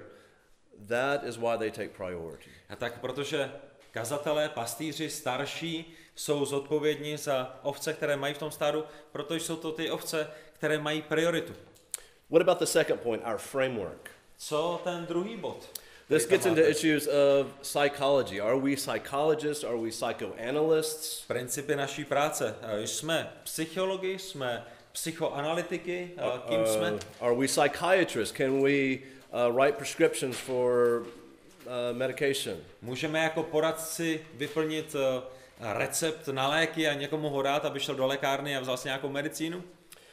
that 0.88 1.24
is 1.24 1.36
why 1.36 1.56
they 1.58 1.70
take 1.70 1.88
priority. 1.88 2.50
A 2.68 2.76
tak 2.76 3.00
protože 3.00 3.50
kazatelé, 3.90 4.48
pastýři, 4.48 5.10
starší 5.10 5.94
jsou 6.14 6.44
zodpovědní 6.44 7.16
za 7.16 7.58
ovce, 7.62 7.92
které 7.92 8.16
mají 8.16 8.34
v 8.34 8.38
tom 8.38 8.50
stádu, 8.50 8.84
protože 9.12 9.40
jsou 9.40 9.56
to 9.56 9.72
ty 9.72 9.90
ovce, 9.90 10.30
které 10.52 10.78
mají 10.78 11.02
prioritu. 11.02 11.52
What 12.30 12.42
about 12.42 12.58
the 12.58 12.64
second 12.64 13.00
point, 13.00 13.22
our 13.26 13.38
framework? 13.38 14.10
Co 14.36 14.80
ten 14.84 15.06
druhý 15.06 15.36
bod? 15.36 15.68
This 16.08 16.26
gets 16.26 16.46
into 16.46 16.68
issues 16.68 17.06
of 17.06 17.46
psychology. 17.62 18.40
Are 18.40 18.56
we 18.56 18.76
psychologists? 18.76 19.64
Are 19.64 19.76
we 19.76 19.90
psychoanalysts? 19.90 21.24
Principy 21.26 21.76
naší 21.76 22.04
práce. 22.04 22.54
Eh, 22.62 22.86
Jsme 22.86 23.32
psychologi, 23.44 24.18
jsme 24.18 24.64
psychoanalytiky, 24.92 26.10
eh, 26.16 26.40
kým 26.48 26.66
jsme? 26.66 26.92
Uh, 26.92 26.98
are 27.20 27.34
we 27.34 27.46
psychiatrists? 27.46 28.36
Can 28.36 28.62
we 28.62 28.98
uh, 29.32 29.56
write 29.56 29.76
prescriptions 29.76 30.36
for 30.36 31.06
uh, 31.68 31.96
medication? 31.96 32.56
Můžeme 32.82 33.18
jako 33.18 33.42
poradci 33.42 34.20
vyplnit 34.34 34.96
eh, 34.98 35.22
recept 35.78 36.28
na 36.28 36.48
léky 36.48 36.88
a 36.88 36.94
někomu 36.94 37.28
ho 37.28 37.42
dát, 37.42 37.64
aby 37.64 37.80
šel 37.80 37.94
do 37.94 38.06
lékárny 38.06 38.56
a 38.56 38.60
vzal 38.60 38.76
si 38.76 38.88
nějakou 38.88 39.08
medicínu? 39.08 39.62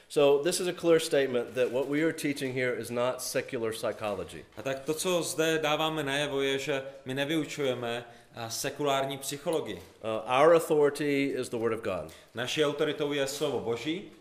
So 0.09 0.43
this 0.43 0.59
is 0.59 0.67
a 0.67 0.73
clear 0.73 0.99
statement 0.99 1.47
that 1.53 1.71
what 1.71 1.87
we 1.89 2.03
are 2.03 2.13
teaching 2.13 2.55
here 2.55 2.75
is 2.79 2.89
not 2.89 3.21
secular 3.21 3.73
psychology. 3.73 4.45
A 4.57 4.61
tak 4.61 4.79
to, 4.79 4.93
co 4.93 5.23
zde 5.23 5.59
dáváme 5.59 6.03
najevo, 6.03 6.41
je, 6.41 6.59
že 6.59 6.83
my 7.05 7.13
nevyučujeme 7.13 8.05
eh, 8.35 8.49
sekulární 8.49 9.17
psychologii. 9.17 9.75
Uh, 9.75 10.41
our 10.41 10.55
authority 10.55 11.33
is 11.37 11.49
the 11.49 11.57
Word 11.57 11.73
of 11.73 11.81
God. 11.81 12.11
Naší 12.35 12.65
autoritou 12.65 13.13
je 13.13 13.27
slovo 13.27 13.59
Boží 13.59 14.11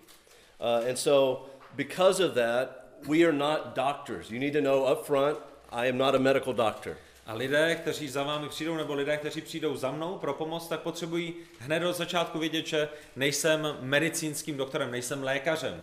Uh, 0.61 0.83
and 0.89 0.97
so, 0.97 1.47
because 1.77 2.21
of 2.21 2.35
that, 2.35 2.97
we 3.07 3.25
are 3.25 3.33
not 3.33 3.75
doctors. 3.75 4.31
You 4.31 4.39
need 4.39 4.53
to 4.53 4.61
know 4.61 4.85
up 4.85 5.07
front, 5.07 5.39
I 5.71 5.87
am 5.87 5.99
not 5.99 6.15
a 6.15 6.19
medical 6.19 6.53
doctor. 6.53 6.97
A 7.27 7.35
lidé, 7.35 7.75
kteří 7.75 8.09
za 8.09 8.23
vámi 8.23 8.49
přijdou, 8.49 8.77
nebo 8.77 8.95
lidé, 8.95 9.17
kteří 9.17 9.41
přijdou 9.41 9.77
za 9.77 9.91
mnou 9.91 10.19
pro 10.19 10.35
pomoc, 10.35 10.69
tak 10.69 10.81
potřebují 10.81 11.35
hned 11.59 11.85
od 11.85 11.97
začátku 11.97 12.39
vědět, 12.39 12.67
že 12.67 12.89
nejsem 13.17 13.77
medicínským 13.81 14.57
doktorem, 14.57 14.91
nejsem 14.91 15.23
lékařem. 15.23 15.83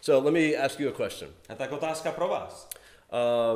So, 0.00 0.24
let 0.24 0.32
me 0.32 0.64
ask 0.64 0.80
you 0.80 0.88
a 0.88 1.04
question. 1.04 1.30
A 1.48 1.54
tak 1.54 1.72
otázka 1.72 2.12
pro 2.12 2.28
vás. 2.28 2.68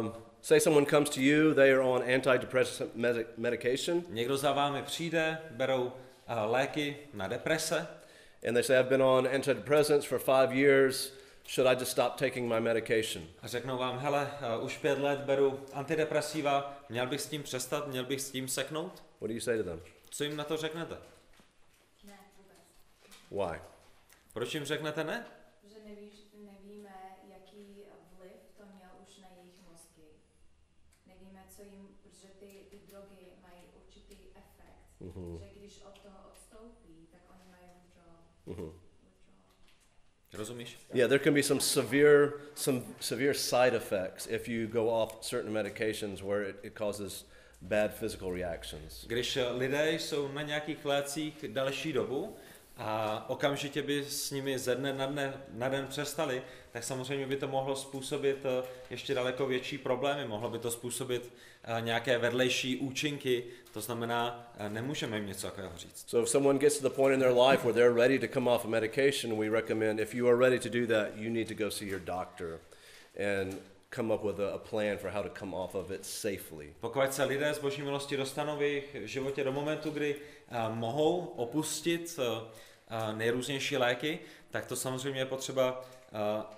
Um, 0.00 0.12
say 0.42 0.60
someone 0.60 0.86
comes 0.86 1.10
to 1.10 1.20
you, 1.20 1.54
they 1.54 1.72
are 1.72 1.80
on 1.80 2.02
antidepressant 2.14 2.96
medic- 2.96 3.26
medication, 3.36 4.02
Někdo 4.08 4.36
za 4.36 4.52
vámi 4.52 4.82
přijde, 4.82 5.38
berou 5.50 5.92
eh, 6.28 6.34
léky 6.46 6.96
na 7.14 7.28
deprese 7.28 7.86
and 8.46 8.54
they 8.54 8.62
say, 8.62 8.78
I've 8.78 8.88
been 8.88 9.02
on 9.02 9.26
antidepressants 9.26 10.04
for 10.04 10.18
five 10.18 10.54
years. 10.54 11.10
Should 11.48 11.66
I 11.66 11.74
just 11.80 11.92
stop 11.92 12.16
taking 12.16 12.48
my 12.48 12.60
medication? 12.60 13.24
a 13.42 13.48
řeknou 13.48 13.78
vám, 13.78 13.98
hele, 13.98 14.38
eh, 14.40 14.58
už 14.62 14.78
pět 14.78 14.98
let 14.98 15.20
beru 15.20 15.66
antidepresiva, 15.72 16.78
měl 16.88 17.06
bych 17.06 17.20
s 17.20 17.28
tím 17.28 17.42
přestat, 17.42 17.86
měl 17.86 18.04
bych 18.04 18.20
s 18.20 18.30
tím 18.30 18.48
seknout? 18.48 19.04
What 19.20 19.28
do 19.28 19.34
you 19.34 19.40
say 19.40 19.58
to 19.58 19.64
them? 19.64 19.82
Co 20.10 20.24
jim 20.24 20.36
na 20.36 20.44
to 20.44 20.56
řeknete? 20.56 20.98
Ne, 22.04 22.18
vůbec. 22.36 22.56
Why? 23.30 23.60
Proč 24.32 24.54
jim 24.54 24.64
řeknete 24.64 25.04
ne? 25.04 25.26
Že 25.64 25.76
nevíš, 25.88 26.14
nevíme, 26.34 27.16
jaký 27.28 27.82
vliv 28.18 28.40
to 28.56 28.62
měl 28.76 28.90
už 29.08 29.18
na 29.18 29.28
jejich 29.36 29.60
mozky. 29.70 30.02
Nevíme, 31.06 31.44
co 31.56 31.62
jim, 31.62 31.88
protože 32.02 32.28
ty, 32.40 32.66
ty 32.70 32.76
drogy 32.88 33.26
mají 33.42 33.62
určitý 33.84 34.14
efekt. 34.34 35.00
Mhm. 35.00 35.38
Že 35.38 35.60
když 35.60 35.82
od 35.82 35.98
toho 35.98 36.18
odstoupí, 36.32 37.08
tak 37.12 37.20
oni 37.30 37.50
mají 37.50 37.66
withdrawal. 37.74 38.22
Mhm. 38.46 38.85
Rozumíš? 40.36 40.78
Yeah, 40.94 41.08
there 41.08 41.24
can 41.24 41.34
be 41.34 41.42
some 41.42 41.60
severe, 41.60 42.32
some 42.54 42.82
severe 43.00 43.34
side 43.34 43.74
effects 43.76 44.26
if 44.26 44.48
you 44.48 44.68
go 44.68 44.88
off 44.88 45.12
certain 45.20 45.52
medications 45.52 46.22
where 46.22 46.48
it, 46.48 46.56
it 46.62 46.74
causes 46.78 47.24
bad 47.60 47.94
physical 47.94 48.32
reactions. 48.32 49.04
Když 49.06 49.36
eh, 49.36 49.48
lidé 49.50 49.92
jsou 49.92 50.32
na 50.32 50.42
nějakých 50.42 50.84
lécích 50.84 51.44
další 51.48 51.92
dobu 51.92 52.36
a 52.76 53.24
okamžitě 53.28 53.82
by 53.82 54.04
s 54.04 54.30
nimi 54.30 54.58
ze 54.58 54.74
dne 54.74 54.92
na, 54.92 55.06
dne, 55.06 55.34
na 55.50 55.68
den 55.68 55.86
přestali, 55.86 56.42
tak 56.72 56.84
samozřejmě 56.84 57.26
by 57.26 57.36
to 57.36 57.48
mohlo 57.48 57.76
způsobit 57.76 58.38
eh, 58.44 58.66
ještě 58.90 59.14
daleko 59.14 59.46
větší 59.46 59.78
problémy. 59.78 60.28
Mohlo 60.28 60.50
by 60.50 60.58
to 60.58 60.70
způsobit 60.70 61.32
nějaké 61.80 62.18
vedlejší 62.18 62.76
účinky, 62.76 63.44
to 63.72 63.80
znamená, 63.80 64.52
eh, 64.58 64.68
nemůžeme 64.68 65.16
jim 65.16 65.26
něco 65.26 65.46
takového 65.46 65.76
říct. 65.76 66.04
So 66.06 66.22
if 66.22 66.30
someone 66.30 66.58
gets 66.58 66.78
to 66.78 66.88
the 66.88 66.94
point 66.94 67.14
in 67.14 67.20
their 67.20 67.38
life 67.38 67.62
where 67.62 67.72
they're 67.72 67.94
ready 67.94 68.18
to 68.18 68.34
come 68.34 68.50
off 68.50 68.64
a 68.64 68.68
medication, 68.68 69.38
we 69.38 69.50
recommend 69.50 70.00
if 70.00 70.14
you 70.14 70.28
are 70.28 70.36
ready 70.36 70.58
to 70.58 70.68
do 70.68 70.86
that, 70.86 71.08
you 71.16 71.30
need 71.30 71.48
to 71.48 71.54
go 71.54 71.70
see 71.70 71.88
your 71.88 72.00
doctor 72.00 72.60
and 73.40 73.58
come 73.96 74.14
up 74.14 74.24
with 74.24 74.40
a, 74.40 74.54
a 74.54 74.58
plan 74.58 74.98
for 74.98 75.10
how 75.10 75.22
to 75.22 75.30
come 75.38 75.56
off 75.56 75.74
of 75.74 75.90
it 75.90 76.04
safely. 76.04 76.74
Pokud 76.80 77.12
se 77.12 77.24
lidé 77.24 77.54
z 77.54 77.58
boží 77.58 77.82
milosti 77.82 78.16
dostanou 78.16 78.56
v 78.56 78.62
jejich 78.62 78.96
životě 79.04 79.44
do 79.44 79.52
momentu, 79.52 79.90
kdy 79.90 80.16
a, 80.48 80.68
mohou 80.68 81.18
opustit 81.18 82.18
a, 82.88 83.12
nejrůznější 83.12 83.76
léky, 83.76 84.18
tak 84.50 84.66
to 84.66 84.76
samozřejmě 84.76 85.20
je 85.20 85.26
potřeba, 85.26 85.84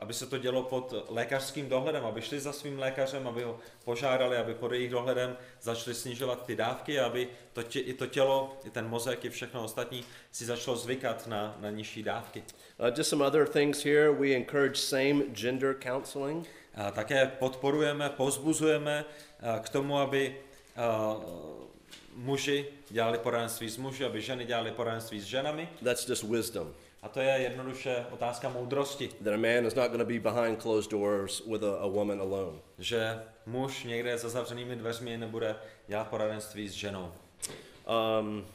aby 0.01 0.15
se 0.15 0.27
to 0.27 0.39
dělo 0.39 0.63
pod 0.63 0.95
lékařským 1.09 1.69
dohledem, 1.69 2.05
aby 2.05 2.23
šli 2.23 2.41
za 2.41 2.53
svým 2.53 2.79
lékařem, 2.79 3.29
aby 3.29 3.43
ho 3.43 3.59
požádali, 3.85 4.37
aby 4.37 4.55
pod 4.55 4.73
jejich 4.73 4.91
dohledem 4.91 5.37
začali 5.63 5.95
snižovat 5.95 6.47
ty 6.47 6.57
dávky, 6.57 7.01
aby 7.01 7.29
to 7.53 7.63
tě, 7.63 7.81
i 7.81 7.95
to 7.95 8.07
tělo, 8.07 8.57
i 8.65 8.71
ten 8.71 8.89
mozek, 8.89 9.25
i 9.25 9.31
všechno 9.31 9.65
ostatní 9.65 10.05
si 10.33 10.45
začalo 10.45 10.77
zvykat 10.77 11.27
na, 11.27 11.57
na 11.61 11.71
nižší 11.71 12.03
dávky. 12.03 12.43
Uh, 12.79 12.87
just 12.97 13.11
some 13.11 13.27
other 13.27 13.49
things 13.49 13.85
here. 13.85 14.13
We 14.13 14.37
encourage 14.37 14.77
same 14.77 15.23
gender 15.33 15.77
counseling. 15.83 16.47
A 16.75 16.91
také 16.91 17.27
podporujeme, 17.27 18.09
pozbuzujeme 18.11 19.05
a, 19.41 19.59
k 19.59 19.69
tomu, 19.69 19.99
aby 19.99 20.37
a, 20.77 21.17
muži 22.15 22.67
dělali 22.91 23.19
poradenství 23.19 23.69
s 23.69 23.77
muži, 23.77 24.05
aby 24.05 24.21
ženy 24.21 24.45
dělali 24.45 24.71
poradenství 24.71 25.21
s 25.21 25.25
ženami. 25.25 25.69
That's 25.83 26.09
just 26.09 26.23
wisdom. 26.23 26.75
A 27.03 27.09
to 27.09 27.21
je 27.21 27.29
jednoduše 27.31 28.07
otázka 28.11 28.49
moudrosti, 28.49 29.09
That 29.09 29.35
a 29.35 29.37
man 29.37 29.67
is 29.67 29.75
not 29.75 29.87
going 29.87 30.01
to 30.01 30.05
be 30.07 30.19
behind 30.21 30.63
closed 30.63 30.91
doors 30.91 31.43
with 31.47 31.63
a, 31.65 31.77
a 31.81 31.87
woman 31.87 32.21
alone. 32.21 32.59
že 32.79 33.23
muž 33.47 33.85
někde 33.85 34.19
za 34.19 34.29
zavřenými 34.29 34.77
dveřmi 34.77 35.17
nebude 35.19 35.57
dělat 35.89 36.09
poradenství 36.09 36.69
s 36.69 36.73
ženou. 36.73 37.13
Um, 38.21 38.47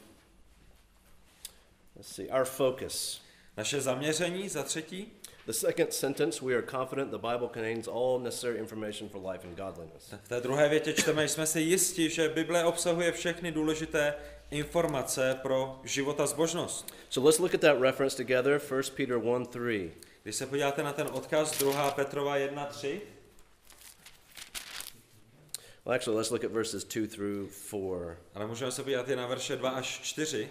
let's 1.96 2.14
see, 2.14 2.28
our 2.28 2.44
focus. 2.44 3.22
Naše 3.56 3.80
zaměření 3.80 4.48
za 4.48 4.62
třetí, 4.62 5.12
The 5.46 5.52
second 5.52 5.92
sentence, 5.92 6.44
we 6.44 6.54
are 6.54 6.62
confident 6.62 7.10
the 7.10 7.18
Bible 7.18 7.48
contains 7.54 7.88
all 7.88 8.18
necessary 8.20 8.58
information 8.58 9.08
for 9.08 9.20
life 9.30 9.46
and 9.48 9.56
godliness. 9.56 10.14
v 10.24 10.28
té 10.28 10.40
druhé 10.40 10.68
větě 10.68 10.92
čteme, 10.92 11.28
jsme 11.28 11.46
si 11.46 11.60
jisti, 11.60 12.10
že 12.10 12.28
Bible 12.28 12.64
obsahuje 12.64 13.12
všechny 13.12 13.52
důležité 13.52 14.14
informace 14.54 15.38
pro 15.42 15.80
život 15.84 16.20
a 16.20 16.26
zbožnost. 16.26 16.94
So 17.08 17.28
let's 17.28 17.38
look 17.38 17.54
at 17.54 17.60
that 17.60 17.80
reference 17.80 18.16
together, 18.16 18.60
1 18.70 18.82
Peter 18.96 19.16
1 19.16 19.44
3. 19.44 19.92
Když 20.22 20.36
se 20.36 20.46
podíváte 20.46 20.82
na 20.82 20.92
ten 20.92 21.08
odkaz 21.12 21.58
2. 21.58 21.90
Petrova 21.90 22.36
1.3, 22.36 23.00
Well, 25.84 25.94
actually, 25.94 26.16
let's 26.16 26.30
look 26.30 26.44
at 26.44 26.50
verses 26.50 26.84
2 26.84 27.06
through 27.06 27.50
4. 27.50 28.16
ale 28.34 28.46
můžeme 28.46 28.72
se 28.72 28.82
podívat 28.82 29.08
i 29.08 29.16
na 29.16 29.26
verše 29.26 29.56
2 29.56 29.70
až 29.70 30.00
4, 30.02 30.50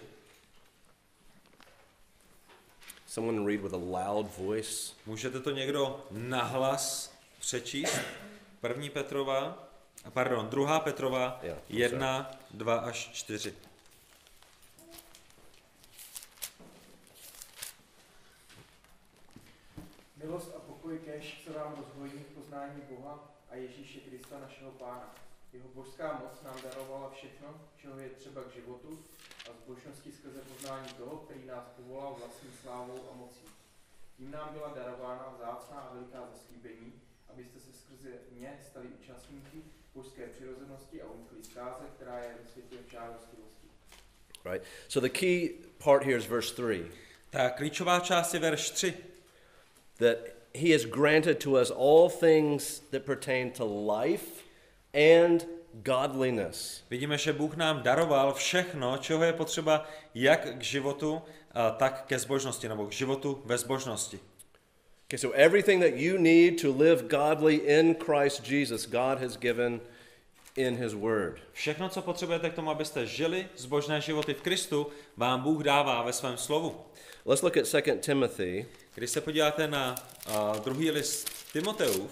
Someone 3.06 3.46
read 3.46 3.60
with 3.60 3.74
a 3.74 3.76
loud 3.76 4.38
voice. 4.38 4.92
Můžete 5.06 5.40
to 5.40 5.50
někdo 5.50 6.06
nahlas 6.10 7.14
přečíst? 7.40 7.98
První 8.60 8.90
Petrova, 8.90 9.68
pardon, 10.10 10.48
druhá 10.48 10.80
Petrova, 10.80 11.40
Jo, 11.42 11.56
1, 11.68 12.30
2 12.50 12.76
až 12.76 13.10
4. 13.12 13.54
Milost 20.24 20.54
a 20.56 20.60
pokoj 20.60 20.98
kež 20.98 21.42
se 21.44 21.52
vám 21.52 21.74
rozhojí 21.76 22.22
v 22.22 22.34
poznání 22.34 22.82
Boha 22.90 23.34
a 23.50 23.54
Ježíše 23.54 24.00
Krista 24.00 24.38
našeho 24.40 24.70
Pána. 24.70 25.14
Jeho 25.52 25.68
božská 25.68 26.12
moc 26.12 26.42
nám 26.42 26.62
darovala 26.62 27.10
všechno, 27.10 27.60
čeho 27.76 27.98
je 27.98 28.08
třeba 28.08 28.42
k 28.42 28.54
životu 28.54 29.04
a 29.50 29.52
zbožnosti 29.52 30.12
skrze 30.12 30.40
poznání 30.40 30.88
toho, 30.88 31.16
který 31.16 31.46
nás 31.46 31.64
povolal 31.76 32.16
vlastní 32.18 32.48
slávou 32.62 33.00
a 33.12 33.16
mocí. 33.16 33.44
Tím 34.16 34.30
nám 34.30 34.48
byla 34.52 34.74
darována 34.74 35.34
vzácná 35.36 35.76
a 35.76 35.94
veliká 35.94 36.28
zaslíbení, 36.32 36.92
abyste 37.28 37.60
se 37.60 37.72
skrze 37.72 38.08
ně 38.32 38.58
stali 38.70 38.88
účastníky 38.88 39.62
božské 39.94 40.26
přirozenosti 40.26 41.02
a 41.02 41.06
unikli 41.06 41.44
zkáze, 41.44 41.84
která 41.96 42.18
je 42.18 42.34
ve 42.42 42.48
světě 42.48 42.76
v 42.86 42.90
žádostivosti. 42.90 43.68
Right? 44.44 44.66
So 44.88 45.08
the 45.08 45.18
key 45.18 45.48
part 45.84 46.02
here 46.02 46.18
is 46.18 46.26
verse 46.26 46.54
3 46.54 46.90
Ta 47.30 47.50
klíčová 47.50 48.00
část 48.00 48.34
je 48.34 48.40
verš 48.40 48.70
3. 48.70 49.13
That 49.98 50.18
he 50.54 50.72
has 50.72 50.84
granted 50.84 51.40
to 51.40 51.56
us 51.56 51.70
all 51.70 52.08
things 52.08 52.82
that 52.90 53.04
pertain 53.04 53.52
to 53.52 53.64
life 53.64 54.42
and 54.94 55.46
godliness. 55.82 56.82
Vidíme, 56.90 57.18
že 57.18 57.32
Bůh 57.32 57.56
nám 57.56 57.82
daroval 57.82 58.34
všechno, 58.34 58.98
čeho 58.98 59.24
je 59.24 59.32
potřeba 59.32 59.86
jak 60.14 60.58
k 60.58 60.62
životu, 60.62 61.22
tak 61.76 62.04
ke 62.06 62.18
zbožnosti, 62.18 62.68
nebo 62.68 62.86
k 62.86 62.92
životu 62.92 63.42
ve 63.44 63.58
zbožnosti. 63.58 64.20
Okay, 65.06 65.18
so 65.18 65.36
everything 65.36 65.82
that 65.82 65.96
you 65.96 66.18
need 66.18 66.62
to 66.62 66.72
live 66.72 67.02
godly 67.08 67.54
in 67.54 67.94
Christ 67.94 68.48
Jesus, 68.50 68.86
God 68.86 69.18
has 69.18 69.36
given 69.36 69.80
in 70.56 70.76
his 70.76 70.94
word. 70.94 71.40
Všechno, 71.52 71.88
co 71.88 72.02
potřebujete 72.02 72.50
k 72.50 72.54
tomu, 72.54 72.70
abyste 72.70 73.06
žili 73.06 73.48
zbožné 73.56 74.00
životy 74.00 74.34
v 74.34 74.42
Kristu, 74.42 74.86
vám 75.16 75.40
Bůh 75.40 75.62
dává 75.62 76.02
ve 76.02 76.12
svém 76.12 76.36
slovu. 76.36 76.84
Let's 77.24 77.42
look 77.42 77.56
at 77.56 77.72
2 77.72 77.96
Timothy 78.00 78.66
Když 78.94 79.10
se 79.10 79.20
podíváte 79.20 79.68
na 79.68 79.94
uh, 80.28 80.60
druhý 80.64 80.90
list 80.90 81.30
Timoteův, 81.52 82.10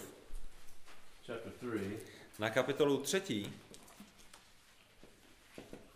chapter 1.27 1.53
3, 1.53 1.99
na 2.39 2.51
kapitolu 2.51 2.99
3, 2.99 3.47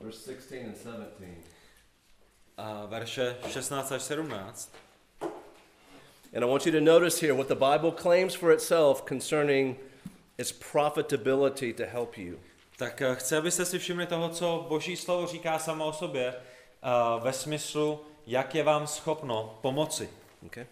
verse 0.01 0.35
16 0.35 0.65
and 0.67 0.77
17. 0.77 1.11
a 2.57 2.87
verše 2.87 3.37
16 3.49 3.93
až 3.93 4.03
17, 4.03 4.73
And 6.35 6.45
I 6.45 6.47
want 6.47 6.67
you 6.67 6.73
to 6.73 6.81
notice 6.81 7.27
here 7.27 7.35
what 7.35 7.49
the 7.49 7.55
Bible 7.55 7.93
claims 7.93 8.35
for 8.35 8.53
itself 8.53 9.05
concerning 9.09 9.77
its 10.39 10.53
profitability 10.53 11.72
to 11.72 11.82
help 11.87 12.18
you. 12.18 12.39
tak 12.76 13.03
eh, 13.03 13.14
chci, 13.14 13.37
abyste 13.37 13.64
si 13.64 13.78
všimli 13.78 14.07
toho, 14.07 14.28
co 14.28 14.66
Boží 14.68 14.97
slovo 14.97 15.26
říká 15.26 15.59
samo 15.59 15.87
o 15.87 15.93
sobě, 15.93 16.34
uh, 16.34 17.22
ve 17.22 17.32
smyslu, 17.32 18.01
jak 18.26 18.55
je 18.55 18.62
vám 18.62 18.87
schopno 18.87 19.59
pomoci. 19.62 20.11
Okay? 20.47 20.66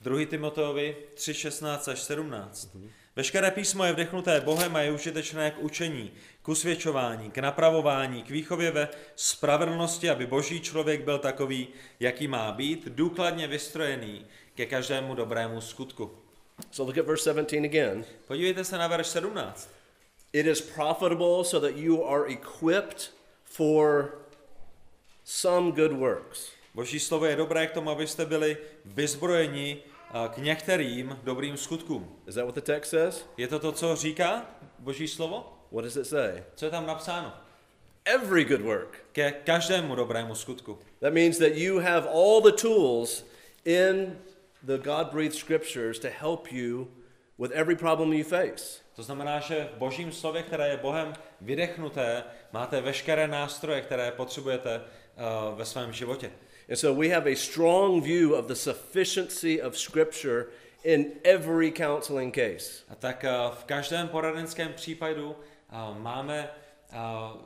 2. 0.00 0.26
Timoteovi 0.26 0.96
3, 1.14 1.34
16 1.34 1.88
až 1.88 2.00
17. 2.00 2.76
Veškeré 3.16 3.50
písmo 3.50 3.84
je 3.84 3.92
vdechnuté 3.92 4.40
Bohem 4.40 4.76
a 4.76 4.80
je 4.80 4.92
užitečné 4.92 5.50
k 5.50 5.58
učení, 5.58 6.12
k 6.42 6.48
usvědčování, 6.48 7.30
k 7.30 7.38
napravování, 7.38 8.22
k 8.22 8.30
výchově 8.30 8.70
ve 8.70 8.88
spravedlnosti, 9.16 10.10
aby 10.10 10.26
boží 10.26 10.60
člověk 10.60 11.04
byl 11.04 11.18
takový, 11.18 11.68
jaký 12.00 12.28
má 12.28 12.52
být, 12.52 12.88
důkladně 12.88 13.46
vystrojený 13.46 14.26
ke 14.54 14.66
každému 14.66 15.14
dobrému 15.14 15.60
skutku. 15.60 16.10
So 16.70 16.84
look 16.84 16.98
at 16.98 17.06
verse 17.06 17.22
17 17.24 17.64
again. 17.64 18.04
Podívejte 18.26 18.64
se 18.64 18.78
na 18.78 18.88
verš 18.88 19.06
17. 19.06 19.68
It 20.32 20.46
is 20.46 20.60
profitable 20.60 21.44
so 21.44 21.60
that 21.60 21.76
you 21.76 22.04
are 22.04 22.26
equipped 22.26 23.10
for 23.44 24.14
some 25.24 25.72
good 25.72 25.92
works. 25.92 26.52
Boží 26.74 27.00
slovo 27.00 27.26
je 27.26 27.36
dobré 27.36 27.66
k 27.66 27.72
tomu, 27.72 27.90
abyste 27.90 28.26
byli 28.26 28.56
vyzbrojeni 28.84 29.82
a, 30.10 30.28
k 30.28 30.38
některým 30.38 31.18
dobrým 31.24 31.56
skutkům. 31.56 32.16
Is 32.26 32.34
that 32.34 32.44
what 32.44 32.54
the 32.54 32.60
text 32.60 32.90
says? 32.90 33.24
Je 33.36 33.48
to 33.48 33.58
to, 33.58 33.72
co 33.72 33.96
říká 33.96 34.46
Boží 34.78 35.08
slovo? 35.08 35.58
What 35.72 35.84
does 35.84 35.96
it 35.96 36.06
say? 36.06 36.42
Co 36.54 36.64
je 36.64 36.70
tam 36.70 36.86
napsáno? 36.86 37.32
Every 38.04 38.44
good 38.44 38.60
work. 38.60 39.04
Ke 39.12 39.32
každému 39.32 39.94
dobrému 39.94 40.34
skutku. 40.34 40.78
That 41.00 41.12
means 41.12 41.38
that 41.38 41.54
you 41.54 41.78
have 41.78 42.08
all 42.08 42.40
the 42.40 42.52
tools 42.52 43.24
in 43.64 44.18
the 44.62 44.78
God 44.78 45.10
breathed 45.10 45.34
scriptures 45.34 45.98
to 45.98 46.08
help 46.08 46.52
you 46.52 46.88
with 47.38 47.52
every 47.52 47.76
problem 47.76 48.12
you 48.12 48.24
face. 48.24 48.80
To 48.96 49.02
znamená, 49.02 49.40
že 49.40 49.68
v 49.74 49.78
božím 49.78 50.12
slově, 50.12 50.42
které 50.42 50.68
je 50.68 50.76
Bohem 50.76 51.12
vydechnuté, 51.40 52.24
máte 52.52 52.80
veškeré 52.80 53.28
nástroje, 53.28 53.80
které 53.80 54.10
potřebujete 54.10 54.80
uh, 54.80 55.58
ve 55.58 55.64
svém 55.64 55.92
životě. 55.92 56.32
And 56.68 56.76
so 56.76 57.00
we 57.00 57.08
have 57.08 57.30
a 57.30 57.36
strong 57.36 58.04
view 58.04 58.32
of 58.32 58.46
the 58.46 58.54
sufficiency 58.54 59.62
of 59.62 59.78
scripture 59.78 60.46
in 60.84 61.12
every 61.24 61.72
counseling 61.72 62.34
case. 62.34 62.84
A 62.88 62.94
tak 62.94 63.24
uh, 63.24 63.54
v 63.54 63.64
každém 63.64 64.08
poradenském 64.08 64.72
případu 64.72 65.30
uh, 65.30 65.98
máme 65.98 66.50
uh, 66.92 67.40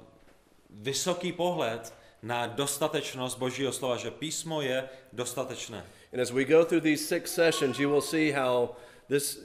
vysoký 0.71 1.33
pohled 1.33 1.95
na 2.23 2.47
dostatečnost 2.47 3.39
božího 3.39 3.73
slova, 3.73 3.97
že 3.97 4.11
písmo 4.11 4.63
je 4.63 4.89
dostatečné. 5.13 5.85
And 6.15 6.21
as 6.21 6.33
we 6.33 6.45
go 6.45 6.63
through 6.65 6.83
these 6.83 7.05
six 7.09 7.33
sessions, 7.33 7.77
you 7.77 7.91
will 7.91 8.01
see 8.01 8.31
how 8.31 8.77
this 9.09 9.41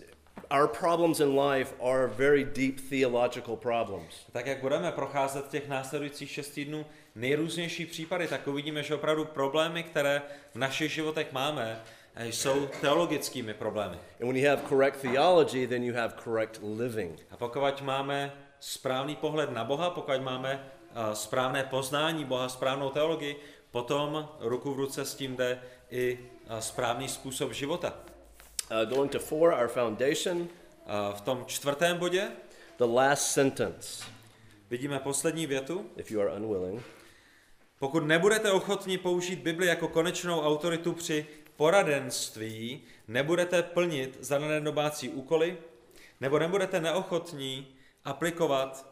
our 0.51 0.67
problems 0.67 1.20
in 1.20 1.36
life 1.36 1.74
are 1.82 2.07
very 2.07 2.43
deep 2.43 2.80
theological 2.89 3.57
problems. 3.57 4.26
Tak 4.32 4.45
jak 4.45 4.61
budeme 4.61 4.91
procházet 4.91 5.49
těch 5.49 5.67
následujících 5.67 6.32
šest 6.32 6.49
týdnů 6.49 6.86
nejrůznější 7.15 7.86
případy, 7.86 8.28
tak 8.28 8.47
uvidíme, 8.47 8.84
že 8.84 8.95
opravdu 8.95 9.26
problémy, 9.26 9.84
které 9.84 10.22
v 10.51 10.55
našich 10.55 10.91
životech 10.91 11.32
máme, 11.32 11.82
eh, 12.15 12.28
jsou 12.28 12.67
teologickými 12.82 13.53
problémy. 13.53 13.97
And 14.22 14.28
when 14.28 14.38
you 14.38 14.49
have 14.49 14.61
correct 14.70 15.01
theology, 15.01 15.67
then 15.67 15.84
you 15.84 15.93
have 15.93 16.13
correct 16.24 16.59
living. 16.78 17.20
A 17.32 17.38
pokud 17.38 17.82
máme 17.82 18.34
správný 18.59 19.15
pohled 19.15 19.51
na 19.51 19.63
Boha, 19.63 19.89
pokud 19.89 20.22
máme 20.22 20.59
uh, 20.89 21.13
správné 21.13 21.63
poznání 21.63 22.26
Boha, 22.26 22.49
správnou 22.49 22.89
teologii, 22.89 23.36
potom 23.72 24.30
ruku 24.39 24.74
v 24.74 24.78
ruce 24.78 25.05
s 25.05 25.15
tím 25.15 25.36
jde 25.36 25.61
i 25.89 26.20
správný 26.60 27.08
způsob 27.08 27.54
života. 27.54 27.93
Uh, 28.72 28.89
going 28.89 29.12
to 29.12 29.20
four, 29.20 29.54
our 29.54 29.68
foundation, 29.68 30.47
Uh, 30.89 31.16
v 31.16 31.22
tom 31.22 31.45
čtvrtém 31.45 31.97
bodě 31.97 32.32
the 32.78 32.84
last 32.86 33.32
sentence, 33.32 34.06
vidíme 34.70 35.00
poslední 35.00 35.47
větu. 35.47 35.89
if 35.97 36.12
you 36.12 36.22
are 36.22 36.34
unwilling. 36.34 36.84
Pokud 37.80 38.00
nebudete 38.00 38.52
ochotní 38.52 38.97
použít 38.97 39.39
Bibli 39.39 39.68
jako 39.68 39.88
konečnou 39.88 40.41
autoritu 40.41 40.93
při 40.93 41.26
poradenství, 41.56 42.82
nebudete 43.08 43.64
plnit 43.64 44.18
zadané 44.20 44.62
dobácí 44.62 45.10
úkoly, 45.10 45.58
nebo 46.22 46.39
nebudete 46.39 46.82
neochotní 46.82 47.68
aplikovat 48.06 48.86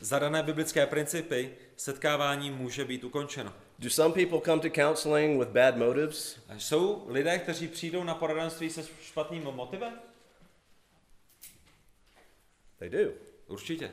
zadané 0.00 0.42
biblické 0.42 0.86
principy, 0.86 1.54
setkávání 1.76 2.50
může 2.50 2.84
být 2.84 3.04
ukončeno. 3.04 3.52
Do 3.78 3.90
some 3.90 4.14
people 4.14 4.40
come 4.40 4.60
to 4.60 4.70
counseling 4.70 5.38
with 5.38 5.48
bad 5.48 5.76
motives? 5.76 6.38
Jsou 6.58 7.04
lidé, 7.06 7.38
kteří 7.38 7.68
přijdou 7.68 8.04
na 8.04 8.14
poradenství 8.14 8.70
se 8.70 8.84
špatným 9.02 9.42
motivem? 9.42 10.00
They 12.78 12.90
do. 12.90 13.12
Určitě. 13.48 13.90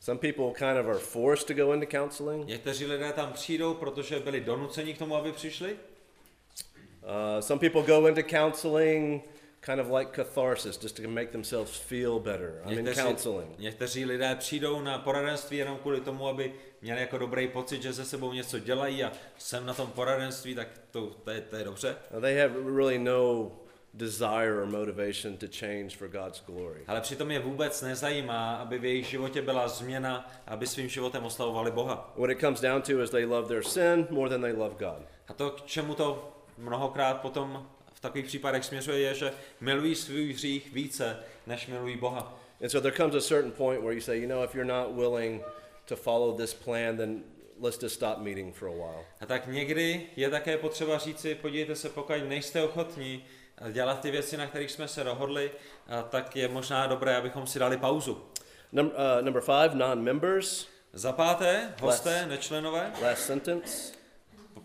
Some 0.00 0.18
people 0.20 0.52
kind 0.54 0.78
of 0.80 0.86
are 0.86 0.98
forced 0.98 1.46
to 1.46 1.54
go 1.54 1.72
into 1.72 1.86
counseling. 1.86 2.46
Někteří 2.46 2.86
lidé 2.86 3.12
tam 3.12 3.32
přijdou, 3.32 3.74
protože 3.74 4.20
byli 4.20 4.40
donuceni 4.40 4.94
k 4.94 4.98
tomu, 4.98 5.16
aby 5.16 5.32
přišli. 5.32 5.72
Uh, 5.72 7.40
some 7.40 7.60
people 7.60 7.82
go 7.82 8.06
into 8.06 8.22
counseling 8.22 9.22
kind 9.60 9.80
of 9.80 9.90
like 9.90 10.12
catharsis, 10.12 10.78
just 10.82 10.96
to 10.96 11.08
make 11.08 11.30
themselves 11.32 11.76
feel 11.76 12.18
better. 12.20 12.62
I'm 12.64 12.78
in 12.78 12.84
Někteří, 12.84 13.06
counseling. 13.08 13.58
někteří 13.58 14.04
lidé 14.04 14.34
přijdou 14.34 14.80
na 14.80 14.98
poradenství 14.98 15.56
jenom 15.56 15.78
kvůli 15.78 16.00
tomu, 16.00 16.28
aby 16.28 16.54
měli 16.82 17.00
jako 17.00 17.18
dobrý 17.18 17.48
pocit, 17.48 17.82
že 17.82 17.92
se 17.92 18.04
sebou 18.04 18.32
něco 18.32 18.58
dělají 18.58 19.04
a 19.04 19.12
jsem 19.38 19.66
na 19.66 19.74
tom 19.74 19.90
poradenství, 19.90 20.54
tak 20.54 20.68
to, 20.90 21.06
to, 21.06 21.30
je, 21.30 21.40
to 21.40 21.56
je 21.56 21.64
dobře. 21.64 21.96
Now, 22.10 22.20
they 22.20 22.38
have 22.38 22.54
really 22.76 22.98
no 22.98 23.50
desire 23.94 24.62
or 24.62 24.66
motivation 24.66 25.36
to 25.36 25.46
change 25.60 25.96
for 25.96 26.08
God's 26.08 26.42
glory. 26.46 26.80
Ale 26.86 27.00
přitom 27.00 27.30
je 27.30 27.38
vůbec 27.38 27.82
nezajímá, 27.82 28.56
aby 28.56 28.78
v 28.78 28.84
jejich 28.84 29.06
životě 29.06 29.42
byla 29.42 29.68
změna, 29.68 30.32
aby 30.46 30.66
svým 30.66 30.88
životem 30.88 31.24
oslavovali 31.24 31.70
Boha. 31.70 32.12
What 32.16 32.30
it 32.30 32.40
comes 32.40 32.60
down 32.60 32.82
to 32.82 33.02
is 33.02 33.10
they 33.10 33.24
love 33.24 33.48
their 33.48 33.62
sin 33.62 34.06
more 34.10 34.30
than 34.30 34.40
they 34.40 34.52
love 34.52 34.74
God. 34.78 35.06
A 35.28 35.32
to, 35.34 35.50
k 35.50 35.66
čemu 35.66 35.94
to 35.94 36.32
mnohokrát 36.58 37.20
potom 37.20 37.68
v 37.98 38.00
takových 38.00 38.26
případech 38.26 38.64
směřuje, 38.64 38.98
je, 38.98 39.14
že 39.14 39.32
milují 39.60 39.94
svůj 39.94 40.32
hřích 40.32 40.72
více, 40.72 41.16
než 41.46 41.66
milují 41.66 41.96
Boha. 41.96 42.38
And 42.62 42.68
so 42.70 42.82
there 42.82 42.96
comes 42.96 43.14
a 43.14 43.20
certain 43.28 43.52
point 43.52 43.80
where 43.82 43.94
you 43.94 44.00
say, 44.00 44.18
you 44.20 44.28
know, 44.28 44.44
if 44.44 44.54
you're 44.54 44.72
not 44.72 44.96
willing 44.96 45.42
to 45.84 45.96
follow 45.96 46.36
this 46.36 46.54
plan, 46.54 46.96
then 46.96 47.22
let's 47.60 47.82
just 47.82 47.94
stop 47.94 48.18
meeting 48.18 48.54
for 48.56 48.68
a 48.68 48.72
while. 48.72 49.04
A 49.20 49.26
tak 49.26 49.46
někdy 49.46 50.06
je 50.16 50.30
také 50.30 50.56
potřeba 50.58 50.98
říci, 50.98 51.34
podívejte 51.34 51.74
se, 51.76 51.88
pokud 51.88 52.14
nejste 52.28 52.62
ochotní 52.62 53.24
dělat 53.72 54.00
ty 54.00 54.10
věci, 54.10 54.36
na 54.36 54.46
kterých 54.46 54.70
jsme 54.70 54.88
se 54.88 55.04
dohodli, 55.04 55.50
a 55.86 56.02
tak 56.02 56.36
je 56.36 56.48
možná 56.48 56.86
dobré, 56.86 57.16
abychom 57.16 57.46
si 57.46 57.58
dali 57.58 57.76
pauzu. 57.76 58.24
Num- 58.72 58.90
uh, 58.90 59.24
number 59.24 59.42
five, 59.42 59.74
non-members. 59.74 60.66
Za 60.92 61.12
páté, 61.12 61.74
hosté, 61.80 62.26
nečlenové, 62.26 62.92
Last 63.02 63.26
sentence. 63.26 63.92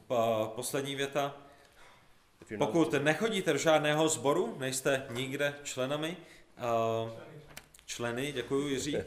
po- 0.08 0.52
poslední 0.56 0.96
věta. 0.96 1.36
Pokud 2.58 2.94
nechodíte 2.94 3.54
do 3.54 3.60
žádného 3.60 4.10
sboru, 4.10 4.56
nejste 4.60 5.06
nikde 5.12 5.54
členami, 5.64 6.18
uh, 6.58 7.10
členy, 7.86 8.32
děkuji 8.32 8.68
Jiří. 8.68 8.98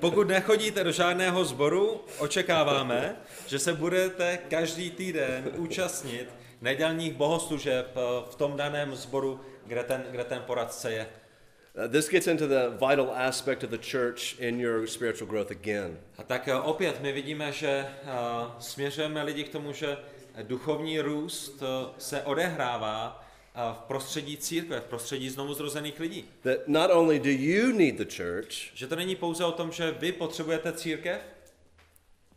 Pokud 0.00 0.28
nechodíte 0.28 0.84
do 0.84 0.92
žádného 0.92 1.44
sboru, 1.44 2.04
očekáváme, 2.18 3.16
že 3.46 3.58
se 3.58 3.72
budete 3.72 4.38
každý 4.48 4.90
týden 4.90 5.50
účastnit 5.56 6.28
nedělních 6.60 7.12
bohoslužeb 7.12 7.86
eh, 7.96 8.00
v 8.30 8.34
tom 8.34 8.56
daném 8.56 8.94
sboru, 8.94 9.40
kde 9.66 9.84
ten, 9.84 10.04
kde 10.10 10.24
ten 10.24 10.42
poradce 10.42 10.92
je. 10.92 11.06
Uh, 11.74 11.88
this 11.88 12.08
gets 12.08 12.26
into 12.26 12.48
the 12.48 12.70
vital 12.70 13.12
aspect 13.14 13.64
of 13.64 13.70
the 13.70 13.78
church 13.78 14.40
in 14.40 14.60
your 14.60 14.86
spiritual 14.86 15.30
growth 15.30 15.50
again. 15.50 15.98
A 16.18 16.22
tak 16.22 16.48
eh, 16.48 16.54
opět 16.54 17.00
my 17.00 17.12
vidíme, 17.12 17.52
že 17.52 17.68
eh, 17.68 18.08
směřujeme 18.58 19.22
lidi 19.22 19.44
k 19.44 19.48
tomu, 19.48 19.72
že 19.72 19.96
duchovní 20.42 21.00
růst 21.00 21.62
eh, 21.62 21.90
se 21.98 22.22
odehrává 22.22 23.24
eh, 23.54 23.58
v 23.74 23.78
prostředí 23.78 24.36
církve, 24.36 24.80
v 24.80 24.84
prostředí 24.84 25.30
znovu 25.30 25.54
zrozených 25.54 26.00
lidí. 26.00 26.28
That 26.42 26.58
not 26.66 26.90
only 26.90 27.18
do 27.18 27.30
you 27.30 27.72
need 27.72 27.94
the 27.96 28.16
church, 28.16 28.50
Že 28.74 28.86
to 28.86 28.96
není 28.96 29.16
pouze 29.16 29.44
o 29.44 29.52
tom, 29.52 29.72
že 29.72 29.90
vy 29.90 30.12
potřebujete 30.12 30.72
církev, 30.72 31.20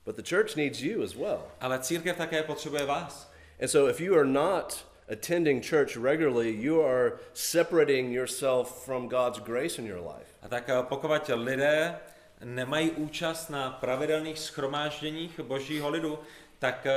but 0.05 0.15
the 0.15 0.35
church 0.35 0.55
needs 0.55 0.81
you 0.81 1.03
as 1.03 1.13
well. 1.15 1.43
ale 1.61 1.79
církev 1.79 2.17
také 2.17 2.43
potřebuje 2.43 2.85
vás. 2.85 3.31
And 3.61 3.67
so 3.67 3.89
if 3.91 3.99
you 4.01 4.15
are 4.15 4.25
not 4.25 4.85
attending 5.11 5.69
church 5.69 5.95
regularly, 5.97 6.51
you 6.51 6.83
are 6.85 7.11
separating 7.33 8.11
yourself 8.13 8.85
from 8.85 9.09
God's 9.09 9.39
grace 9.39 9.81
in 9.81 9.87
your 9.87 9.99
life. 9.99 10.29
A 10.41 10.47
tak 10.47 10.69
eh, 10.69 10.73
pokud 10.83 11.11
lidé 11.33 11.95
nemají 12.43 12.91
účast 12.91 13.49
na 13.49 13.71
pravidelných 13.71 14.39
schromážděních 14.39 15.39
božího 15.39 15.89
lidu, 15.89 16.19
tak 16.59 16.87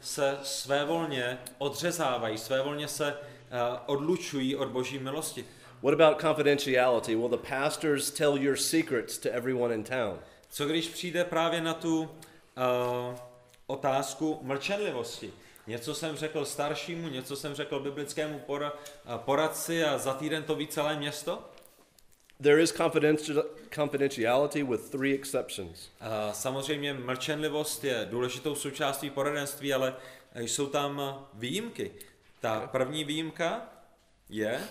se 0.00 0.38
svévolně 0.42 1.38
odřezávají, 1.58 2.38
svévolně 2.38 2.88
se 2.88 3.08
eh, 3.08 3.80
odlučují 3.86 4.56
od 4.56 4.68
boží 4.68 4.98
milosti. 4.98 5.44
What 5.82 5.94
about 5.94 6.20
confidentiality? 6.20 7.14
Will 7.14 7.28
the 7.28 7.36
pastors 7.36 8.10
tell 8.10 8.36
your 8.36 8.56
secrets 8.56 9.18
to 9.18 9.28
everyone 9.30 9.74
in 9.74 9.84
town? 9.84 10.18
Co 10.48 10.66
když 10.66 10.88
přijde 10.88 11.24
právě 11.24 11.60
na 11.60 11.74
tu 11.74 12.00
uh, 12.00 12.08
otázku 13.66 14.38
mlčenlivosti? 14.42 15.32
Něco 15.66 15.94
jsem 15.94 16.16
řekl 16.16 16.44
staršímu, 16.44 17.08
něco 17.08 17.36
jsem 17.36 17.54
řekl 17.54 17.80
biblickému 17.80 18.38
pora, 18.38 18.72
uh, 18.72 19.16
poradci 19.16 19.84
a 19.84 19.98
za 19.98 20.14
týden 20.14 20.42
to 20.42 20.54
ví 20.54 20.66
celé 20.66 20.96
město? 20.96 21.50
There 22.40 22.62
is 22.62 22.72
confidenti- 22.72 23.42
confidentiality 23.70 24.62
with 24.62 24.90
three 24.90 25.14
exceptions. 25.14 25.90
Uh, 26.00 26.32
samozřejmě 26.32 26.94
mlčenlivost 26.94 27.84
je 27.84 28.06
důležitou 28.10 28.54
součástí 28.54 29.10
poradenství, 29.10 29.74
ale 29.74 29.96
jsou 30.34 30.66
tam 30.66 31.26
výjimky. 31.34 31.92
Ta 32.40 32.66
první 32.66 33.04
výjimka 33.04 33.62
je, 34.28 34.68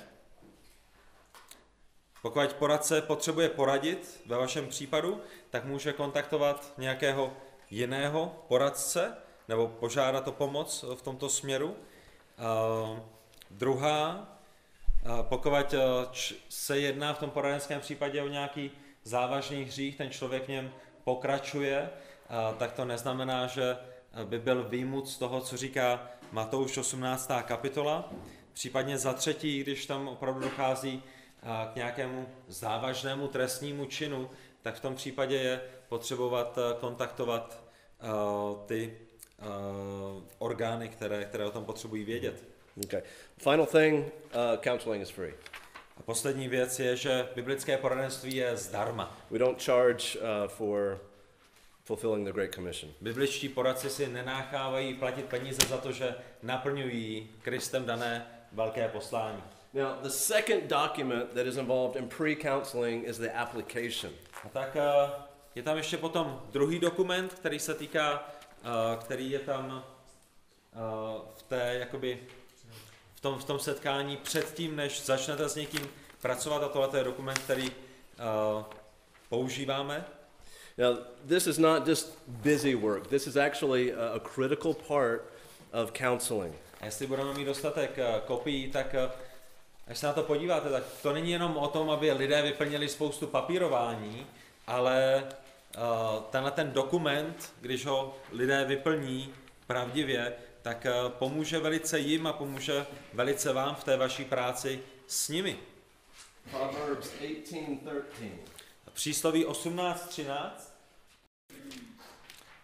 pokud 2.21 2.53
poradce 2.53 3.01
potřebuje 3.01 3.49
poradit, 3.49 4.21
ve 4.25 4.37
vašem 4.37 4.67
případu, 4.67 5.21
tak 5.49 5.65
může 5.65 5.93
kontaktovat 5.93 6.73
nějakého 6.77 7.33
jiného 7.69 8.45
poradce 8.47 9.17
nebo 9.47 9.67
požádat 9.67 10.27
o 10.27 10.31
pomoc 10.31 10.85
v 10.95 11.01
tomto 11.01 11.29
směru. 11.29 11.67
Uh, 11.67 12.99
druhá, 13.51 14.15
uh, 14.15 14.36
pokud 15.21 15.53
č- 16.11 16.35
se 16.49 16.79
jedná 16.79 17.13
v 17.13 17.19
tom 17.19 17.29
poradenském 17.29 17.81
případě 17.81 18.21
o 18.21 18.27
nějaký 18.27 18.71
závažný 19.03 19.63
hřích, 19.63 19.97
ten 19.97 20.09
člověk 20.09 20.45
v 20.45 20.47
něm 20.47 20.71
pokračuje, 21.03 21.89
tak 22.57 22.71
to 22.71 22.85
neznamená, 22.85 23.47
že 23.47 23.77
by 24.25 24.39
byl 24.39 24.63
výjimut 24.63 25.09
z 25.09 25.17
toho, 25.17 25.41
co 25.41 25.57
říká 25.57 26.09
Matouš 26.31 26.77
18. 26.77 27.31
kapitola. 27.41 28.09
Případně 28.53 28.97
za 28.97 29.13
třetí, 29.13 29.63
když 29.63 29.85
tam 29.85 30.07
opravdu 30.07 30.39
dochází 30.39 31.03
k 31.73 31.75
nějakému 31.75 32.27
závažnému 32.47 33.27
trestnímu 33.27 33.85
činu, 33.85 34.29
tak 34.61 34.75
v 34.75 34.79
tom 34.79 34.95
případě 34.95 35.35
je 35.35 35.61
potřebovat 35.89 36.59
kontaktovat 36.79 37.63
ty 38.65 38.97
orgány, 40.37 40.89
které, 40.89 41.25
které 41.25 41.45
o 41.45 41.51
tom 41.51 41.65
potřebují 41.65 42.03
vědět. 42.03 42.56
Okay. 42.85 43.01
Final 43.37 43.65
thing, 43.65 44.11
uh, 44.33 44.57
counseling 44.57 45.01
is 45.01 45.09
free. 45.09 45.33
A 45.97 46.03
poslední 46.03 46.47
věc 46.47 46.79
je, 46.79 46.95
že 46.95 47.27
biblické 47.35 47.77
poradenství 47.77 48.35
je 48.35 48.57
zdarma. 48.57 49.17
We 49.31 49.39
don't 49.39 49.63
charge 49.63 50.19
uh, 50.19 50.47
for 50.47 50.99
fulfilling 51.83 52.27
the 52.27 52.33
Great 52.33 52.55
Commission. 52.55 52.91
Bibličtí 53.01 53.49
poradci 53.49 53.89
si 53.89 54.07
nenachávají 54.07 54.93
platit 54.93 55.25
peníze 55.25 55.59
za 55.69 55.77
to, 55.77 55.91
že 55.91 56.15
naplňují 56.43 57.29
Kristem 57.41 57.85
dané 57.85 58.25
velké 58.51 58.87
poslání. 58.87 59.43
Now, 59.73 60.01
the 60.01 60.09
second 60.09 60.63
document 60.63 61.33
that 61.33 61.45
is 61.45 61.57
involved 61.57 61.95
in 61.95 62.09
pre-counseling 62.09 63.07
is 63.07 63.17
the 63.17 63.29
application. 63.33 64.13
A 64.43 64.49
tak 64.49 64.75
uh, 64.75 65.11
je 65.55 65.63
tam 65.63 65.77
ještě 65.77 65.97
potom 65.97 66.41
druhý 66.51 66.79
dokument, 66.79 67.33
který 67.33 67.59
se 67.59 67.73
týká, 67.73 68.29
uh, 68.63 69.03
který 69.03 69.31
je 69.31 69.39
tam 69.39 69.83
uh, 70.75 71.21
v 71.35 71.43
té, 71.43 71.75
jakoby, 71.79 72.19
tom, 73.29 73.39
v 73.39 73.43
tom 73.43 73.59
setkání 73.59 74.17
předtím, 74.17 74.75
než 74.75 75.05
začnete 75.05 75.49
s 75.49 75.55
někým 75.55 75.89
pracovat 76.21 76.63
a 76.63 76.67
tohle 76.67 76.99
je 76.99 77.03
dokument, 77.03 77.39
který 77.39 77.71
uh, 77.71 78.63
používáme. 79.29 80.05
Now, 80.77 80.97
this 81.27 81.47
is 81.47 81.57
not 81.57 81.87
just 81.87 82.19
busy 82.27 82.75
work. 82.75 83.07
This 83.07 83.27
is 83.27 83.35
actually 83.35 83.93
a, 83.93 84.15
a 84.15 84.19
critical 84.19 84.73
part 84.73 85.21
of 85.83 85.91
counseling. 85.91 86.55
A 86.81 86.85
jestli 86.85 87.07
budeme 87.07 87.33
mít 87.33 87.45
dostatek 87.45 87.97
uh, 87.97 88.19
kopií, 88.19 88.71
tak 88.71 88.95
uh, 89.05 89.11
až 89.87 89.97
se 89.97 90.07
na 90.07 90.13
to 90.13 90.23
podíváte, 90.23 90.69
tak 90.69 90.83
to 91.01 91.13
není 91.13 91.31
jenom 91.31 91.57
o 91.57 91.67
tom, 91.67 91.89
aby 91.89 92.11
lidé 92.11 92.41
vyplnili 92.41 92.89
spoustu 92.89 93.27
papírování, 93.27 94.27
ale 94.67 95.23
uh, 95.77 96.23
tenhle 96.23 96.51
ten 96.51 96.71
dokument, 96.71 97.53
když 97.61 97.85
ho 97.85 98.15
lidé 98.31 98.65
vyplní 98.65 99.33
pravdivě, 99.67 100.33
tak 100.61 100.85
uh, 100.85 101.11
pomůže 101.11 101.59
velice 101.59 101.99
jim 101.99 102.27
a 102.27 102.33
pomůže 102.33 102.85
velice 103.13 103.53
vám 103.53 103.75
v 103.75 103.83
té 103.83 103.97
vaší 103.97 104.25
práci 104.25 104.79
s 105.07 105.29
nimi. 105.29 105.59
Proverbs 106.51 107.09
18:13. 107.21 108.29
Přísloví 108.93 109.45
18.13, 109.45 110.51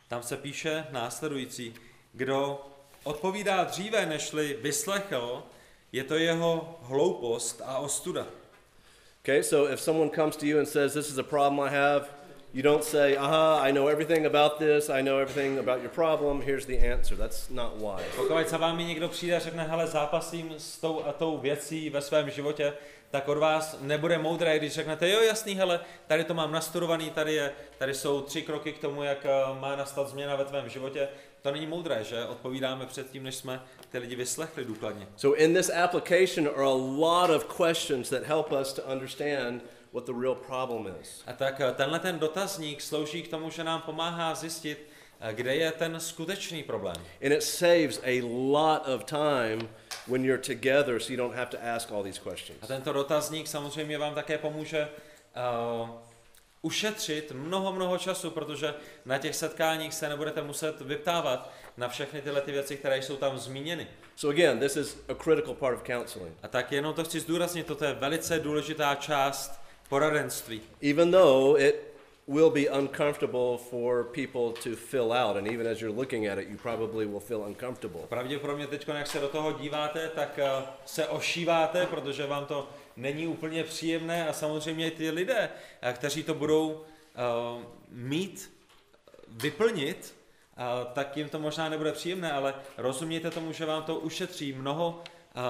tam 0.08 0.24
se 0.24 0.38
píše 0.38 0.88
následující. 0.92 1.76
Kdo 2.14 2.66
odpovídá 3.04 3.64
dříve, 3.64 4.06
nežli 4.06 4.58
vyslechl, 4.62 5.44
je 5.92 6.04
to 6.04 6.16
jeho 6.16 6.80
hloupost 6.82 7.62
a 7.66 7.78
ostuda. 7.78 8.28
Okay, 9.22 9.44
so 9.44 9.74
if 9.74 9.82
someone 9.82 10.12
comes 10.16 10.36
to 10.36 10.46
you 10.46 10.60
and 10.60 10.66
says, 10.66 10.94
This 10.94 11.10
is 11.10 11.18
a 11.18 11.24
problem 11.24 11.60
I 11.60 11.70
have, 11.70 12.10
you 12.54 12.62
don't 12.62 12.84
say, 12.84 13.18
Aha, 13.18 13.62
I 13.62 13.72
know 13.72 13.88
everything 13.88 14.26
about 14.26 14.60
this, 14.60 14.90
I 14.90 15.02
know 15.02 15.18
everything 15.18 15.60
about 15.60 15.82
your 15.82 15.90
problem, 15.90 16.42
here's 16.42 16.66
the 16.66 16.78
answer. 16.78 17.16
That's 17.18 17.50
not 17.50 17.76
wise. 17.78 18.06
Pokud 18.16 18.50
za 18.50 18.58
vámi 18.58 18.86
někdo 18.86 19.10
přijde 19.10 19.36
a 19.36 19.40
řekne, 19.40 19.64
hele, 19.64 19.88
zápasím 19.88 20.54
s 20.58 20.78
tou 20.78 21.04
a 21.06 21.14
tou 21.14 21.38
věcí 21.38 21.90
ve 21.90 22.02
svém 22.02 22.30
životě, 22.30 22.74
tak 23.12 23.28
od 23.28 23.38
vás 23.38 23.78
nebude 23.82 24.18
moudré, 24.18 24.60
když 24.60 24.74
řeknete, 24.74 25.10
jo, 25.10 25.22
jasný, 25.22 25.56
hele, 25.56 25.80
tady 26.08 26.24
to 26.24 26.34
mám 26.34 26.52
nastudovaný, 26.52 27.10
tady, 27.10 27.34
je, 27.34 27.52
tady 27.78 27.94
jsou 27.94 28.22
tři 28.22 28.42
kroky 28.42 28.74
k 28.74 28.80
tomu, 28.80 29.04
jak 29.04 29.26
eh, 29.26 29.60
má 29.60 29.76
nastat 29.76 30.10
změna 30.10 30.36
ve 30.36 30.46
tvém 30.46 30.70
životě. 30.70 31.08
To 31.42 31.52
není 31.52 31.68
moudré, 31.68 32.04
že? 32.04 32.26
Odpovídáme 32.26 32.86
předtím, 32.86 33.24
než 33.24 33.36
jsme 33.36 33.62
ty 33.92 33.98
lidi 33.98 34.16
vyslechli 34.16 34.66
důkladně. 34.66 35.08
So 35.16 35.44
in 35.44 35.54
this 35.54 35.70
application 35.70 36.48
are 36.48 36.66
a 36.66 36.78
lot 36.98 37.30
of 37.30 37.58
questions 37.58 38.10
that 38.10 38.24
help 38.24 38.52
us 38.62 38.74
to 38.74 38.82
understand 38.82 39.64
what 39.94 40.06
the 40.06 40.14
real 40.14 40.36
problem 40.36 40.96
is. 41.02 41.24
A 41.28 41.34
tak 41.34 41.62
eh, 41.62 41.72
tenhle 41.72 42.00
ten 42.00 42.20
dotazník 42.20 42.82
slouží 42.82 43.24
k 43.24 43.28
tomu, 43.28 43.50
že 43.50 43.64
nám 43.64 43.82
pomáhá 43.82 44.36
zjistit, 44.36 44.90
eh, 45.22 45.34
kde 45.34 45.56
je 45.56 45.72
ten 45.72 46.00
skutečný 46.00 46.64
problém. 46.64 46.96
And 47.26 47.32
it 47.32 47.44
saves 47.44 48.00
a 48.04 48.22
lot 48.24 48.88
of 48.88 49.04
time 49.04 49.70
when 50.08 50.26
you're 50.26 50.44
together 50.44 51.00
so 51.00 51.14
you 51.14 51.18
don't 51.18 51.36
have 51.36 51.50
to 51.50 51.58
ask 51.76 51.92
all 51.92 52.04
these 52.04 52.20
questions. 52.20 52.60
A 52.62 52.68
tento 52.68 52.94
dotazník 52.94 53.48
samozřejmě 53.48 53.98
vám 53.98 54.16
také 54.16 54.38
pomůže 54.38 54.90
uh, 55.82 55.90
ušetřit 56.62 57.32
mnoho, 57.32 57.74
mnoho 57.74 57.98
času, 57.98 58.32
protože 58.32 58.74
na 59.06 59.18
těch 59.18 59.36
setkáních 59.36 59.94
se 59.94 60.10
nebudete 60.10 60.42
muset 60.42 60.82
vyptávat 60.82 61.52
na 61.78 61.88
všechny 61.88 62.22
tyhle 62.22 62.42
ty 62.42 62.52
věci, 62.52 62.78
které 62.78 62.98
jsou 62.98 63.18
tam 63.18 63.38
zmíněny. 63.38 63.88
So 64.16 64.36
again, 64.36 64.60
this 64.60 64.76
is 64.76 64.98
a 65.10 65.14
critical 65.24 65.54
part 65.54 65.78
of 65.78 65.84
counseling. 65.84 66.38
A 66.44 66.48
tak 66.48 66.72
jenom 66.72 66.94
to 66.94 67.04
chci 67.04 67.20
zdůraznit, 67.20 67.68
toto 67.68 67.86
je 67.86 67.94
velice 67.94 68.40
důležitá 68.40 68.96
část 68.96 69.63
poradenství. 69.94 70.62
Even 70.82 71.12
though 71.12 71.60
it 71.60 71.94
will 72.28 72.50
be 72.50 72.68
uncomfortable 72.68 73.58
for 73.70 74.04
people 74.04 74.62
to 74.64 74.76
fill 74.76 75.12
out, 75.12 75.38
and 75.38 75.48
even 75.48 75.68
as 75.68 75.82
you're 75.82 75.96
looking 75.96 76.28
at 76.28 76.38
it, 76.38 76.48
you 76.50 76.58
probably 76.58 77.06
will 77.06 77.20
feel 77.20 77.44
uncomfortable. 77.44 78.02
Pravděpodobně 78.10 78.68
teď, 78.68 78.88
jak 78.88 79.08
se 79.08 79.20
do 79.20 79.28
toho 79.28 79.52
díváte, 79.52 80.12
tak 80.16 80.40
uh, 80.40 80.66
se 80.86 81.08
ošíváte, 81.08 81.86
protože 81.86 82.26
vám 82.26 82.46
to 82.46 82.70
není 82.98 83.28
úplně 83.28 83.64
příjemné 83.64 84.28
a 84.28 84.34
samozřejmě 84.34 84.92
ty 84.92 85.10
lidé, 85.10 85.50
uh, 85.50 85.90
kteří 85.94 86.24
to 86.24 86.34
budou 86.34 86.72
uh, 86.72 86.82
mít, 87.90 88.54
vyplnit, 89.28 90.16
uh, 90.58 90.92
tak 90.94 91.18
jim 91.18 91.30
to 91.30 91.40
možná 91.40 91.70
nebude 91.70 91.92
příjemné, 91.92 92.32
ale 92.32 92.56
rozumějte 92.78 93.32
tomu, 93.32 93.54
že 93.54 93.66
vám 93.66 93.84
to 93.84 93.96
ušetří 93.96 94.54
mnoho, 94.54 95.04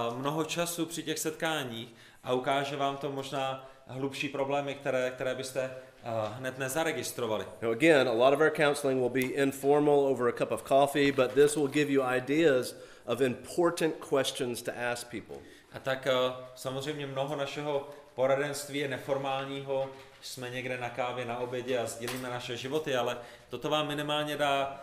uh, 0.10 0.18
mnoho 0.18 0.44
času 0.44 0.86
při 0.86 1.04
těch 1.04 1.20
setkáních 1.20 1.96
a 2.24 2.34
ukáže 2.34 2.76
vám 2.76 2.98
to 2.98 3.12
možná 3.12 3.70
hlubší 3.88 4.30
problémy, 4.30 4.76
které, 4.76 5.12
které 5.12 5.36
byste 5.36 5.72
uh, 6.04 6.38
hned 6.38 6.60
nezaregistrovali. 6.60 7.46
Now, 7.62 7.72
again, 7.72 8.08
a 8.08 8.12
lot 8.12 8.34
of 8.34 8.40
our 8.40 8.52
counseling 8.52 9.00
will 9.00 9.10
be 9.10 9.34
informal 9.36 10.00
over 10.00 10.28
a 10.30 10.32
cup 10.32 10.52
of 10.52 10.64
coffee, 10.64 11.12
but 11.12 11.32
this 11.32 11.56
will 11.56 11.68
give 11.68 11.92
you 11.92 12.04
ideas 12.16 12.76
of 13.06 13.22
important 13.22 13.96
questions 14.10 14.62
to 14.62 14.72
ask 14.92 15.08
people. 15.08 15.38
A 15.74 15.80
tak 15.80 16.08
uh, 16.08 16.34
samozřejmě 16.56 17.08
mnoho 17.08 17.36
našeho 17.36 17.90
poradenství 18.16 18.80
je 18.80 18.88
neformálního, 18.88 19.90
jsme 20.22 20.50
někde 20.50 20.78
na 20.78 20.90
kávě, 20.90 21.26
na 21.26 21.38
obědě 21.38 21.78
a 21.78 21.86
sdílíme 21.86 22.30
naše 22.30 22.58
životy, 22.58 22.96
ale 22.96 23.18
toto 23.50 23.70
vám 23.70 23.88
minimálně 23.88 24.38
dá 24.38 24.82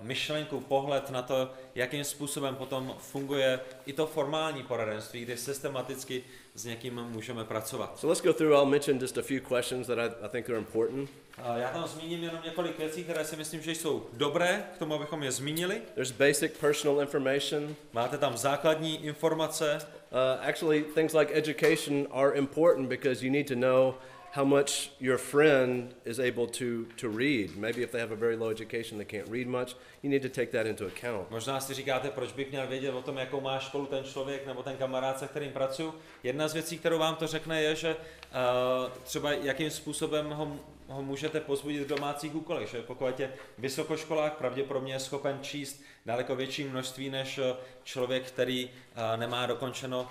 myšlenku, 0.00 0.60
pohled 0.60 1.10
na 1.10 1.22
to, 1.22 1.50
jakým 1.74 2.04
způsobem 2.04 2.54
potom 2.54 2.94
funguje 2.98 3.60
i 3.86 3.92
to 3.92 4.06
formální 4.06 4.62
poradenství, 4.62 5.24
kdy 5.24 5.36
systematicky 5.36 6.24
s 6.54 6.64
někým 6.64 6.94
můžeme 6.94 7.44
pracovat. 7.44 7.98
So 7.98 8.08
let's 8.08 8.22
go 8.22 8.32
through. 8.32 8.52
I'll 8.52 8.66
mention 8.66 8.98
just 8.98 9.18
a 9.18 9.22
few 9.22 9.40
questions 9.48 9.86
that 9.86 9.98
I, 9.98 10.06
I 10.26 10.28
think 10.28 10.50
are 10.50 10.58
important. 10.58 11.10
Uh, 11.38 11.56
já 11.56 11.68
tam 11.68 11.86
zmíním 11.86 12.22
jenom 12.22 12.40
několik 12.44 12.78
věcí, 12.78 13.04
které 13.04 13.24
si 13.24 13.36
myslím, 13.36 13.62
že 13.62 13.70
jsou 13.70 14.06
dobré, 14.12 14.64
k 14.74 14.78
tomu, 14.78 14.94
abychom 14.94 15.22
je 15.22 15.32
zmínili. 15.32 15.82
There's 15.94 16.12
basic 16.12 16.58
personal 16.60 17.00
information. 17.00 17.74
Máte 17.92 18.18
tam 18.18 18.36
základní 18.36 19.04
informace, 19.04 19.78
Uh, 20.14 20.38
actually, 20.48 20.82
things 20.82 21.12
like 21.12 21.32
education 21.34 22.06
are 22.12 22.30
important 22.34 22.88
because 22.88 23.20
you 23.20 23.32
need 23.32 23.48
to 23.48 23.56
know 23.56 23.96
how 24.34 24.44
much 24.44 24.90
your 24.98 25.16
friend 25.16 25.94
is 26.04 26.18
able 26.18 26.48
to, 26.48 26.86
to 26.96 27.08
read. 27.08 27.56
Maybe 27.56 27.82
if 27.82 27.92
they 27.92 28.00
have 28.00 28.10
a 28.10 28.16
very 28.16 28.34
low 28.34 28.50
education, 28.50 28.98
they 28.98 29.04
can't 29.04 29.28
read 29.28 29.46
much. 29.46 29.76
You 30.02 30.10
need 30.10 30.22
to 30.22 30.28
take 30.28 30.50
that 30.52 30.66
into 30.66 30.86
account. 30.86 31.30
Možná 31.30 31.60
si 31.60 31.74
říkáte, 31.74 32.10
proč 32.10 32.32
bych 32.32 32.50
měl 32.50 32.66
vědět 32.66 32.90
o 32.90 33.02
tom, 33.02 33.16
jakou 33.16 33.40
má 33.40 33.58
školu 33.58 33.86
ten 33.86 34.04
člověk 34.04 34.46
nebo 34.46 34.62
ten 34.62 34.76
kamarád, 34.76 35.18
se 35.18 35.28
kterým 35.28 35.52
pracuji. 35.52 35.94
Jedna 36.22 36.48
z 36.48 36.52
věcí, 36.52 36.78
kterou 36.78 36.98
vám 36.98 37.16
to 37.16 37.26
řekne, 37.26 37.62
je, 37.62 37.74
že 37.74 37.96
uh, 37.96 38.90
třeba 39.04 39.32
jakým 39.32 39.70
způsobem 39.70 40.30
ho, 40.30 40.56
ho 40.88 41.02
můžete 41.02 41.40
pozbudit 41.40 41.82
v 41.82 41.86
domácích 41.86 42.34
úkolech. 42.34 42.68
Že 42.68 42.82
pokud 42.82 43.20
je 43.20 43.32
vysokoškolák, 43.58 44.36
pravděpodobně 44.36 44.92
je 44.92 45.00
schopen 45.00 45.38
číst 45.42 45.82
daleko 46.06 46.36
větší 46.36 46.64
množství 46.64 47.10
než 47.10 47.38
eh, 47.38 47.56
člověk, 47.84 48.26
který 48.26 48.64
uh, 48.66 49.20
nemá 49.20 49.46
dokončeno 49.46 50.08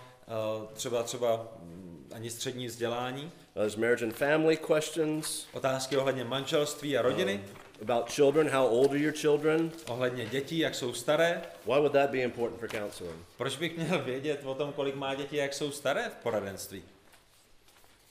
třeba 0.73 1.03
třeba 1.03 1.47
mm, 1.59 2.07
ani 2.13 2.29
střední 2.29 2.67
vzdělání. 2.67 3.31
There's 3.53 3.75
marriage 3.75 4.05
and 4.05 4.15
family 4.15 4.57
questions. 4.57 5.47
Otázky 5.53 5.97
ohledně 5.97 6.23
manželství 6.23 6.97
a 6.97 7.01
rodiny, 7.01 7.33
Um, 7.81 7.89
about 7.91 8.09
children, 8.11 8.49
how 8.49 8.65
old 8.67 8.89
are 8.91 8.99
your 8.99 9.13
children? 9.13 9.71
ohledně 9.87 10.25
dětí, 10.25 10.59
jak 10.59 10.75
jsou 10.75 10.93
staré. 10.93 11.41
Why 11.65 11.73
would 11.79 11.91
that 11.91 12.09
be 12.09 12.17
important 12.17 12.59
for 12.59 12.69
counseling? 12.69 13.15
Proč 13.37 13.57
bych 13.57 13.77
měl 13.77 13.99
vědět 14.03 14.41
o 14.45 14.55
tom, 14.55 14.73
kolik 14.73 14.95
má 14.95 15.15
děti, 15.15 15.37
jak 15.37 15.53
jsou 15.53 15.71
staré 15.71 16.09
v 16.09 16.15
poradenství? 16.23 16.83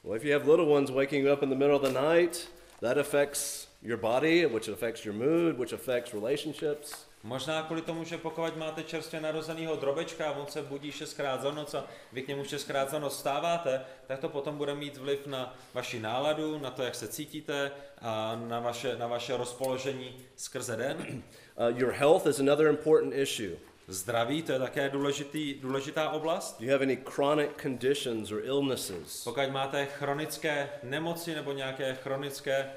Well, 0.05 0.17
if 0.17 0.25
you 0.25 0.33
have 0.39 0.51
little 0.51 0.67
ones 0.67 0.91
waking 0.91 1.29
up 1.33 1.43
in 1.43 1.49
the 1.49 1.55
middle 1.57 1.77
of 1.77 1.83
the 1.83 2.01
night, 2.01 2.49
that 2.81 2.99
affects 2.99 3.69
your 3.83 3.99
body, 3.99 4.47
which 4.47 4.69
affects 4.69 5.05
your 5.05 5.15
mood, 5.15 5.59
which 5.59 5.73
affects 5.73 6.13
relationships. 6.15 7.07
Možná 7.25 7.63
kvůli 7.63 7.83
tomu, 7.83 8.05
že 8.05 8.19
pokud 8.19 8.57
máte 8.57 8.83
čerstvě 8.83 9.21
narozenýho 9.21 9.77
drobečka 9.77 10.29
a 10.29 10.33
on 10.33 10.47
se 10.47 10.63
budí 10.63 10.93
šestkrát 10.93 11.43
za 11.43 11.51
noc 11.51 11.75
a 11.75 11.85
vy 12.13 12.23
k 12.23 12.29
němu 12.29 12.45
šestkrát 12.45 12.91
za 12.91 12.99
noc 12.99 13.17
vstáváte, 13.17 13.85
tak 14.07 14.19
to 14.19 14.29
potom 14.29 14.57
bude 14.57 14.75
mít 14.75 14.97
vliv 14.97 15.27
na 15.27 15.57
vaši 15.75 16.01
náladu, 16.01 16.59
na 16.59 16.71
to, 16.71 16.83
jak 16.83 16.95
se 16.95 17.09
cítíte 17.09 17.71
a 18.01 18.41
na 18.49 18.61
vaše, 18.61 18.97
na 18.97 19.07
vaše 19.07 19.37
rozpoložení 19.37 20.17
skrze 20.37 20.77
den. 20.77 21.23
Uh, 21.57 21.79
your 21.79 21.93
health 21.93 22.27
is 22.27 22.41
another 22.41 22.67
important 22.67 23.15
issue. 23.15 23.57
Zdraví, 23.89 24.43
to 24.43 24.53
je 24.53 24.59
také 24.59 24.89
důležitý, 24.89 25.55
důležitá 25.55 26.11
oblast. 26.11 26.61
Do 26.61 26.67
you 26.67 26.73
have 26.73 26.85
any 26.85 26.97
chronic 26.97 27.51
conditions 27.63 28.31
or 28.31 28.41
illnesses? 28.45 29.25
Pokud 29.25 29.51
máte 29.51 29.87
chronické 29.87 30.71
nemoci 30.83 31.35
nebo 31.35 31.53
nějaké 31.53 31.95
chronické 31.95 32.71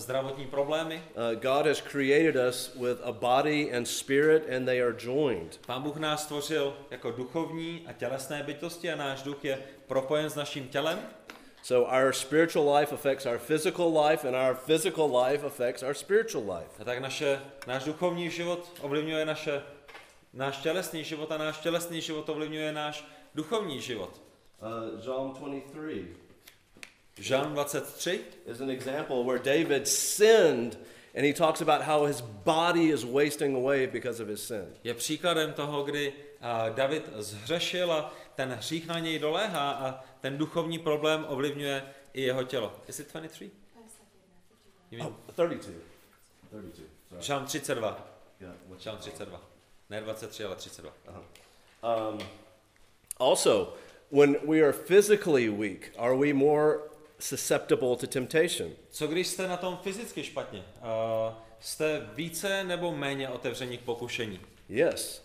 zdravotní 0.00 0.46
problémy, 0.46 1.02
Uh, 1.14 1.40
God 1.40 1.66
has 1.66 1.80
created 1.80 2.36
us 2.48 2.74
with 2.74 3.00
a 3.02 3.12
body 3.12 3.76
and 3.76 3.88
spirit, 3.88 4.48
and 4.56 4.66
they 4.66 4.82
are 4.82 4.94
joined. 4.98 5.60
Pán 5.66 5.82
Bůh 5.82 5.96
nás 5.96 6.22
stvořil 6.22 6.76
jako 6.90 7.10
duchovní 7.10 7.84
a 7.86 7.92
tělesné 7.92 8.42
bytosti 8.42 8.92
a 8.92 8.96
náš 8.96 9.22
duch 9.22 9.44
je 9.44 9.58
propojen 9.86 10.30
s 10.30 10.34
naším 10.34 10.68
tělem. 10.68 10.98
So 11.62 11.88
our 11.88 12.12
spiritual 12.12 12.76
life 12.76 12.94
affects 12.94 13.26
our 13.26 13.38
physical 13.38 14.06
life, 14.06 14.28
and 14.28 14.34
our 14.34 14.54
physical 14.54 15.22
life 15.24 15.46
affects 15.46 15.82
our 15.82 15.94
spiritual 15.94 16.42
life. 16.58 16.70
A 16.78 16.84
tak 16.84 16.98
naše, 16.98 17.40
náš 17.66 17.84
duchovní 17.84 18.30
život 18.30 18.70
ovlivňuje 18.80 19.24
naše, 19.24 19.62
náš 20.32 20.56
tělesný 20.58 21.04
život 21.04 21.32
a 21.32 21.38
náš 21.38 21.58
tělesný 21.58 22.00
život 22.00 22.28
ovlivňuje 22.28 22.72
náš 22.72 23.04
duchovní 23.34 23.80
život. 23.80 24.20
Uh, 24.62 25.00
Psalm 25.00 25.32
23 25.32 26.06
Žalm 27.20 27.52
23 27.52 28.20
is 28.46 28.60
an 28.60 28.70
example 28.70 29.24
where 29.24 29.38
David 29.38 29.86
sinned, 29.86 30.76
and 31.14 31.26
he 31.26 31.32
talks 31.32 31.60
about 31.60 31.82
how 31.82 32.06
his 32.06 32.22
body 32.22 32.90
is 32.90 33.04
wasting 33.04 33.54
away 33.54 33.86
because 33.86 34.20
of 34.22 34.28
his 34.28 34.42
sin. 34.42 34.66
je 34.84 34.94
příkladem 34.94 35.52
toho, 35.52 35.82
kdy 35.82 36.12
David 36.74 37.02
zhřešil 37.16 37.92
a 37.92 38.14
ten 38.34 38.48
hřích 38.48 38.86
na 38.86 38.98
něj 38.98 39.18
doléhá 39.18 39.70
a 39.72 40.04
ten 40.20 40.38
duchovní 40.38 40.78
problém 40.78 41.24
ovlivňuje 41.28 41.82
i 42.12 42.22
jeho 42.22 42.44
tělo. 42.44 42.72
Is 42.88 43.00
it 43.00 43.12
23? 43.12 43.50
You 44.90 44.98
mean? 44.98 45.14
Oh, 45.28 45.34
32. 45.34 45.80
32. 46.50 46.88
Sorry. 47.08 47.22
Žalm 47.22 47.46
32. 47.46 48.08
Yeah, 48.40 48.54
what's 48.68 48.84
Žalm 48.84 48.98
32. 48.98 49.40
Ne 49.90 50.00
23, 50.00 50.44
ale 50.44 50.56
32. 50.56 50.92
Um, 51.82 52.18
also, 53.18 53.74
when 54.10 54.36
we 54.44 54.60
are 54.62 54.72
physically 54.72 55.48
weak, 55.48 55.92
are 55.98 56.16
we 56.16 56.32
more 56.32 56.91
susceptible 57.22 57.96
to 57.96 58.06
temptation? 58.06 58.70
Co 58.90 59.06
když 59.06 59.26
jste 59.26 59.48
na 59.48 59.56
tom 59.56 59.78
fyzicky 59.82 60.24
špatně? 60.24 60.58
Uh, 60.58 61.34
jste 61.60 62.08
více 62.14 62.64
nebo 62.64 62.92
méně 62.96 63.28
otevření 63.28 63.78
k 63.78 63.80
pokušení? 63.80 64.40
Yes. 64.68 65.22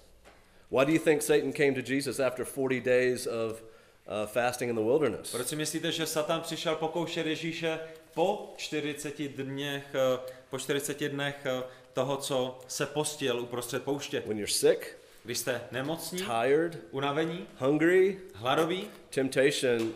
Why 0.71 0.85
do 0.85 0.91
you 0.91 0.99
think 0.99 1.21
Satan 1.21 1.53
came 1.53 1.71
to 1.71 1.91
Jesus 1.93 2.19
after 2.19 2.45
40 2.45 2.81
days 2.81 3.27
of 3.27 3.61
uh, 3.61 4.27
fasting 4.27 4.69
in 4.69 4.75
the 4.75 4.81
wilderness? 4.81 5.31
Proč 5.31 5.47
si 5.47 5.55
myslíte, 5.55 5.91
že 5.91 6.05
Satan 6.05 6.41
přišel 6.41 6.75
pokoušet 6.75 7.25
Ježíše 7.25 7.79
po 8.13 8.53
40 8.57 9.27
dněch, 9.27 9.83
eh, 9.95 10.19
po 10.49 10.59
40 10.59 11.09
dnech 11.09 11.35
eh, 11.45 11.63
toho, 11.93 12.17
co 12.17 12.59
se 12.67 12.85
postil 12.85 13.39
uprostřed 13.39 13.83
pouště? 13.83 14.23
When 14.25 14.37
you're 14.37 14.51
sick, 14.51 14.97
Když 15.23 15.37
jste 15.37 15.61
nemocní, 15.71 16.19
tired, 16.19 16.77
unavení, 16.91 17.47
hungry, 17.57 18.19
hladoví, 18.33 18.87
temptation 19.09 19.93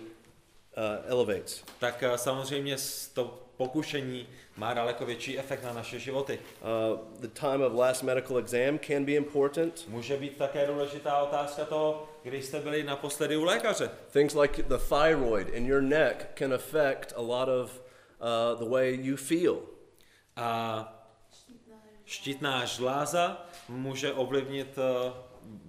uh, 0.78 1.12
elevates. 1.12 1.64
tak 1.80 2.04
eh, 2.04 2.18
samozřejmě 2.18 2.76
to 3.14 3.40
pokušení 3.58 4.28
má 4.58 4.74
daleko 4.74 5.06
větší 5.06 5.40
efekt 5.40 5.64
na 5.64 5.74
naše 5.74 6.00
životy. 6.00 6.40
Uh, 6.40 7.00
the 7.20 7.28
time 7.28 7.62
of 7.62 7.74
last 7.74 8.04
medical 8.04 8.38
exam 8.38 8.80
can 8.80 9.06
be 9.06 9.12
important. 9.12 9.88
Může 9.88 10.18
být 10.18 10.38
také 10.38 10.68
důležitá 10.68 11.24
otázka 11.24 11.66
toho, 11.66 12.10
kdy 12.24 12.42
jste 12.42 12.60
byli 12.60 12.84
naposledy 12.84 13.38
u 13.38 13.44
lékaře. 13.44 13.92
Things 14.12 14.36
like 14.36 14.64
the 14.64 14.78
thyroid 14.78 15.50
in 15.50 15.66
your 15.66 15.82
neck 15.82 16.28
can 16.36 16.54
affect 16.54 17.14
a 17.16 17.22
lot 17.22 17.50
of 17.50 17.82
uh, 18.20 18.60
the 18.60 18.70
way 18.70 19.00
you 19.02 19.18
feel. 19.18 19.62
A 20.36 21.02
štítná 22.06 22.66
žláza 22.66 23.46
může 23.70 24.14
ovlivnit 24.14 24.78
eh, 24.78 25.14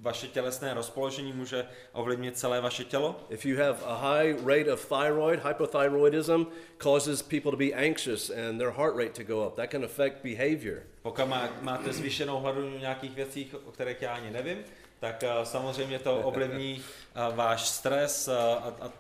vaše 0.02 0.28
tělesné 0.28 0.74
rozpoložení, 0.74 1.32
může 1.32 1.66
ovlivnit 1.92 2.38
celé 2.38 2.60
vaše 2.60 2.84
tělo. 2.84 3.16
If 3.30 3.46
you 3.46 3.58
have 3.58 3.78
a 3.86 3.94
high 3.94 4.46
rate 4.46 4.72
of 4.72 4.88
thyroid, 4.88 5.44
hypothyroidism 5.44 6.44
causes 6.78 7.22
people 7.22 7.50
to 7.50 7.56
be 7.56 7.72
anxious 7.72 8.30
and 8.30 8.58
their 8.58 8.70
heart 8.70 8.96
rate 8.96 9.24
to 9.24 9.24
go 9.24 9.46
up. 9.46 9.56
That 9.56 9.70
can 9.70 9.84
affect 9.84 10.16
behavior. 10.22 10.82
Pokud 11.02 11.26
má, 11.26 11.48
máte 11.60 11.92
zvýšenou 11.92 12.40
hladinu 12.40 12.78
nějakých 12.78 13.14
věcí, 13.14 13.50
o 13.66 13.72
kterých 13.72 14.02
já 14.02 14.14
ani 14.14 14.30
nevím, 14.30 14.58
tak 15.00 15.22
uh, 15.22 15.44
samozřejmě 15.44 15.98
to 15.98 16.20
ovlivní 16.20 16.82
uh, 17.28 17.34
váš 17.36 17.68
stres 17.68 18.28
uh, 18.28 18.34
a, 18.34 18.74
a 18.80 18.92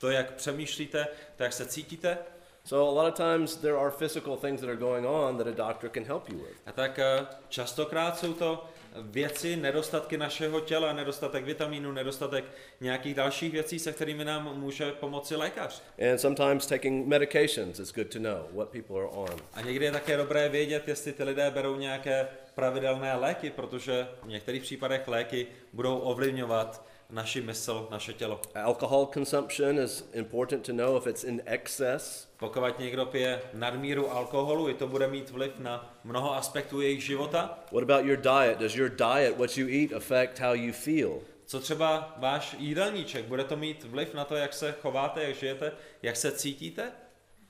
to, 0.00 0.10
jak 0.10 0.34
přemýšlíte, 0.34 1.06
to, 1.36 1.42
jak 1.42 1.52
se 1.52 1.66
cítíte. 1.66 2.18
So 2.64 2.90
a 2.90 3.02
lot 3.02 3.12
of 3.12 3.14
times 3.14 3.56
there 3.56 3.76
are 3.76 3.90
physical 3.90 4.36
things 4.36 4.60
that 4.60 4.70
are 4.70 4.78
going 4.78 5.06
on 5.06 5.38
that 5.38 5.46
a 5.46 5.50
doctor 5.50 5.90
can 5.90 6.04
help 6.04 6.28
you 6.28 6.38
with. 6.38 6.56
A 6.66 6.72
tak 6.72 6.98
uh, 6.98 7.26
častokrát 7.48 8.18
jsou 8.18 8.32
to 8.32 8.64
věci, 8.96 9.56
nedostatky 9.56 10.18
našeho 10.18 10.60
těla, 10.60 10.92
nedostatek 10.92 11.44
vitamínu, 11.44 11.92
nedostatek 11.92 12.44
nějakých 12.80 13.14
dalších 13.14 13.52
věcí, 13.52 13.78
se 13.78 13.92
kterými 13.92 14.24
nám 14.24 14.58
může 14.58 14.92
pomoci 14.92 15.36
lékař. 15.36 15.82
And 16.10 16.18
sometimes 16.18 16.66
taking 16.66 17.06
medications, 17.06 17.78
it's 17.78 17.92
good 17.92 18.12
to 18.12 18.18
know 18.18 18.48
what 18.52 18.68
people 18.68 18.96
are 18.96 19.08
on. 19.08 19.36
A 19.52 19.60
někdy 19.60 19.84
je 19.84 19.92
také 19.92 20.16
dobré 20.16 20.48
vědět, 20.48 20.88
jestli 20.88 21.12
ty 21.12 21.24
lidé 21.24 21.50
berou 21.50 21.76
nějaké 21.76 22.28
pravidelné 22.54 23.14
léky, 23.16 23.50
protože 23.50 24.08
v 24.22 24.28
některých 24.28 24.62
případech 24.62 25.08
léky 25.08 25.46
budou 25.72 25.98
ovlivňovat 25.98 26.91
naši 27.12 27.40
mysl, 27.40 27.88
naše 27.90 28.12
tělo. 28.12 28.40
Alcohol 28.54 29.06
consumption 29.14 29.78
is 29.78 30.04
important 30.12 30.66
to 30.66 30.72
know 30.72 30.96
if 30.96 31.06
it's 31.06 31.24
in 31.24 31.42
excess. 31.46 32.28
Pokud 32.38 32.78
někdo 32.78 33.06
pije 33.06 33.40
nadmíru 33.54 34.10
alkoholu, 34.10 34.68
i 34.68 34.74
to 34.74 34.86
bude 34.86 35.08
mít 35.08 35.30
vliv 35.30 35.52
na 35.58 35.98
mnoho 36.04 36.34
aspektů 36.34 36.80
jejich 36.80 37.04
života. 37.04 37.58
What 37.72 37.90
about 37.90 38.06
your 38.06 38.16
diet? 38.16 38.58
Does 38.58 38.74
your 38.74 38.88
diet, 38.88 39.38
what 39.38 39.56
you 39.56 39.66
eat, 39.68 39.92
affect 39.92 40.38
how 40.38 40.54
you 40.54 40.72
feel? 40.72 41.20
Co 41.46 41.60
třeba 41.60 42.14
váš 42.16 42.56
jídelníček? 42.58 43.24
Bude 43.24 43.44
to 43.44 43.56
mít 43.56 43.84
vliv 43.84 44.14
na 44.14 44.24
to, 44.24 44.36
jak 44.36 44.54
se 44.54 44.74
chováte, 44.82 45.22
jak 45.22 45.34
žijete, 45.34 45.72
jak 46.02 46.16
se 46.16 46.32
cítíte? 46.32 46.92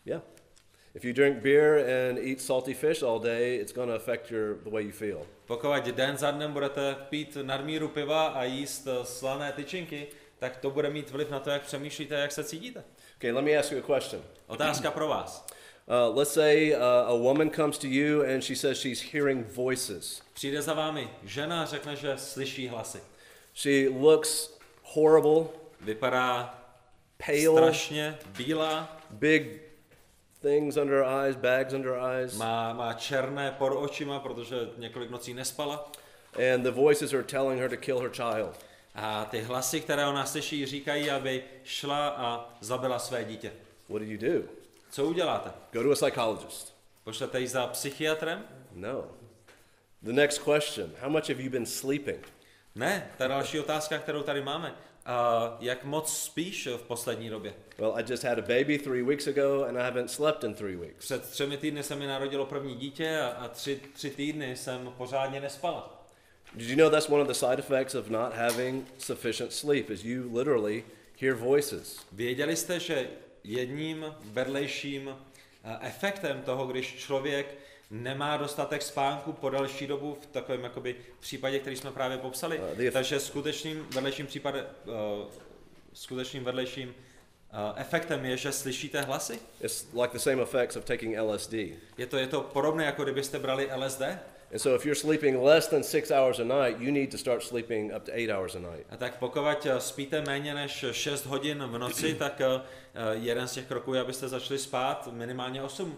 Yeah. 0.05 0.23
If 0.95 1.05
you 1.05 1.13
drink 1.15 1.43
beer 1.43 1.79
and 1.79 2.19
eat 2.19 2.41
salty 2.41 2.75
fish 2.75 3.03
all 3.03 3.19
day, 3.19 3.57
it's 3.57 3.73
going 3.73 3.89
to 3.89 3.95
affect 3.95 4.31
your 4.31 4.55
the 4.65 4.71
way 4.71 4.83
you 4.83 4.93
feel. 4.93 5.27
Pokud 5.47 5.85
den 5.85 6.17
za 6.17 6.31
dnem 6.31 6.53
budete 6.53 6.97
pít 7.09 7.39
nadmíru 7.43 7.89
piva 7.89 8.27
a 8.27 8.45
jíst 8.45 8.87
eh, 8.87 9.05
slané 9.05 9.53
tyčinky, 9.53 10.07
tak 10.39 10.57
to 10.57 10.71
bude 10.71 10.91
mít 10.91 11.11
vliv 11.11 11.31
na 11.31 11.41
to, 11.41 11.51
jak 11.51 11.63
přemýšlíte, 11.63 12.15
jak 12.15 12.33
se 12.33 12.45
cítíte. 12.45 12.85
Okay, 13.17 13.33
let 13.33 13.45
me 13.45 13.57
ask 13.57 13.73
you 13.73 13.79
a 13.79 13.95
question. 13.95 14.23
Otázka 14.47 14.91
pro 14.91 15.09
vás. 15.09 15.47
Uh, 15.87 16.17
let's 16.17 16.33
say 16.33 16.75
uh, 16.75 16.83
a 16.83 17.15
woman 17.15 17.51
comes 17.51 17.79
to 17.79 17.87
you 17.87 18.23
and 18.23 18.43
she 18.43 18.57
says 18.57 18.79
she's 18.79 19.13
hearing 19.13 19.47
voices. 19.47 20.23
Přijde 20.35 20.63
za 20.63 20.75
vámi 20.75 21.11
žena 21.25 21.67
řekne, 21.67 21.97
že 21.97 22.17
slyší 22.17 22.69
hlasy. 22.69 23.01
She 23.55 23.89
looks 23.89 24.59
horrible, 24.83 25.45
Vypadá 25.81 26.59
pale, 27.27 27.63
strašně 27.63 28.19
bílá, 28.37 29.01
big 29.11 29.72
things 30.43 30.77
under 30.77 30.95
her 30.97 31.05
eyes, 31.05 31.37
bags 31.37 31.75
under 31.75 31.91
her 31.93 32.01
eyes, 32.01 32.37
má, 32.37 32.73
má 32.73 32.93
černé 32.93 33.51
pod 33.51 33.73
očima, 33.73 34.21
protože 34.21 34.57
několik 34.77 35.11
nocí 35.11 35.35
nespala. 35.35 35.93
and 36.53 36.63
the 36.63 36.71
voices 36.71 37.15
are 37.15 37.23
telling 37.23 37.61
her 37.61 37.69
to 37.69 37.77
kill 37.77 38.01
her 38.01 38.11
child. 38.11 38.65
A 38.95 39.25
ty 39.25 39.41
hlasy, 39.41 39.81
které 39.81 40.07
ona 40.07 40.27
slyší, 40.27 40.67
říkají, 40.67 41.11
aby 41.11 41.45
šla 41.65 42.09
a 42.09 42.55
zabila 42.61 42.99
své 42.99 43.25
dítě. 43.25 43.53
What 43.89 44.03
do 44.03 44.09
you 44.09 44.19
do? 44.19 44.49
Co 44.91 45.05
uděláte? 45.05 45.51
Go 45.73 45.83
to 45.83 45.91
a 45.91 45.95
psychologist. 45.95 46.77
Pošlete 47.05 47.41
ji 47.41 47.49
za 47.49 47.67
psychiatrem? 47.67 48.45
No. 48.73 49.05
The 50.03 50.13
next 50.13 50.39
question 50.39 50.93
How 51.01 51.11
much 51.11 51.29
have 51.29 51.43
you 51.43 51.51
been 51.51 51.67
sleeping? 51.67 52.29
Ne, 52.75 53.11
ta 53.19 53.29
další 53.29 53.61
otázka, 53.61 53.99
kterou 53.99 54.23
tady 54.23 54.43
máme. 54.43 54.75
A 55.07 55.57
jak 55.61 55.85
moc 55.85 56.19
spíš 56.19 56.67
v 56.67 56.83
poslední 56.83 57.29
době? 57.29 57.55
Well, 57.79 57.95
I 57.97 58.05
just 58.09 58.25
had 58.25 58.39
a 58.39 58.43
baby 58.43 58.79
three 58.79 59.03
weeks 59.03 59.27
ago 59.27 59.65
and 59.69 59.77
I 59.77 59.83
haven't 59.83 60.09
slept 60.09 60.45
in 60.45 60.55
three 60.55 60.77
weeks. 60.77 61.05
Před 61.05 61.23
třemi 61.31 61.57
týdny 61.57 61.83
se 61.83 61.95
mi 61.95 62.07
narodilo 62.07 62.47
první 62.47 62.75
dítě 62.75 63.21
a, 63.21 63.29
a 63.29 63.49
tři, 63.49 63.81
tři 63.93 64.11
týdny 64.11 64.57
jsem 64.57 64.93
pořádně 64.99 65.41
nespala. 65.41 66.07
Did 66.55 66.69
you 66.69 66.77
know 66.77 66.91
that's 66.91 67.09
one 67.09 67.23
of 67.23 67.29
the 67.29 67.35
side 67.35 67.59
effects 67.59 67.95
of 67.95 68.09
not 68.09 68.35
having 68.35 68.87
sufficient 68.99 69.53
sleep 69.53 69.91
is 69.91 70.05
you 70.05 70.39
literally 70.39 70.85
hear 71.21 71.35
voices. 71.35 72.01
Věděli 72.13 72.57
jste, 72.57 72.81
že 72.81 73.09
jedním 73.45 74.15
vedlejším 74.25 75.17
eh, 75.65 75.79
efektem 75.81 76.43
toho, 76.43 76.67
když 76.67 76.95
člověk 76.95 77.59
nemá 77.93 78.37
dostatek 78.37 78.83
spánku 78.83 79.33
po 79.33 79.51
delší 79.51 79.87
dobu 79.87 80.19
v 80.21 80.27
takovém 80.27 80.65
jakoby 80.65 80.97
případě, 81.21 81.59
který 81.59 81.77
jsme 81.77 81.91
právě 81.91 82.19
popsali, 82.19 82.59
Uh, 82.59 82.91
takže 82.93 83.21
skutečným 83.21 83.87
vedlejším 83.95 84.27
případem, 84.27 84.65
uh, 84.85 84.95
skutečným 85.93 86.45
vedlejším 86.45 86.89
uh, 86.89 86.95
efektem 87.77 88.25
je, 88.25 88.37
že 88.37 88.53
slyšíte 88.53 89.01
hlasy. 89.01 89.39
It's 89.61 89.87
like 90.03 90.13
the 90.13 90.19
same 90.19 90.43
effects 90.43 90.77
of 90.77 90.85
taking 90.85 91.19
LSD. 91.21 91.53
Je 91.99 92.07
to, 92.09 92.17
je 92.17 92.27
to 92.27 92.41
podobné, 92.41 92.85
jako 92.85 93.03
kdybyste 93.03 93.39
brali 93.39 93.69
LSD. 93.77 94.03
And 94.53 94.59
so 94.59 94.75
if 94.75 94.85
you're 94.85 95.01
sleeping 95.01 95.43
less 95.43 95.69
than 95.69 95.83
six 95.83 96.11
hours 96.11 96.39
a 96.39 96.45
night, 96.45 96.81
you 96.81 96.93
need 96.93 97.11
to 97.11 97.19
start 97.19 97.43
sleeping 97.43 97.93
up 97.97 98.05
to 98.05 98.19
eight 98.19 98.31
hours 98.31 98.55
a 98.55 98.59
night. 98.59 98.87
A 98.91 98.97
tak 98.97 99.19
pokud 99.19 99.67
eh, 99.67 99.81
spíte 99.81 100.21
méně 100.21 100.55
než 100.55 100.85
6 100.93 101.27
hodin 101.27 101.65
v 101.67 101.79
noci, 101.79 102.15
tak 102.19 102.41
jeden 103.13 103.49
z 103.49 103.53
těch 103.53 103.67
kroků 103.67 103.95
je, 103.95 104.01
abyste 104.01 104.29
začali 104.29 104.59
spát 104.59 105.09
minimálně 105.13 105.63
8, 105.63 105.97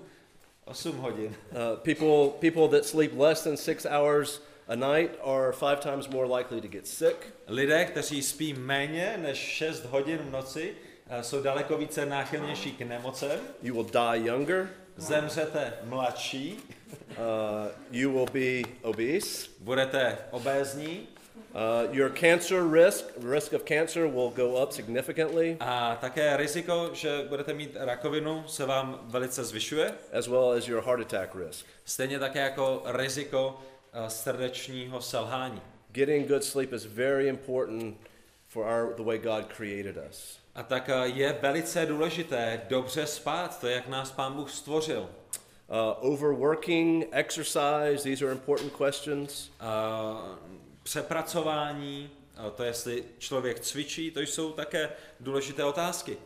8 0.66 0.94
hodin. 0.94 1.34
Uh, 1.52 1.76
people, 1.82 2.30
people 2.40 2.68
that 2.68 2.84
sleep 2.84 3.12
less 3.18 3.42
than 3.44 3.56
six 3.56 3.84
hours 3.86 4.40
a 4.68 4.76
night 4.76 5.10
are 5.22 5.52
five 5.52 5.80
times 5.80 6.08
more 6.08 6.26
likely 6.26 6.60
to 6.60 6.68
get 6.68 6.86
sick. 6.86 7.16
Lidé, 7.48 7.84
kteří 7.84 8.22
spí 8.22 8.52
méně 8.54 9.16
než 9.22 9.38
6 9.38 9.84
hodin 9.84 10.18
v 10.18 10.30
noci, 10.30 10.74
eh, 11.10 11.22
jsou 11.22 11.42
daleko 11.42 11.76
více 11.78 12.06
náchylnější 12.06 12.72
k 12.72 12.80
nemocem, 12.80 13.40
You 13.62 13.74
will 13.74 13.84
die 13.92 14.26
younger. 14.28 14.68
zemřete 14.96 15.72
mladší, 15.84 16.58
Uh, 17.10 17.68
you 17.90 18.12
will 18.12 18.26
be 18.32 18.62
obese. 18.82 19.48
budete 19.60 20.18
obézní 20.30 21.08
Uh, 21.54 21.86
your 21.92 22.10
cancer 22.10 22.64
risk, 22.64 23.04
risk 23.20 23.52
of 23.52 23.64
cancer, 23.64 24.08
will 24.08 24.30
go 24.30 24.56
up 24.62 24.72
significantly, 24.72 25.56
a 25.60 25.96
také 26.00 26.36
riziko, 26.36 26.90
že 26.92 27.26
budete 27.28 27.54
mít 27.54 27.76
rakovinu, 27.80 28.44
se 28.46 28.66
vám 28.66 29.00
velice 29.02 29.44
zvyšuje. 29.44 29.94
as 30.12 30.26
well 30.26 30.50
as 30.50 30.68
your 30.68 30.82
heart 30.82 31.00
attack 31.00 31.34
risk. 31.34 31.66
Stejně 31.84 32.18
také 32.18 32.40
jako 32.40 32.82
riziko 32.84 33.60
eh, 33.92 34.10
srdečního 34.10 35.00
selhání. 35.00 35.60
Getting 35.92 36.28
good 36.28 36.44
sleep 36.44 36.72
is 36.72 36.84
very 36.84 37.28
important 37.28 37.96
for 38.48 38.66
our, 38.66 38.94
the 38.96 39.02
way 39.02 39.18
God 39.18 39.44
created 39.56 39.96
us. 40.10 40.38
A 40.54 40.62
tak 40.62 40.88
eh, 40.88 41.06
je 41.06 41.38
velice 41.42 41.86
důležité 41.86 42.60
dobře 42.68 43.06
spát, 43.06 43.60
to 43.60 43.66
je, 43.66 43.74
jak 43.74 43.88
nás 43.88 44.10
Pán 44.12 44.32
Bůh 44.32 44.50
stvořil. 44.50 45.08
Uh, 45.68 46.12
overworking, 46.12 47.06
exercise, 47.12 48.02
these 48.02 48.24
are 48.24 48.32
important 48.32 48.72
questions. 48.72 49.50
A 49.60 50.38
přepracování, 50.84 52.10
a 52.36 52.50
to 52.50 52.64
jestli 52.64 53.04
člověk 53.18 53.60
cvičí, 53.60 54.10
to 54.10 54.20
jsou 54.20 54.52
také 54.52 54.90
důležité 55.20 55.64
otázky. 55.64 56.16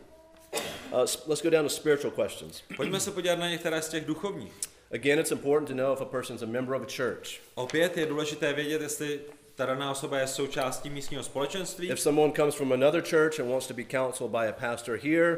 Uh, 0.91 0.99
let's 1.27 1.43
go 1.43 1.49
down 1.49 1.63
to 1.63 1.69
spiritual 1.69 2.11
questions. 2.11 2.63
Pojďme 2.75 2.99
se 2.99 3.11
podívat 3.11 3.39
na 3.39 3.49
některé 3.49 3.81
z 3.81 3.89
těch 3.89 4.05
duchovních. 4.05 4.53
Again, 4.91 5.19
it's 5.19 5.31
important 5.31 5.67
to 5.67 5.75
know 5.75 5.93
if 5.93 6.01
a 6.01 6.05
person's 6.05 6.41
a 6.41 6.45
member 6.45 6.75
of 6.75 6.81
a 6.81 6.85
church. 6.97 7.29
Opět 7.55 7.97
je 7.97 8.05
důležité 8.05 8.53
vědět, 8.53 8.81
jestli 8.81 9.19
ta 9.55 9.65
daná 9.65 9.91
osoba 9.91 10.19
je 10.19 10.27
součástí 10.27 10.89
místního 10.89 11.23
společenství. 11.23 11.89
If 11.89 11.99
someone 11.99 12.33
comes 12.33 12.55
from 12.55 12.73
another 12.73 13.03
church 13.09 13.39
and 13.39 13.49
wants 13.49 13.67
to 13.67 13.73
be 13.73 13.83
counseled 13.83 14.31
by 14.31 14.47
a 14.47 14.51
pastor 14.51 14.99
here, 15.03 15.37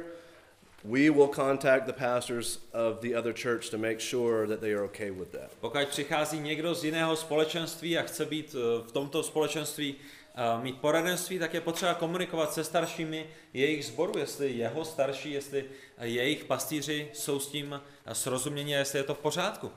we 0.84 1.10
will 1.10 1.28
contact 1.28 1.86
the 1.86 1.94
pastors 1.94 2.60
of 2.74 3.02
the 3.02 3.16
other 3.16 3.34
church 3.34 3.70
to 3.70 3.78
make 3.78 4.00
sure 4.00 4.48
that 4.48 4.62
they 4.62 4.72
are 4.72 4.84
okay 4.84 5.12
with 5.12 5.32
that. 5.32 5.52
Pokud 5.60 5.88
přichází 5.88 6.40
někdo 6.40 6.76
z 6.76 6.84
jiného 6.84 7.16
společenství 7.16 7.98
a 7.98 8.02
chce 8.02 8.26
být 8.26 8.56
eh, 8.56 8.88
v 8.88 8.92
tomto 8.92 9.24
společenství 9.24 9.96
eh, 10.36 10.64
mít 10.64 10.82
poradenství, 10.82 11.40
tak 11.40 11.54
je 11.54 11.62
potřeba 11.62 11.94
komunikovat 11.94 12.54
se 12.54 12.64
staršími 12.64 13.26
jejich 13.54 13.86
sboru, 13.86 14.20
jestli 14.20 14.52
jeho 14.52 14.86
starší, 14.86 15.32
jestli 15.32 15.66
eh, 15.98 16.08
jejich 16.08 16.46
pastýři 16.46 17.10
jsou 17.14 17.40
s 17.40 17.48
tím 17.48 17.82
srozuměni, 18.14 18.74
jestli 18.74 19.00
je 19.00 19.04
to 19.04 19.14
v 19.14 19.20
pořádku. 19.20 19.72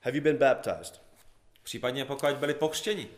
Have 0.00 0.16
you 0.16 0.22
been 0.22 0.36
baptized? 0.36 1.00
Případně 1.62 2.04
pokud 2.04 2.36
byli 2.36 2.54
pokřtěni. 2.54 3.08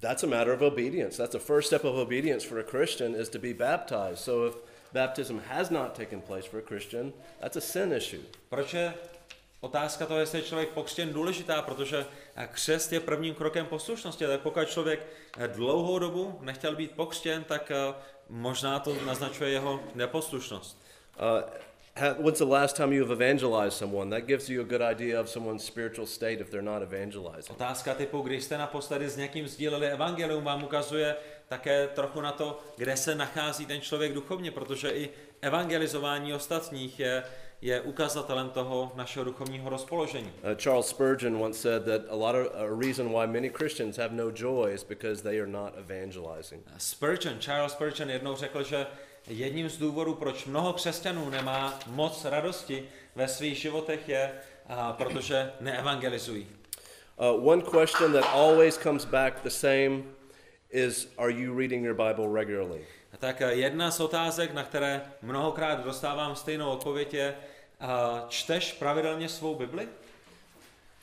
That's 0.00 0.24
a 0.24 0.26
matter 0.26 0.52
of 0.52 0.62
obedience. 0.62 1.16
That's 1.16 1.32
the 1.32 1.38
first 1.38 1.66
step 1.66 1.84
of 1.84 1.94
obedience 1.94 2.48
for 2.48 2.58
a 2.58 2.62
Christian 2.62 3.14
is 3.14 3.28
to 3.28 3.38
be 3.38 3.54
baptized. 3.54 4.18
So 4.18 4.48
if 4.48 4.71
baptism 4.92 5.38
has 5.48 5.70
not 5.70 5.96
taken 5.96 6.20
place 6.20 6.48
for 6.48 6.60
a 6.60 6.62
Christian, 6.62 7.12
that's 7.40 7.56
a 7.56 7.60
sin 7.60 7.92
issue. 7.92 8.20
Proč 8.48 8.74
je 8.74 8.94
otázka 9.60 10.06
toho, 10.06 10.20
jestli 10.20 10.38
je 10.38 10.42
člověk 10.42 10.68
pokřtěn 10.68 11.12
důležitá, 11.12 11.62
protože 11.62 12.06
eh, 12.36 12.48
křest 12.52 12.92
je 12.92 13.00
prvním 13.00 13.34
krokem 13.34 13.66
poslušnosti, 13.66 14.26
tak 14.26 14.40
pokud 14.40 14.68
člověk 14.68 15.06
eh, 15.38 15.48
dlouhou 15.48 15.98
dobu 15.98 16.38
nechtěl 16.40 16.76
být 16.76 16.90
pokřtěn, 16.90 17.44
tak 17.44 17.70
eh, 17.70 17.94
možná 18.28 18.78
to 18.78 18.96
naznačuje 19.04 19.50
jeho 19.50 19.80
neposlušnost. 19.94 20.82
Uh, 21.20 21.50
when's 21.96 22.38
the 22.38 22.46
last 22.46 22.76
time 22.76 22.92
you 22.92 23.02
have 23.02 23.12
evangelized 23.12 23.76
someone? 23.76 24.10
That 24.10 24.26
gives 24.26 24.48
you 24.48 24.60
a 24.60 24.64
good 24.64 24.80
idea 24.80 25.20
of 25.20 25.28
someone's 25.28 25.64
spiritual 25.64 26.06
state 26.06 26.40
if 26.40 26.50
they're 26.50 26.62
not 26.62 26.82
evangelizing. 26.82 27.56
Otázka 27.56 27.94
typu, 27.94 28.20
když 28.20 28.44
jste 28.44 28.58
naposledy 28.58 29.08
s 29.08 29.16
někým 29.16 29.48
sdíleli 29.48 29.86
evangelium, 29.86 30.44
vám 30.44 30.64
ukazuje 30.64 31.16
také 31.48 31.88
trochu 31.88 32.20
na 32.20 32.32
to, 32.32 32.60
kde 32.76 32.96
se 32.96 33.14
nachází 33.14 33.66
ten 33.66 33.80
člověk 33.80 34.12
duchovně, 34.12 34.50
protože 34.50 34.90
i 34.90 35.10
evangelizování 35.42 36.34
ostatních 36.34 37.00
je, 37.00 37.22
je 37.60 37.80
ukazatelem 37.80 38.50
toho 38.50 38.92
našeho 38.94 39.24
duchovního 39.24 39.70
rozpoložení. 39.70 40.32
Uh, 40.42 40.54
Charles 40.56 40.86
Spurgeon 40.86 41.36
once 41.36 41.58
said 41.58 41.84
that 41.84 42.02
a 42.10 42.14
lot 42.14 42.34
of 42.34 42.54
a 42.54 42.80
reason 42.80 43.08
why 43.08 43.26
many 43.26 43.50
Christians 43.50 43.96
have 43.96 44.14
no 44.14 44.30
joy 44.30 44.74
is 44.74 44.84
because 44.84 45.22
they 45.22 45.40
are 45.40 45.50
not 45.50 45.74
evangelizing. 45.78 46.62
Spurgeon, 46.78 47.38
Charles 47.38 47.72
Spurgeon 47.72 48.10
jednou 48.10 48.36
řekl, 48.36 48.62
že 48.62 48.86
jedním 49.26 49.68
z 49.68 49.78
důvodů, 49.78 50.14
proč 50.14 50.44
mnoho 50.44 50.72
křesťanů 50.72 51.30
nemá 51.30 51.78
moc 51.86 52.24
radosti 52.24 52.88
ve 53.14 53.28
svých 53.28 53.58
životech 53.58 54.08
je, 54.08 54.32
a, 54.68 54.92
protože 54.92 55.52
neevangelizují. 55.60 56.46
Uh, 57.16 57.48
one 57.48 57.62
question 57.62 58.12
that 58.12 58.24
always 58.24 58.78
comes 58.78 59.04
back 59.04 59.42
the 59.42 59.50
same 59.50 60.02
is 60.70 61.08
Are 61.18 61.30
you 61.30 61.58
reading 61.58 61.84
your 61.84 61.94
Bible 61.94 62.40
regularly? 62.40 62.86
A 63.12 63.16
tak 63.16 63.42
eh, 63.42 63.54
jedna 63.54 63.90
z 63.90 64.00
otázek, 64.00 64.54
na 64.54 64.64
které 64.64 65.02
mnohokrát 65.22 65.84
dostávám 65.84 66.36
stejnou 66.36 66.70
odpověď 66.70 67.14
je, 67.14 67.34
a, 67.80 68.24
čteš 68.28 68.72
pravidelně 68.72 69.28
svou 69.28 69.54
Bibli? 69.54 69.88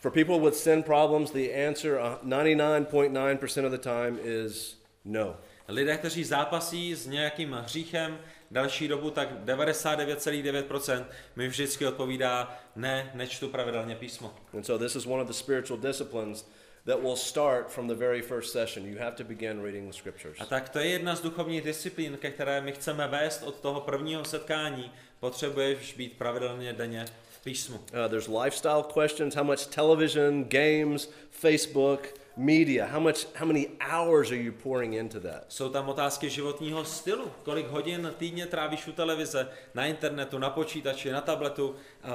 For 0.01 0.11
people 0.11 0.39
with 0.39 0.55
sin 0.55 0.83
problems, 0.83 1.31
the 1.31 1.67
answer 1.67 1.99
uh, 1.99 2.29
99.9% 2.29 3.65
of 3.65 3.71
the 3.71 3.77
time 3.77 4.19
is 4.23 4.77
no. 5.05 5.35
Lidé, 5.69 5.97
kteří 5.97 6.23
zápasí 6.23 6.95
s 6.95 7.07
nějakým 7.07 7.53
hříchem 7.53 8.19
další 8.51 8.87
dobu, 8.87 9.09
tak 9.09 9.29
99,9% 9.45 11.05
mi 11.35 11.47
vždycky 11.47 11.87
odpovídá, 11.87 12.59
ne, 12.75 13.11
nečtu 13.13 13.49
pravidelně 13.49 13.95
písmo. 13.95 14.33
And 14.53 14.63
so 14.63 14.85
this 14.85 14.95
is 14.95 15.05
one 15.05 15.21
of 15.21 15.27
the 15.27 15.33
spiritual 15.33 15.79
disciplines 15.79 16.45
that 16.85 17.01
will 17.01 17.15
start 17.15 17.71
from 17.71 17.87
the 17.87 17.95
very 17.95 18.21
first 18.21 18.51
session. 18.51 18.85
You 18.85 18.99
have 18.99 19.15
to 19.15 19.23
begin 19.23 19.61
reading 19.61 19.87
the 19.87 19.97
scriptures. 19.97 20.37
A 20.39 20.45
tak 20.45 20.69
to 20.69 20.79
je 20.79 20.87
jedna 20.87 21.15
z 21.15 21.21
duchovních 21.21 21.61
disciplín, 21.61 22.17
ke 22.17 22.31
které 22.31 22.61
my 22.61 22.71
chceme 22.71 23.07
vést 23.07 23.43
od 23.43 23.59
toho 23.59 23.81
prvního 23.81 24.25
setkání. 24.25 24.91
Potřebuješ 25.19 25.93
být 25.93 26.17
pravidelně 26.17 26.73
denně 26.73 27.05
v 27.29 27.43
písmu. 27.43 27.75
Uh, 27.75 27.81
there's 28.09 28.27
lifestyle 28.27 28.83
questions 28.93 29.35
how 29.35 29.43
much 29.43 29.65
television, 29.65 30.43
games, 30.43 31.09
Facebook, 31.31 32.07
media, 32.37 32.87
how, 32.87 32.99
much, 32.99 33.25
how 33.35 33.45
many 33.45 33.67
hours 33.81 34.31
are 34.31 34.41
you 34.43 34.51
pouring 34.51 34.93
into 34.93 35.19
that? 35.19 35.45
Jsou 35.49 35.69
tam 35.69 35.89
otázky 35.89 36.29
životního 36.29 36.85
stylu. 36.85 37.31
Kolik 37.43 37.67
hodin 37.67 38.13
týdně 38.17 38.45
trávíš 38.45 38.87
u 38.87 38.91
televize, 38.91 39.47
na 39.73 39.85
internetu, 39.85 40.37
na 40.37 40.49
počítači, 40.49 41.11
na 41.11 41.21
tabletu, 41.21 41.75
eh, 41.75 42.07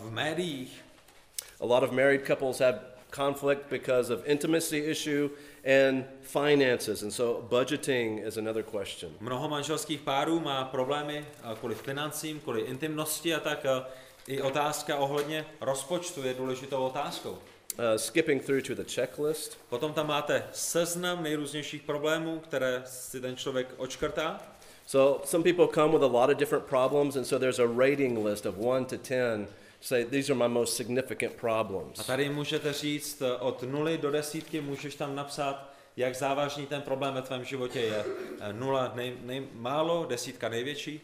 v 0.00 0.10
médiích. 0.10 0.84
A 1.60 1.66
lot 1.66 1.82
of 1.82 1.90
married 1.90 2.26
couples 2.26 2.60
have 2.60 2.80
conflict 3.10 3.70
because 3.70 4.14
of 4.14 4.20
intimacy 4.26 4.78
issue 4.78 5.30
and 5.64 6.04
finances, 6.22 7.02
and 7.02 7.10
so 7.10 7.42
budgeting 7.48 8.26
is 8.26 8.36
another 8.36 8.62
question. 8.62 9.12
Mnoho 9.20 9.48
manželských 9.48 10.00
párů 10.00 10.40
má 10.40 10.64
problémy 10.64 11.26
eh, 11.26 11.54
kvůli 11.58 11.74
financím, 11.74 12.40
kvůli 12.40 12.60
intimnosti 12.60 13.34
a 13.34 13.40
tak 13.40 13.64
eh, 13.64 13.82
i 14.26 14.42
otázka 14.42 14.96
ohledně 14.96 15.46
rozpočtu 15.60 16.22
je 16.22 16.34
důležitou 16.34 16.84
otázkou. 16.86 17.38
Uh, 17.78 17.96
skipping 17.98 18.42
through 18.42 18.62
to 18.66 18.74
the 18.74 18.84
checklist. 18.84 19.58
Potom 19.68 19.92
tam 19.92 20.06
máte 20.06 20.44
seznam 20.52 21.22
nejrůznějších 21.22 21.82
problémů, 21.82 22.38
které 22.40 22.82
si 22.86 23.20
ten 23.20 23.36
člověk 23.36 23.68
očkrtá. 23.76 24.40
So 24.86 25.26
some 25.26 25.44
people 25.44 25.66
come 25.74 25.92
with 25.92 26.02
a 26.02 26.06
lot 26.06 26.30
of 26.30 26.36
different 26.38 26.64
problems, 26.66 27.16
and 27.16 27.24
so 27.24 27.38
there's 27.38 27.58
a 27.58 27.66
rating 27.88 28.24
list 28.26 28.46
of 28.46 28.54
one 28.58 28.84
to 28.84 28.96
ten. 28.98 29.46
Say 29.80 30.04
these 30.04 30.32
are 30.32 30.48
my 30.48 30.54
most 30.54 30.76
significant 30.76 31.32
A 31.36 31.40
problems. 31.40 32.06
tady 32.06 32.28
můžete 32.28 32.72
říct 32.72 33.22
eh, 33.22 33.32
od 33.32 33.62
nuly 33.62 33.98
do 33.98 34.10
desítky, 34.10 34.60
můžeš 34.60 34.94
tam 34.94 35.14
napsat, 35.16 35.72
jak 35.96 36.14
závažný 36.14 36.66
ten 36.66 36.82
problém 36.82 37.14
ve 37.14 37.22
tvém 37.22 37.44
životě 37.44 37.80
je. 37.80 38.04
Eh, 38.40 38.52
Nula 38.52 38.92
nej, 38.94 39.14
nej, 39.22 39.46
málo, 39.52 40.06
desítka 40.08 40.48
největší. 40.48 41.00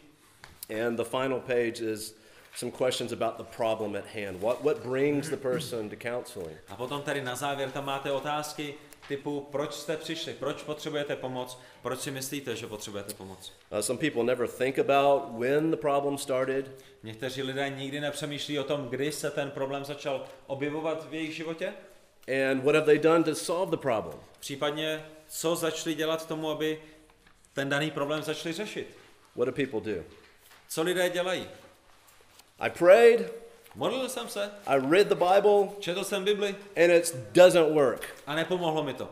And 0.85 0.95
the 0.95 1.03
final 1.03 1.39
page 1.39 1.83
is 1.93 2.15
some 2.55 2.71
questions 2.71 3.11
about 3.11 3.37
the 3.37 3.43
problem 3.57 3.95
at 3.95 4.05
hand. 4.05 4.41
What 4.41 4.63
what 4.63 4.83
brings 4.83 5.29
the 5.29 5.37
person 5.37 5.89
to 5.89 5.95
counseling? 5.95 6.57
A 6.69 6.75
potom 6.75 7.01
tady 7.01 7.21
na 7.21 7.35
závěr 7.35 7.71
tam 7.71 7.85
máte 7.85 8.11
otázky 8.11 8.73
typu, 9.07 9.47
proč 9.51 9.73
jste 9.73 9.97
přišli, 9.97 10.33
proč 10.33 10.63
potřebujete 10.63 11.15
pomoc, 11.15 11.59
proč 11.81 11.99
si 11.99 12.11
myslíte, 12.11 12.55
že 12.55 12.67
potřebujete 12.67 13.13
pomoc. 13.13 13.51
Uh, 13.71 13.79
some 13.79 13.99
people 13.99 14.23
never 14.23 14.47
think 14.47 14.79
about 14.79 15.23
when 15.39 15.71
the 15.71 15.77
problem 15.77 16.17
started. 16.17 16.71
Někteří 17.03 17.41
lidé 17.43 17.69
nikdy 17.69 17.99
nepřemýšlí 18.01 18.59
o 18.59 18.63
tom, 18.63 18.89
kdy 18.89 19.11
se 19.11 19.31
ten 19.31 19.51
problém 19.51 19.85
začal 19.85 20.25
objevovat 20.47 21.09
v 21.09 21.13
jejich 21.13 21.35
životě, 21.35 21.73
And 22.27 22.63
what 22.63 22.75
have 22.75 22.85
they 22.85 22.99
done 22.99 23.23
to 23.23 23.35
solve 23.35 23.71
the 23.71 23.77
problem? 23.77 24.19
případně 24.39 25.05
co 25.27 25.55
začali 25.55 25.95
dělat 25.95 26.23
k 26.23 26.27
tomu, 26.27 26.49
aby 26.49 26.81
ten 27.53 27.69
daný 27.69 27.91
problém 27.91 28.23
začali 28.23 28.53
řešit. 28.53 28.97
What 29.35 29.45
do 29.45 29.51
people 29.51 29.93
do? 29.93 30.03
Co 30.69 30.81
lidé 30.81 31.09
dělají? 31.09 31.47
I 32.63 32.69
prayed, 32.69 33.33
Modlil 33.75 34.09
jsem 34.09 34.27
se, 34.27 34.51
I 34.67 34.79
read 34.89 35.07
the 35.07 35.15
Bible, 35.15 35.69
četl 35.79 36.03
jsem 36.03 36.23
Bibli 36.25 36.55
and 36.75 36.91
it 36.91 37.15
doesn't 37.33 37.73
work. 37.73 38.05
a 38.27 38.35
nepomohlo 38.35 38.83
mi 38.83 38.93
to. 38.93 39.09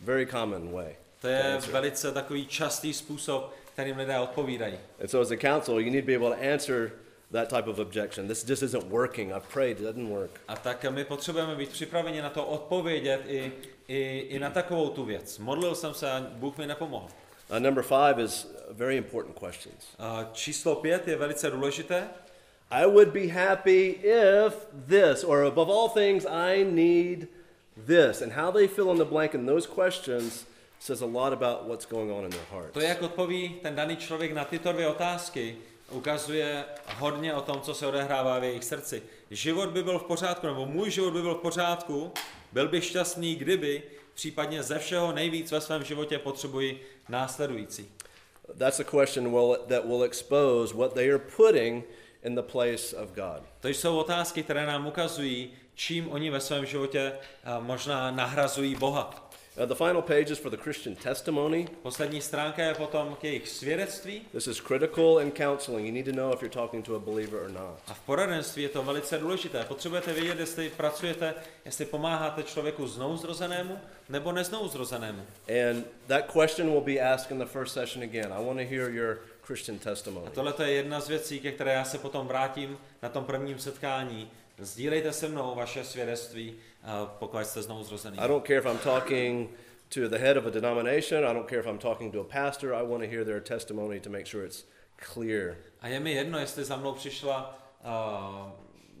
Very 0.00 0.26
common 0.26 0.72
way. 0.72 0.96
To 1.20 1.28
je 1.28 1.58
velice 1.70 2.12
takový 2.12 2.46
častý 2.46 2.92
způsob, 2.92 3.54
kterým 3.72 3.96
lidé 3.96 4.18
odpovídají. 4.18 4.78
And 5.00 5.08
so 5.08 5.22
as 5.22 5.30
a 5.30 5.36
counselor, 5.36 5.80
you 5.80 5.90
need 5.90 6.04
to 6.04 6.06
be 6.06 6.16
able 6.16 6.36
to 6.36 6.52
answer 6.52 6.92
that 7.32 7.48
type 7.48 7.70
of 7.70 7.78
objection. 7.78 8.28
This 8.28 8.48
just 8.48 8.62
isn't 8.62 8.84
working. 8.84 9.32
I've 9.32 9.48
prayed, 9.52 9.80
it 9.80 9.84
doesn't 9.84 10.08
work. 10.08 10.40
A 10.48 10.56
tak 10.56 10.84
my 10.90 11.04
potřebujeme 11.04 11.56
být 11.56 11.68
připraveni 11.68 12.22
na 12.22 12.30
to 12.30 12.46
odpovědět 12.46 13.20
i, 13.26 13.52
i, 13.88 14.18
i 14.28 14.38
na 14.38 14.50
takovou 14.50 14.88
tu 14.88 15.04
věc. 15.04 15.38
Modlil 15.38 15.74
jsem 15.74 15.94
se 15.94 16.10
a 16.10 16.20
Bůh 16.20 16.58
mi 16.58 16.66
nepomohl. 16.66 17.08
Uh, 17.50 17.58
number 17.58 17.84
five 17.84 18.22
is 18.24 18.44
uh, 18.44 18.76
very 18.76 18.96
important 18.96 19.38
questions. 19.38 19.86
A 19.98 20.30
číslo 20.32 20.74
pět 20.74 21.08
je 21.08 21.16
velice 21.16 21.50
důležité. 21.50 22.08
I 22.70 22.86
would 22.86 23.12
be 23.12 23.28
happy 23.28 23.98
if 24.02 24.54
this, 24.86 25.24
or 25.24 25.42
above 25.44 25.70
all 25.70 25.88
things, 25.88 26.26
I 26.26 26.64
need 26.64 27.28
this. 27.86 28.20
And 28.20 28.32
how 28.32 28.50
they 28.50 28.66
fill 28.66 28.90
in 28.90 28.98
the 28.98 29.04
blank 29.04 29.34
in 29.34 29.46
those 29.46 29.66
questions 29.66 30.44
says 30.78 31.00
a 31.00 31.06
lot 31.06 31.32
about 31.32 31.66
what's 31.66 31.86
going 31.86 32.10
on 32.10 32.24
in 32.24 32.30
their 32.30 32.44
hearts. 32.50 32.72
To, 32.72 32.80
jak 32.80 33.02
odpoví 33.02 33.56
ten 33.62 33.74
daný 33.74 33.96
člověk 33.96 34.32
na 34.32 34.44
tyto 34.44 34.72
dvě 34.72 34.88
otázky, 34.88 35.56
ukazuje 35.90 36.64
hodně 36.96 37.34
o 37.34 37.40
tom, 37.40 37.60
co 37.60 37.74
se 37.74 37.86
odehrává 37.86 38.38
v 38.38 38.44
jejich 38.44 38.64
srdci. 38.64 39.02
Život 39.30 39.68
by 39.68 39.82
byl 39.82 39.98
v 39.98 40.04
pořádku, 40.04 40.46
nebo 40.46 40.66
můj 40.66 40.90
život 40.90 41.10
by 41.10 41.22
byl 41.22 41.34
v 41.34 41.38
pořádku, 41.38 42.12
byl 42.52 42.68
bych 42.68 42.84
šťastný, 42.84 43.36
kdyby, 43.36 43.82
případně 44.14 44.62
ze 44.62 44.78
všeho 44.78 45.12
nejvíc 45.12 45.52
ve 45.52 45.60
svém 45.60 45.84
životě 45.84 46.18
potřebuji 46.18 46.82
následující. 47.08 47.88
That's 48.58 48.80
a 48.80 48.84
question 48.84 49.30
will, 49.30 49.56
that 49.68 49.84
will 49.84 50.04
expose 50.04 50.74
what 50.74 50.94
they 50.94 51.10
are 51.10 51.18
putting 51.36 51.84
in 52.22 52.34
the 52.34 52.42
place 52.42 52.96
of 52.96 53.10
God. 53.14 53.42
To 53.60 53.68
jsou 53.68 53.98
otázky, 53.98 54.42
které 54.42 54.66
nám 54.66 54.86
ukazují, 54.86 55.50
čím 55.74 56.12
oni 56.12 56.30
ve 56.30 56.40
svém 56.40 56.66
životě 56.66 57.12
a, 57.44 57.60
možná 57.60 58.10
nahrazují 58.10 58.74
Boha. 58.74 59.28
Uh, 59.60 59.66
the 59.66 59.74
final 59.74 60.02
page 60.02 60.30
is 60.30 60.38
for 60.38 60.50
the 60.50 60.56
Christian 60.56 60.94
testimony. 60.96 61.68
Poslední 61.82 62.20
stránka 62.20 62.62
je 62.62 62.74
potom 62.74 63.16
k 63.20 63.24
jejich 63.24 63.48
svědectví 63.48 64.22
This 64.32 64.46
is 64.46 64.60
critical 64.60 65.20
in 65.20 65.32
counseling. 65.32 65.86
You 65.86 65.92
need 65.92 66.06
to 66.06 66.12
know 66.12 66.32
if 66.34 66.42
you're 66.42 66.54
talking 66.54 66.84
to 66.84 66.94
a 66.96 66.98
believer 66.98 67.42
or 67.42 67.50
not. 67.50 67.80
a 67.86 67.94
v 67.94 68.00
poradenství 68.00 68.62
je 68.62 68.68
to 68.68 68.82
velice 68.82 69.18
důležité. 69.18 69.64
Potřebujete 69.64 70.12
vědět, 70.12 70.40
jestli 70.40 70.68
pracujete, 70.68 71.34
jestli 71.64 71.84
pomáháte 71.84 72.42
člověku 72.42 72.86
znouzrozenému 72.86 73.78
nebo 74.08 74.32
neznouzrozenému. 74.32 75.22
And 75.70 75.86
that 76.06 76.32
question 76.32 76.70
will 76.70 76.80
be 76.80 77.00
asked 77.00 77.30
in 77.30 77.38
the 77.38 77.52
first 77.52 77.74
session 77.74 78.04
again. 78.04 78.32
I 78.32 78.44
want 78.44 78.58
to 78.58 78.64
hear 78.64 78.90
your 78.90 79.18
Christian 79.48 79.78
testimony. 79.78 80.26
A 80.26 80.30
tohle 80.30 80.54
je 80.64 80.72
jedna 80.72 81.00
z 81.00 81.08
věcí, 81.08 81.40
ke 81.40 81.52
které 81.52 81.72
já 81.72 81.84
se 81.84 81.98
potom 81.98 82.26
vrátím 82.26 82.78
na 83.02 83.08
tom 83.08 83.24
prvním 83.24 83.58
setkání. 83.58 84.30
Sdílejte 84.58 85.12
se 85.12 85.28
mnou 85.28 85.54
vaše 85.54 85.84
svědectví, 85.84 86.54
a 86.84 87.06
pokud 87.06 87.46
jste 87.46 87.62
znouzrozený. 87.62 88.18
I 88.18 88.28
don't 88.28 88.46
care 88.46 88.58
if 88.58 88.66
I'm 88.66 88.78
talking 88.78 89.50
to 89.88 90.08
the 90.08 90.18
head 90.18 90.36
of 90.36 90.46
a 90.46 90.50
denomination, 90.50 91.24
I 91.24 91.34
don't 91.34 91.48
care 91.48 91.60
if 91.60 91.66
I'm 91.66 91.78
talking 91.78 92.12
to 92.12 92.20
a 92.20 92.24
pastor, 92.24 92.74
I 92.74 92.86
want 92.86 93.04
to 93.04 93.10
hear 93.10 93.24
their 93.24 93.40
testimony 93.40 94.00
to 94.00 94.10
make 94.10 94.26
sure 94.26 94.46
it's 94.46 94.64
clear. 95.12 95.56
A 95.80 95.88
je 95.88 96.00
mi 96.00 96.12
jedno, 96.12 96.38
jestli 96.38 96.64
za 96.64 96.76
mnou 96.76 96.92
přišla 96.92 97.58
uh, 97.84 98.50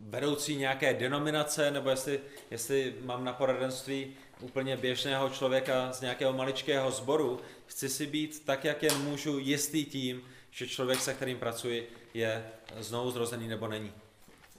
vedoucí 0.00 0.56
nějaké 0.56 0.94
denominace, 0.94 1.70
nebo 1.70 1.90
jestli, 1.90 2.20
jestli 2.50 2.94
mám 3.00 3.24
na 3.24 3.32
poradenství 3.32 4.16
úplně 4.40 4.76
běžného 4.76 5.30
člověka 5.30 5.92
z 5.92 6.00
nějakého 6.00 6.32
maličkého 6.32 6.90
sboru. 6.90 7.40
Chci 7.66 7.88
si 7.88 8.06
být 8.06 8.44
tak, 8.44 8.64
jak 8.64 8.82
jen 8.82 8.98
můžu, 8.98 9.38
jistý 9.38 9.84
tím, 9.84 10.22
že 10.58 10.66
člověk, 10.66 11.00
se 11.00 11.14
kterým 11.14 11.38
pracuji, 11.38 11.92
je 12.14 12.50
znovu 12.78 13.10
zrozený 13.10 13.48
nebo 13.48 13.68
není. 13.68 13.92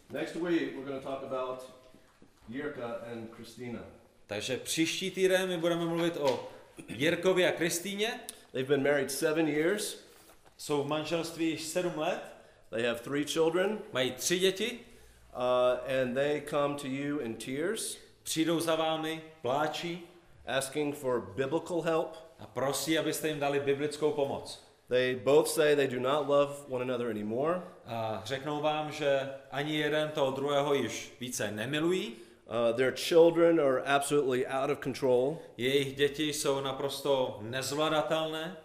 Next 0.10 0.36
week, 0.36 0.76
we're 0.76 0.86
going 0.86 1.04
to 1.04 1.10
talk 1.10 1.24
about 1.24 1.74
Jirka 2.50 2.88
and 3.12 3.36
Christina. 3.36 3.80
Takže 4.28 4.58
příští 4.58 5.12
týden 5.12 5.50
my 5.50 5.58
budeme 5.58 5.86
mluvit 5.86 6.18
o 6.18 6.50
Jirkovi 6.88 7.48
a 7.48 7.52
Kristýně. 7.52 8.20
They've 8.52 8.68
been 8.68 8.84
married 8.84 9.12
seven 9.12 9.48
years, 9.48 9.98
Jsou 10.58 10.84
v 10.84 10.88
manželství 10.88 11.50
již 11.50 11.64
sedm 11.64 11.98
let, 11.98 12.22
they 12.70 12.84
have 12.84 13.00
three 13.00 13.26
children, 13.26 13.80
mají 13.94 14.12
tři 14.12 14.40
děti, 14.40 14.80
uh, 15.36 16.02
and 16.02 16.14
they 16.14 16.42
come 16.50 16.76
to 16.76 16.88
you 16.88 17.20
in 17.20 17.36
tears, 17.36 17.98
přijdou 18.24 18.60
za 18.60 18.76
vámi, 18.76 19.22
pláčí 19.42 20.08
asking 20.48 20.96
for 20.96 21.34
biblical 21.36 21.82
help. 21.82 22.18
a 22.40 22.48
prosí, 22.48 22.98
abyste 22.98 23.28
jim 23.28 23.40
dali 23.40 23.60
biblickou 23.60 24.12
pomoc. 24.12 24.69
They 24.90 25.16
both 25.16 25.48
say 25.48 25.76
they 25.76 25.88
do 25.88 26.00
not 26.00 26.28
love 26.28 26.52
one 26.70 26.82
another 26.84 27.10
anymore. 27.10 27.62
A 27.86 28.22
řeknou 28.26 28.62
vám, 28.62 28.92
že 28.92 29.30
ani 29.52 29.78
jeden 29.78 30.10
toho 30.10 30.32
druhého 30.32 30.74
již 30.74 31.14
více 31.20 31.52
nemilují, 31.52 32.14
Uh, 32.50 32.76
their 32.76 32.92
children 32.92 33.60
are 33.60 33.84
absolutely 33.86 34.48
out 34.48 34.70
of 34.72 34.80
control. 34.84 35.38
jejich 35.58 35.96
děti 35.96 36.34
jsou 36.34 36.62
naprosto 36.62 37.40
nezvladatelné. 37.42 38.58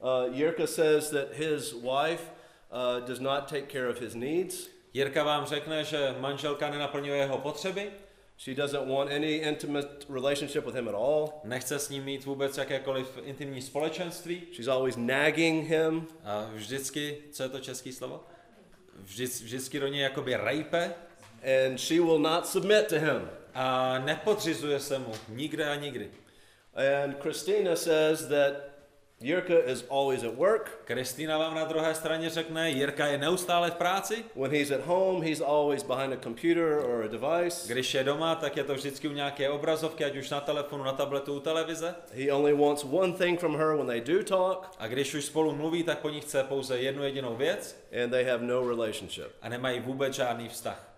Uh, 0.00 0.34
Jirka 0.34 0.66
says 0.66 1.10
that 1.10 1.32
his 1.32 1.72
wife 1.72 2.22
uh, 2.70 3.06
does 3.06 3.20
not 3.20 3.48
take 3.48 3.66
care 3.72 3.88
of 3.88 4.00
his 4.00 4.14
needs. 4.14 4.68
Jirka 4.94 5.24
vám 5.24 5.46
řekne, 5.46 5.84
že 5.84 6.14
manželka 6.20 6.70
nenaplňuje 6.70 7.16
jeho 7.18 7.38
potřeby, 7.38 7.90
She 8.38 8.54
doesn't 8.54 8.86
want 8.88 9.10
any 9.10 9.32
intimate 9.36 10.06
relationship 10.08 10.66
with 10.66 10.74
him 10.74 10.88
at 10.88 10.94
all. 10.94 11.28
nechce 11.44 11.78
s 11.78 11.88
ním 11.88 12.04
mít 12.04 12.24
vůbec 12.24 12.56
jakékoliv 12.58 13.18
intimní 13.24 13.62
společenství 13.62 14.42
She's 14.52 14.68
always 14.68 14.96
nagging 14.96 15.68
him. 15.68 16.06
a 16.24 16.50
vždycky, 16.54 17.18
co 17.32 17.42
je 17.42 17.48
to 17.48 17.60
český 17.60 17.92
slovo? 17.92 18.24
Vždy, 19.02 19.26
vždycky 19.26 19.80
do 19.80 19.86
něj 19.86 20.00
jakoby 20.02 20.36
rejpe 20.36 20.94
and 21.68 21.78
she 21.80 22.00
will 22.00 22.18
not 22.18 22.46
submit 22.46 22.86
to 22.88 22.98
him. 22.98 23.30
a 23.54 23.98
nepodřizuje 23.98 24.80
se 24.80 24.98
mu 24.98 25.12
nikde 25.28 25.68
a 25.68 25.74
nikdy. 25.74 26.10
And 27.04 27.16
Christina 27.22 27.76
says 27.76 28.26
that 28.26 28.52
Jirka 29.20 29.58
is 29.70 29.84
always 29.90 30.24
at 30.24 30.34
work. 30.36 30.80
Kristýna 30.84 31.38
vám 31.38 31.54
na 31.54 31.64
druhé 31.64 31.94
straně 31.94 32.30
řekne, 32.30 32.70
Jirka 32.70 33.06
je 33.06 33.18
neustále 33.18 33.70
v 33.70 33.74
práci. 33.74 34.24
When 34.34 34.50
he's 34.50 34.70
at 34.70 34.80
home, 34.80 35.24
he's 35.24 35.40
always 35.40 35.82
behind 35.82 36.12
a 36.12 36.16
computer 36.22 36.78
or 36.84 37.02
a 37.04 37.08
device. 37.08 37.72
Když 37.72 37.94
je 37.94 38.04
doma, 38.04 38.34
tak 38.34 38.56
je 38.56 38.64
to 38.64 38.74
vždycky 38.74 39.08
u 39.08 39.12
nějaké 39.12 39.50
obrazovky, 39.50 40.04
ať 40.04 40.16
už 40.16 40.30
na 40.30 40.40
telefonu, 40.40 40.84
na 40.84 40.92
tabletu, 40.92 41.34
u 41.36 41.40
televize. 41.40 41.94
He 42.12 42.32
only 42.32 42.52
wants 42.54 42.84
one 42.84 43.12
thing 43.12 43.40
from 43.40 43.56
her 43.56 43.76
when 43.76 43.86
they 43.86 44.00
do 44.00 44.22
talk, 44.24 44.70
A 44.78 44.86
když 44.86 45.14
už 45.14 45.24
spolu 45.24 45.52
mluví, 45.54 45.82
tak 45.82 45.98
po 45.98 46.10
ní 46.10 46.20
chce 46.20 46.44
pouze 46.44 46.78
jednu 46.78 47.02
jedinou 47.04 47.36
věc 47.36 47.76
and 48.04 48.10
they 48.10 48.24
have 48.24 48.44
no 48.44 48.68
relationship. 48.68 49.26
a 49.42 49.48
nemají 49.48 49.80
vůbec 49.80 50.14
žádný 50.14 50.48
vztah. 50.48 50.92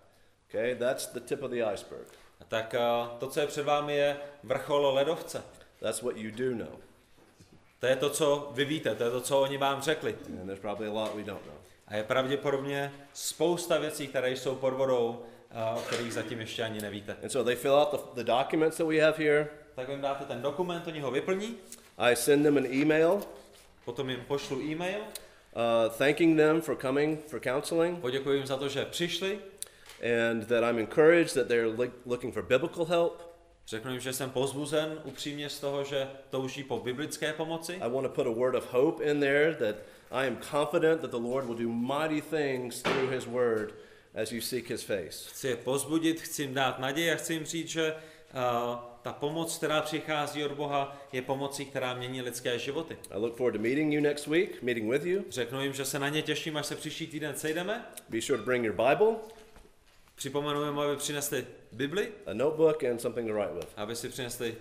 Okay, 0.48 0.74
that's 0.74 1.06
the 1.06 1.20
tip 1.20 1.42
of 1.42 1.50
the 1.50 1.64
iceberg. 1.74 2.08
A 2.40 2.44
tak 2.44 2.74
eh, 2.74 2.80
to, 3.18 3.26
co 3.26 3.40
je 3.40 3.46
před 3.46 3.62
vámi, 3.62 3.96
je 3.96 4.16
vrchol 4.44 4.94
ledovce. 4.94 5.42
That's 5.80 6.02
what 6.02 6.16
you 6.16 6.30
do 6.30 6.64
know. 6.64 6.87
To 7.80 7.86
je 7.86 7.96
to, 7.96 8.10
co 8.10 8.50
vy 8.54 8.64
víte, 8.64 8.94
to 8.94 9.04
je 9.04 9.10
to, 9.10 9.20
co 9.20 9.40
oni 9.40 9.58
vám 9.58 9.82
řekli. 9.82 10.16
And 10.40 10.46
there's 10.46 10.60
probably 10.60 10.88
a 10.88 10.92
lot 10.92 11.14
we 11.14 11.22
don't 11.22 11.46
know. 11.46 11.56
A 11.88 11.96
je 11.96 12.02
pravděpodobně 12.02 12.92
spousta 13.12 13.78
věcí, 13.78 14.06
které 14.06 14.30
jsou 14.30 14.54
pod 14.54 14.70
vodou, 14.74 15.22
a 15.50 15.70
o 15.70 15.80
kterých 15.80 16.12
zatím 16.12 16.40
ještě 16.40 16.62
ani 16.62 16.80
nevíte. 16.80 17.16
And 17.22 17.30
so 17.30 17.44
they 17.44 17.56
fill 17.56 17.74
out 17.74 17.90
the, 17.90 18.22
the 18.22 18.32
documents 18.32 18.76
that 18.76 18.86
we 18.86 19.00
have 19.00 19.18
here. 19.18 19.48
Tak 19.74 19.88
jim 19.88 20.00
dáte 20.00 20.24
ten 20.24 20.42
dokument, 20.42 20.86
oni 20.86 21.00
ho 21.00 21.10
vyplní, 21.10 21.56
I 21.98 22.16
send 22.16 22.42
them 22.42 22.56
an 22.56 22.66
email 22.66 23.22
potom 23.88 24.10
jim 24.10 24.20
pošlu 24.28 24.60
e-mail, 24.60 25.00
uh, 25.00 25.88
thanking 25.88 26.36
them 26.36 26.60
for 26.60 26.76
coming 26.76 27.18
for 27.26 27.40
counseling 27.40 27.98
poděkuji 28.00 28.38
jim 28.38 28.46
za 28.46 28.56
to, 28.56 28.68
že 28.68 28.84
přišli, 28.84 29.38
and 30.30 30.46
that 30.48 30.64
I'm 30.64 30.78
encouraged 30.78 31.34
that 31.34 31.48
they're 31.48 31.90
looking 32.06 32.34
for 32.34 32.42
biblical 32.42 32.84
help. 32.84 33.27
Řeknu 33.68 33.92
jim, 33.92 34.00
že 34.00 34.12
jsem 34.12 34.30
pozbuzen 34.30 34.98
upřímně 35.04 35.48
z 35.48 35.60
toho, 35.60 35.84
že 35.84 36.08
touží 36.30 36.64
po 36.64 36.78
biblické 36.78 37.32
pomoci. 37.32 37.74
I 37.74 37.90
want 37.90 38.06
to 38.06 38.08
put 38.08 38.26
a 38.26 38.30
word 38.30 38.54
of 38.54 38.72
hope 38.72 39.04
in 39.04 39.20
there 39.20 39.54
that 39.54 39.76
I 40.10 40.26
am 40.26 40.36
confident 40.50 41.00
that 41.00 41.10
the 41.10 41.16
Lord 41.16 41.44
will 41.44 41.54
do 41.54 41.68
mighty 41.68 42.22
things 42.22 42.82
through 42.82 43.10
His 43.10 43.26
Word 43.26 43.74
as 44.14 44.32
you 44.32 44.40
seek 44.40 44.70
His 44.70 44.82
face. 44.82 45.28
Chci 45.30 45.48
je 45.48 45.56
pozbudit, 45.56 46.20
chci 46.20 46.42
jim 46.42 46.54
dát 46.54 46.78
naději 46.78 47.12
a 47.12 47.16
chci 47.16 47.32
jim 47.32 47.44
říct, 47.44 47.68
že 47.68 47.92
uh, 47.92 48.78
ta 49.02 49.12
pomoc, 49.12 49.56
která 49.56 49.82
přichází 49.82 50.44
od 50.44 50.52
Boha, 50.52 50.96
je 51.12 51.22
pomocí, 51.22 51.64
která 51.64 51.94
mění 51.94 52.22
lidské 52.22 52.58
životy. 52.58 52.96
I 53.10 53.18
look 53.18 53.36
forward 53.36 53.56
to 53.56 53.62
meeting 53.62 53.92
you 53.92 54.00
next 54.00 54.26
week, 54.26 54.62
meeting 54.62 54.90
with 54.90 55.04
you. 55.04 55.24
Řeknu 55.30 55.62
jim, 55.62 55.72
že 55.72 55.84
se 55.84 55.98
na 55.98 56.08
ně 56.08 56.22
těším, 56.22 56.56
až 56.56 56.66
se 56.66 56.76
příští 56.76 57.06
týden 57.06 57.34
sejdeme. 57.36 57.86
Be 58.08 58.22
sure 58.22 58.38
to 58.38 58.44
bring 58.44 58.64
your 58.64 58.76
Bible, 58.76 59.16
Připomenu 60.18 60.64
jim, 60.64 60.78
aby 60.78 60.96
přinesli 60.96 61.46
Bibli, 61.72 62.08
a 62.26 62.32
notebook, 62.32 62.84
and 62.84 62.98
something 63.00 63.28
to 63.28 63.34
write 63.34 63.54
with. 63.54 63.68
aby 63.76 63.96
si 63.96 64.08
přinesli 64.08 64.54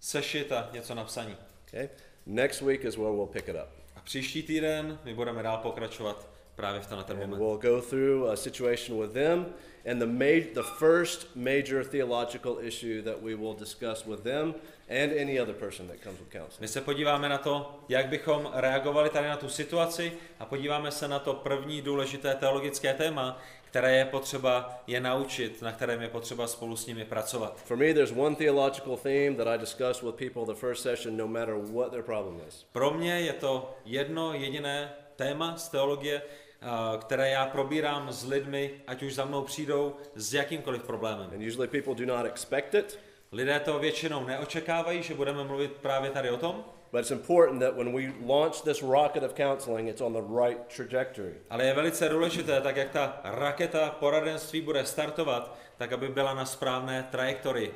sešit 0.00 0.52
a 0.52 0.68
něco 0.72 0.94
na 0.94 1.04
psaní. 1.04 1.36
Okay? 1.68 1.88
Next 2.26 2.60
week 2.62 2.84
is 2.84 2.96
where 2.96 3.10
we'll 3.12 3.26
pick 3.26 3.48
it 3.48 3.54
up. 3.56 3.68
A 3.96 4.00
příští 4.00 4.42
týden 4.42 4.98
my 5.04 5.14
budeme 5.14 5.42
dál 5.42 5.56
pokračovat 5.56 6.28
právě 6.54 6.80
v 6.80 6.86
tenhle 6.86 7.04
ten 7.04 7.16
And 7.16 7.20
moment. 7.30 7.42
we'll 7.42 7.58
go 7.58 7.82
through 7.82 8.28
a 8.30 8.36
situation 8.36 9.00
with 9.02 9.12
them. 9.12 9.46
And 9.90 9.98
the, 9.98 10.06
ma- 10.06 10.46
the 10.54 10.62
first 10.78 11.36
major 11.36 11.84
theological 11.84 12.56
issue 12.60 13.02
that 13.02 13.22
we 13.22 13.34
will 13.34 13.54
discuss 13.58 14.04
with 14.06 14.20
them 14.22 14.54
and 14.88 15.12
any 15.20 15.40
other 15.40 15.54
person 15.54 15.88
that 15.88 15.96
comes 16.02 16.18
with 16.20 16.28
counseling. 16.32 16.60
My 16.60 16.68
se 16.68 16.80
podíváme 16.80 17.28
na 17.28 17.38
to, 17.38 17.80
jak 17.88 18.06
bychom 18.08 18.50
reagovali 18.54 19.10
tady 19.10 19.28
na 19.28 19.36
tu 19.36 19.48
situaci 19.48 20.12
a 20.38 20.46
podíváme 20.46 20.90
se 20.90 21.08
na 21.08 21.18
to 21.18 21.34
první 21.34 21.82
důležité 21.82 22.34
teologické 22.34 22.94
téma, 22.94 23.42
které 23.72 23.96
je 23.96 24.04
potřeba 24.04 24.82
je 24.86 25.00
naučit, 25.00 25.62
na 25.62 25.72
kterém 25.72 26.02
je 26.02 26.08
potřeba 26.08 26.46
spolu 26.46 26.76
s 26.76 26.86
nimi 26.86 27.04
pracovat. 27.04 27.58
For 27.64 27.76
me, 27.76 27.94
there's 27.94 28.12
one 28.16 28.36
theological 28.36 28.96
theme 28.96 29.36
that 29.36 29.48
I 29.48 29.58
discuss 29.58 30.02
with 30.02 30.14
people 30.14 30.54
the 30.54 30.60
first 30.60 30.82
session, 30.82 31.16
no 31.16 31.28
matter 31.28 31.54
what 31.54 31.90
their 31.90 32.02
problem 32.02 32.40
is. 32.48 32.66
Pro 32.72 32.90
mě 32.90 33.20
je 33.20 33.32
to 33.32 33.74
jedno 33.84 34.34
jediné 34.34 34.92
téma 35.16 35.56
z 35.56 35.68
teologie, 35.68 36.22
a, 36.62 36.96
které 37.00 37.30
já 37.30 37.46
probírám 37.46 38.12
s 38.12 38.28
lidmi, 38.28 38.70
ať 38.86 39.02
už 39.02 39.14
za 39.14 39.24
mnou 39.24 39.42
přijdou 39.42 39.96
s 40.14 40.34
jakýmkoliv 40.34 40.82
problémem. 40.82 41.30
And 41.34 41.46
usually 41.48 41.68
people 41.68 41.94
do 41.94 42.16
not 42.16 42.26
expect 42.26 42.74
it, 42.74 42.98
Lidé 43.32 43.60
to 43.60 43.78
většinou 43.78 44.26
neočekávají, 44.26 45.02
že 45.02 45.14
budeme 45.14 45.44
mluvit 45.44 45.72
právě 45.72 46.10
tady 46.10 46.30
o 46.30 46.36
tom, 46.36 46.64
but 46.92 47.00
it's 47.00 47.10
important 47.10 47.60
that 47.60 47.76
when 47.76 47.92
we 47.94 48.12
launch 48.26 48.62
this 48.62 48.82
rocket 48.82 49.22
of 49.22 49.34
counseling, 49.34 49.88
it's 49.88 50.00
on 50.00 50.12
the 50.12 50.22
right 50.42 50.58
trajectory. 50.76 51.34
ale 51.50 51.64
je 51.64 51.74
velice 51.74 52.08
důležité, 52.08 52.60
tak 52.60 52.76
jak 52.76 52.90
ta 52.90 53.20
raketa 53.24 53.90
poradenství 53.90 54.60
bude 54.60 54.84
startovat, 54.84 55.56
tak 55.76 55.92
aby 55.92 56.08
byla 56.08 56.34
na 56.34 56.44
správné 56.46 57.08
trajektorii. 57.10 57.74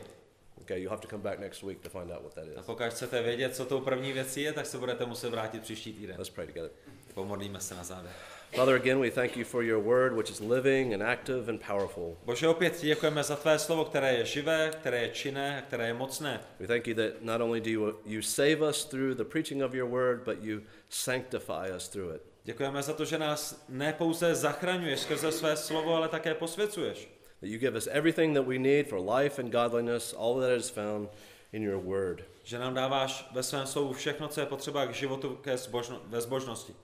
Okay, 0.61 0.81
you'll 0.81 0.91
have 0.91 1.03
to 1.03 1.09
come 1.09 1.23
back 1.23 1.39
next 1.39 1.63
week 1.63 1.81
to 1.81 1.89
find 1.91 2.11
out 2.13 2.23
what 2.23 2.35
that 2.35 2.45
A 2.45 2.61
is. 2.61 2.67
pokud 2.67 2.87
chcete 2.89 3.23
vědět, 3.23 3.57
co 3.57 3.65
tou 3.65 3.81
první 3.81 4.13
věcí 4.13 4.43
je, 4.43 4.53
tak 4.53 4.67
se 4.67 4.79
budete 4.79 5.07
muset 5.07 5.31
vrátit 5.31 5.63
příští 5.63 5.93
týden. 5.93 6.17
Let's 6.19 6.31
pray 6.31 6.47
together. 6.47 6.71
Pomodlíme 7.15 7.61
se 7.61 7.75
na 7.75 7.85
závěr. 7.85 8.13
Father, 8.57 8.77
again, 8.77 8.99
we 8.99 9.11
thank 9.11 9.37
you 9.37 9.45
for 9.45 9.63
your 9.63 9.79
word, 9.79 10.17
which 10.17 10.31
is 10.31 10.41
living 10.41 10.95
and 10.95 11.03
active 11.03 11.51
and 11.51 11.61
powerful. 11.61 12.17
Bože, 12.25 12.49
opět 12.49 12.77
ti 12.77 12.87
děkujeme 12.87 13.23
za 13.23 13.37
tvé 13.37 13.59
slovo, 13.59 13.85
které 13.85 14.15
je 14.15 14.25
živé, 14.25 14.71
které 14.81 15.03
je 15.03 15.09
činné 15.09 15.65
které 15.67 15.87
je 15.87 15.95
mocné. 15.95 16.41
We 16.61 16.67
thank 16.67 16.87
you 16.87 16.95
that 16.95 17.23
not 17.23 17.41
only 17.41 17.61
do 17.61 17.71
you, 17.71 17.99
you 18.07 18.23
save 18.23 18.63
us 18.71 18.85
through 18.85 19.15
the 19.15 19.25
preaching 19.25 19.63
of 19.63 19.75
your 19.75 19.91
word, 19.91 20.25
but 20.25 20.43
you 20.43 20.61
sanctify 20.89 21.71
us 21.77 21.89
through 21.89 22.15
it. 22.15 22.23
Děkujeme 22.45 22.83
za 22.83 22.93
to, 22.93 23.05
že 23.05 23.19
nás 23.19 23.65
ne 23.69 23.93
pouze 23.93 24.35
zachraňuješ 24.35 25.01
skrze 25.01 25.33
své 25.33 25.57
slovo, 25.57 25.95
ale 25.95 26.09
také 26.09 26.35
posvěcuješ. 26.35 27.09
That 27.41 27.51
you 27.51 27.59
give 27.59 27.77
us 27.77 27.89
everything 27.93 28.35
that 28.37 28.47
we 28.47 28.59
need 28.59 28.89
for 28.89 28.99
life 29.17 29.43
and 29.43 29.53
godliness, 29.53 30.15
all 30.19 30.41
that 30.41 30.59
is 30.59 30.71
found 30.71 31.09
in 31.53 31.63
your 31.63 31.83
word. 31.83 32.25
Že 32.45 32.59
nám 32.59 32.75
dáváš 32.75 33.29
ve 33.33 33.43
svém 33.43 33.67
slovu 33.67 33.93
všechno, 33.93 34.29
co 34.29 34.41
je 34.41 34.47
potřeba 34.47 34.87
k 34.87 34.95
životu 34.95 35.39
ke 35.43 35.57
zbožno, 35.57 36.01
ve 36.07 36.21
zbožnosti. 36.21 36.75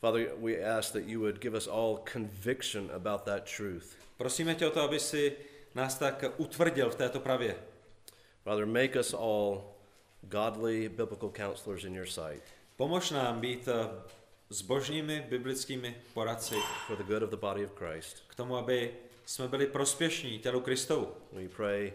Father, 0.00 0.30
we 0.36 0.62
ask 0.62 0.92
that 0.92 1.04
you 1.04 1.20
would 1.20 1.40
give 1.40 1.56
us 1.56 1.66
all 1.66 1.98
conviction 2.12 2.90
about 2.94 3.24
that 3.24 3.44
truth. 3.56 3.96
Prosíme 4.16 4.54
tě 4.54 4.66
o 4.66 4.70
to, 4.70 4.80
aby 4.80 5.00
si 5.00 5.36
nás 5.74 5.98
tak 5.98 6.24
utvrdil 6.36 6.90
v 6.90 6.94
této 6.94 7.20
pravě. 7.20 7.56
Father, 8.44 8.66
make 8.66 9.00
us 9.00 9.14
all 9.14 9.74
godly 10.22 10.88
biblical 10.88 11.30
counselors 11.30 11.84
in 11.84 11.94
your 11.94 12.06
sight 12.06 12.42
Pomož 12.76 13.10
nám 13.10 13.40
být 13.40 13.68
eh, 13.68 13.88
zbožnými 14.50 15.26
biblickými 15.28 15.96
poradci 16.14 16.54
for 16.86 16.96
the 16.96 17.02
good 17.04 17.22
of 17.22 17.30
the 17.30 17.36
body 17.36 17.64
of 17.64 17.72
Christ. 17.74 18.22
k 18.28 18.34
tomu, 18.34 18.56
aby 18.56 18.94
jsme 19.26 19.48
byli 19.48 19.66
prospěšní 19.66 20.38
tělu 20.38 20.60
Kristovu. 20.60 21.12
We 21.32 21.48
pray 21.48 21.92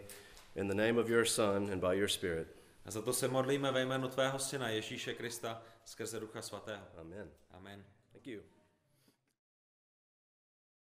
in 0.56 0.68
the 0.68 0.74
name 0.74 1.00
of 1.00 1.08
your 1.08 1.24
Son 1.24 1.72
and 1.72 1.80
by 1.80 1.98
your 1.98 2.08
Spirit. 2.08 2.48
A 2.86 2.90
za 2.90 3.02
to 3.02 3.12
se 3.12 3.28
modlíme 3.28 3.72
ve 3.72 3.82
jménu 3.82 4.08
tvého 4.08 4.38
syna 4.38 4.68
Ježíše 4.68 5.14
Krista 5.14 5.62
skrze 5.84 6.20
Ducha 6.20 6.42
Svatého. 6.42 6.82
Amen. 7.00 7.30
Amen. 7.52 7.93
Thank 8.24 8.36
you. 8.36 8.53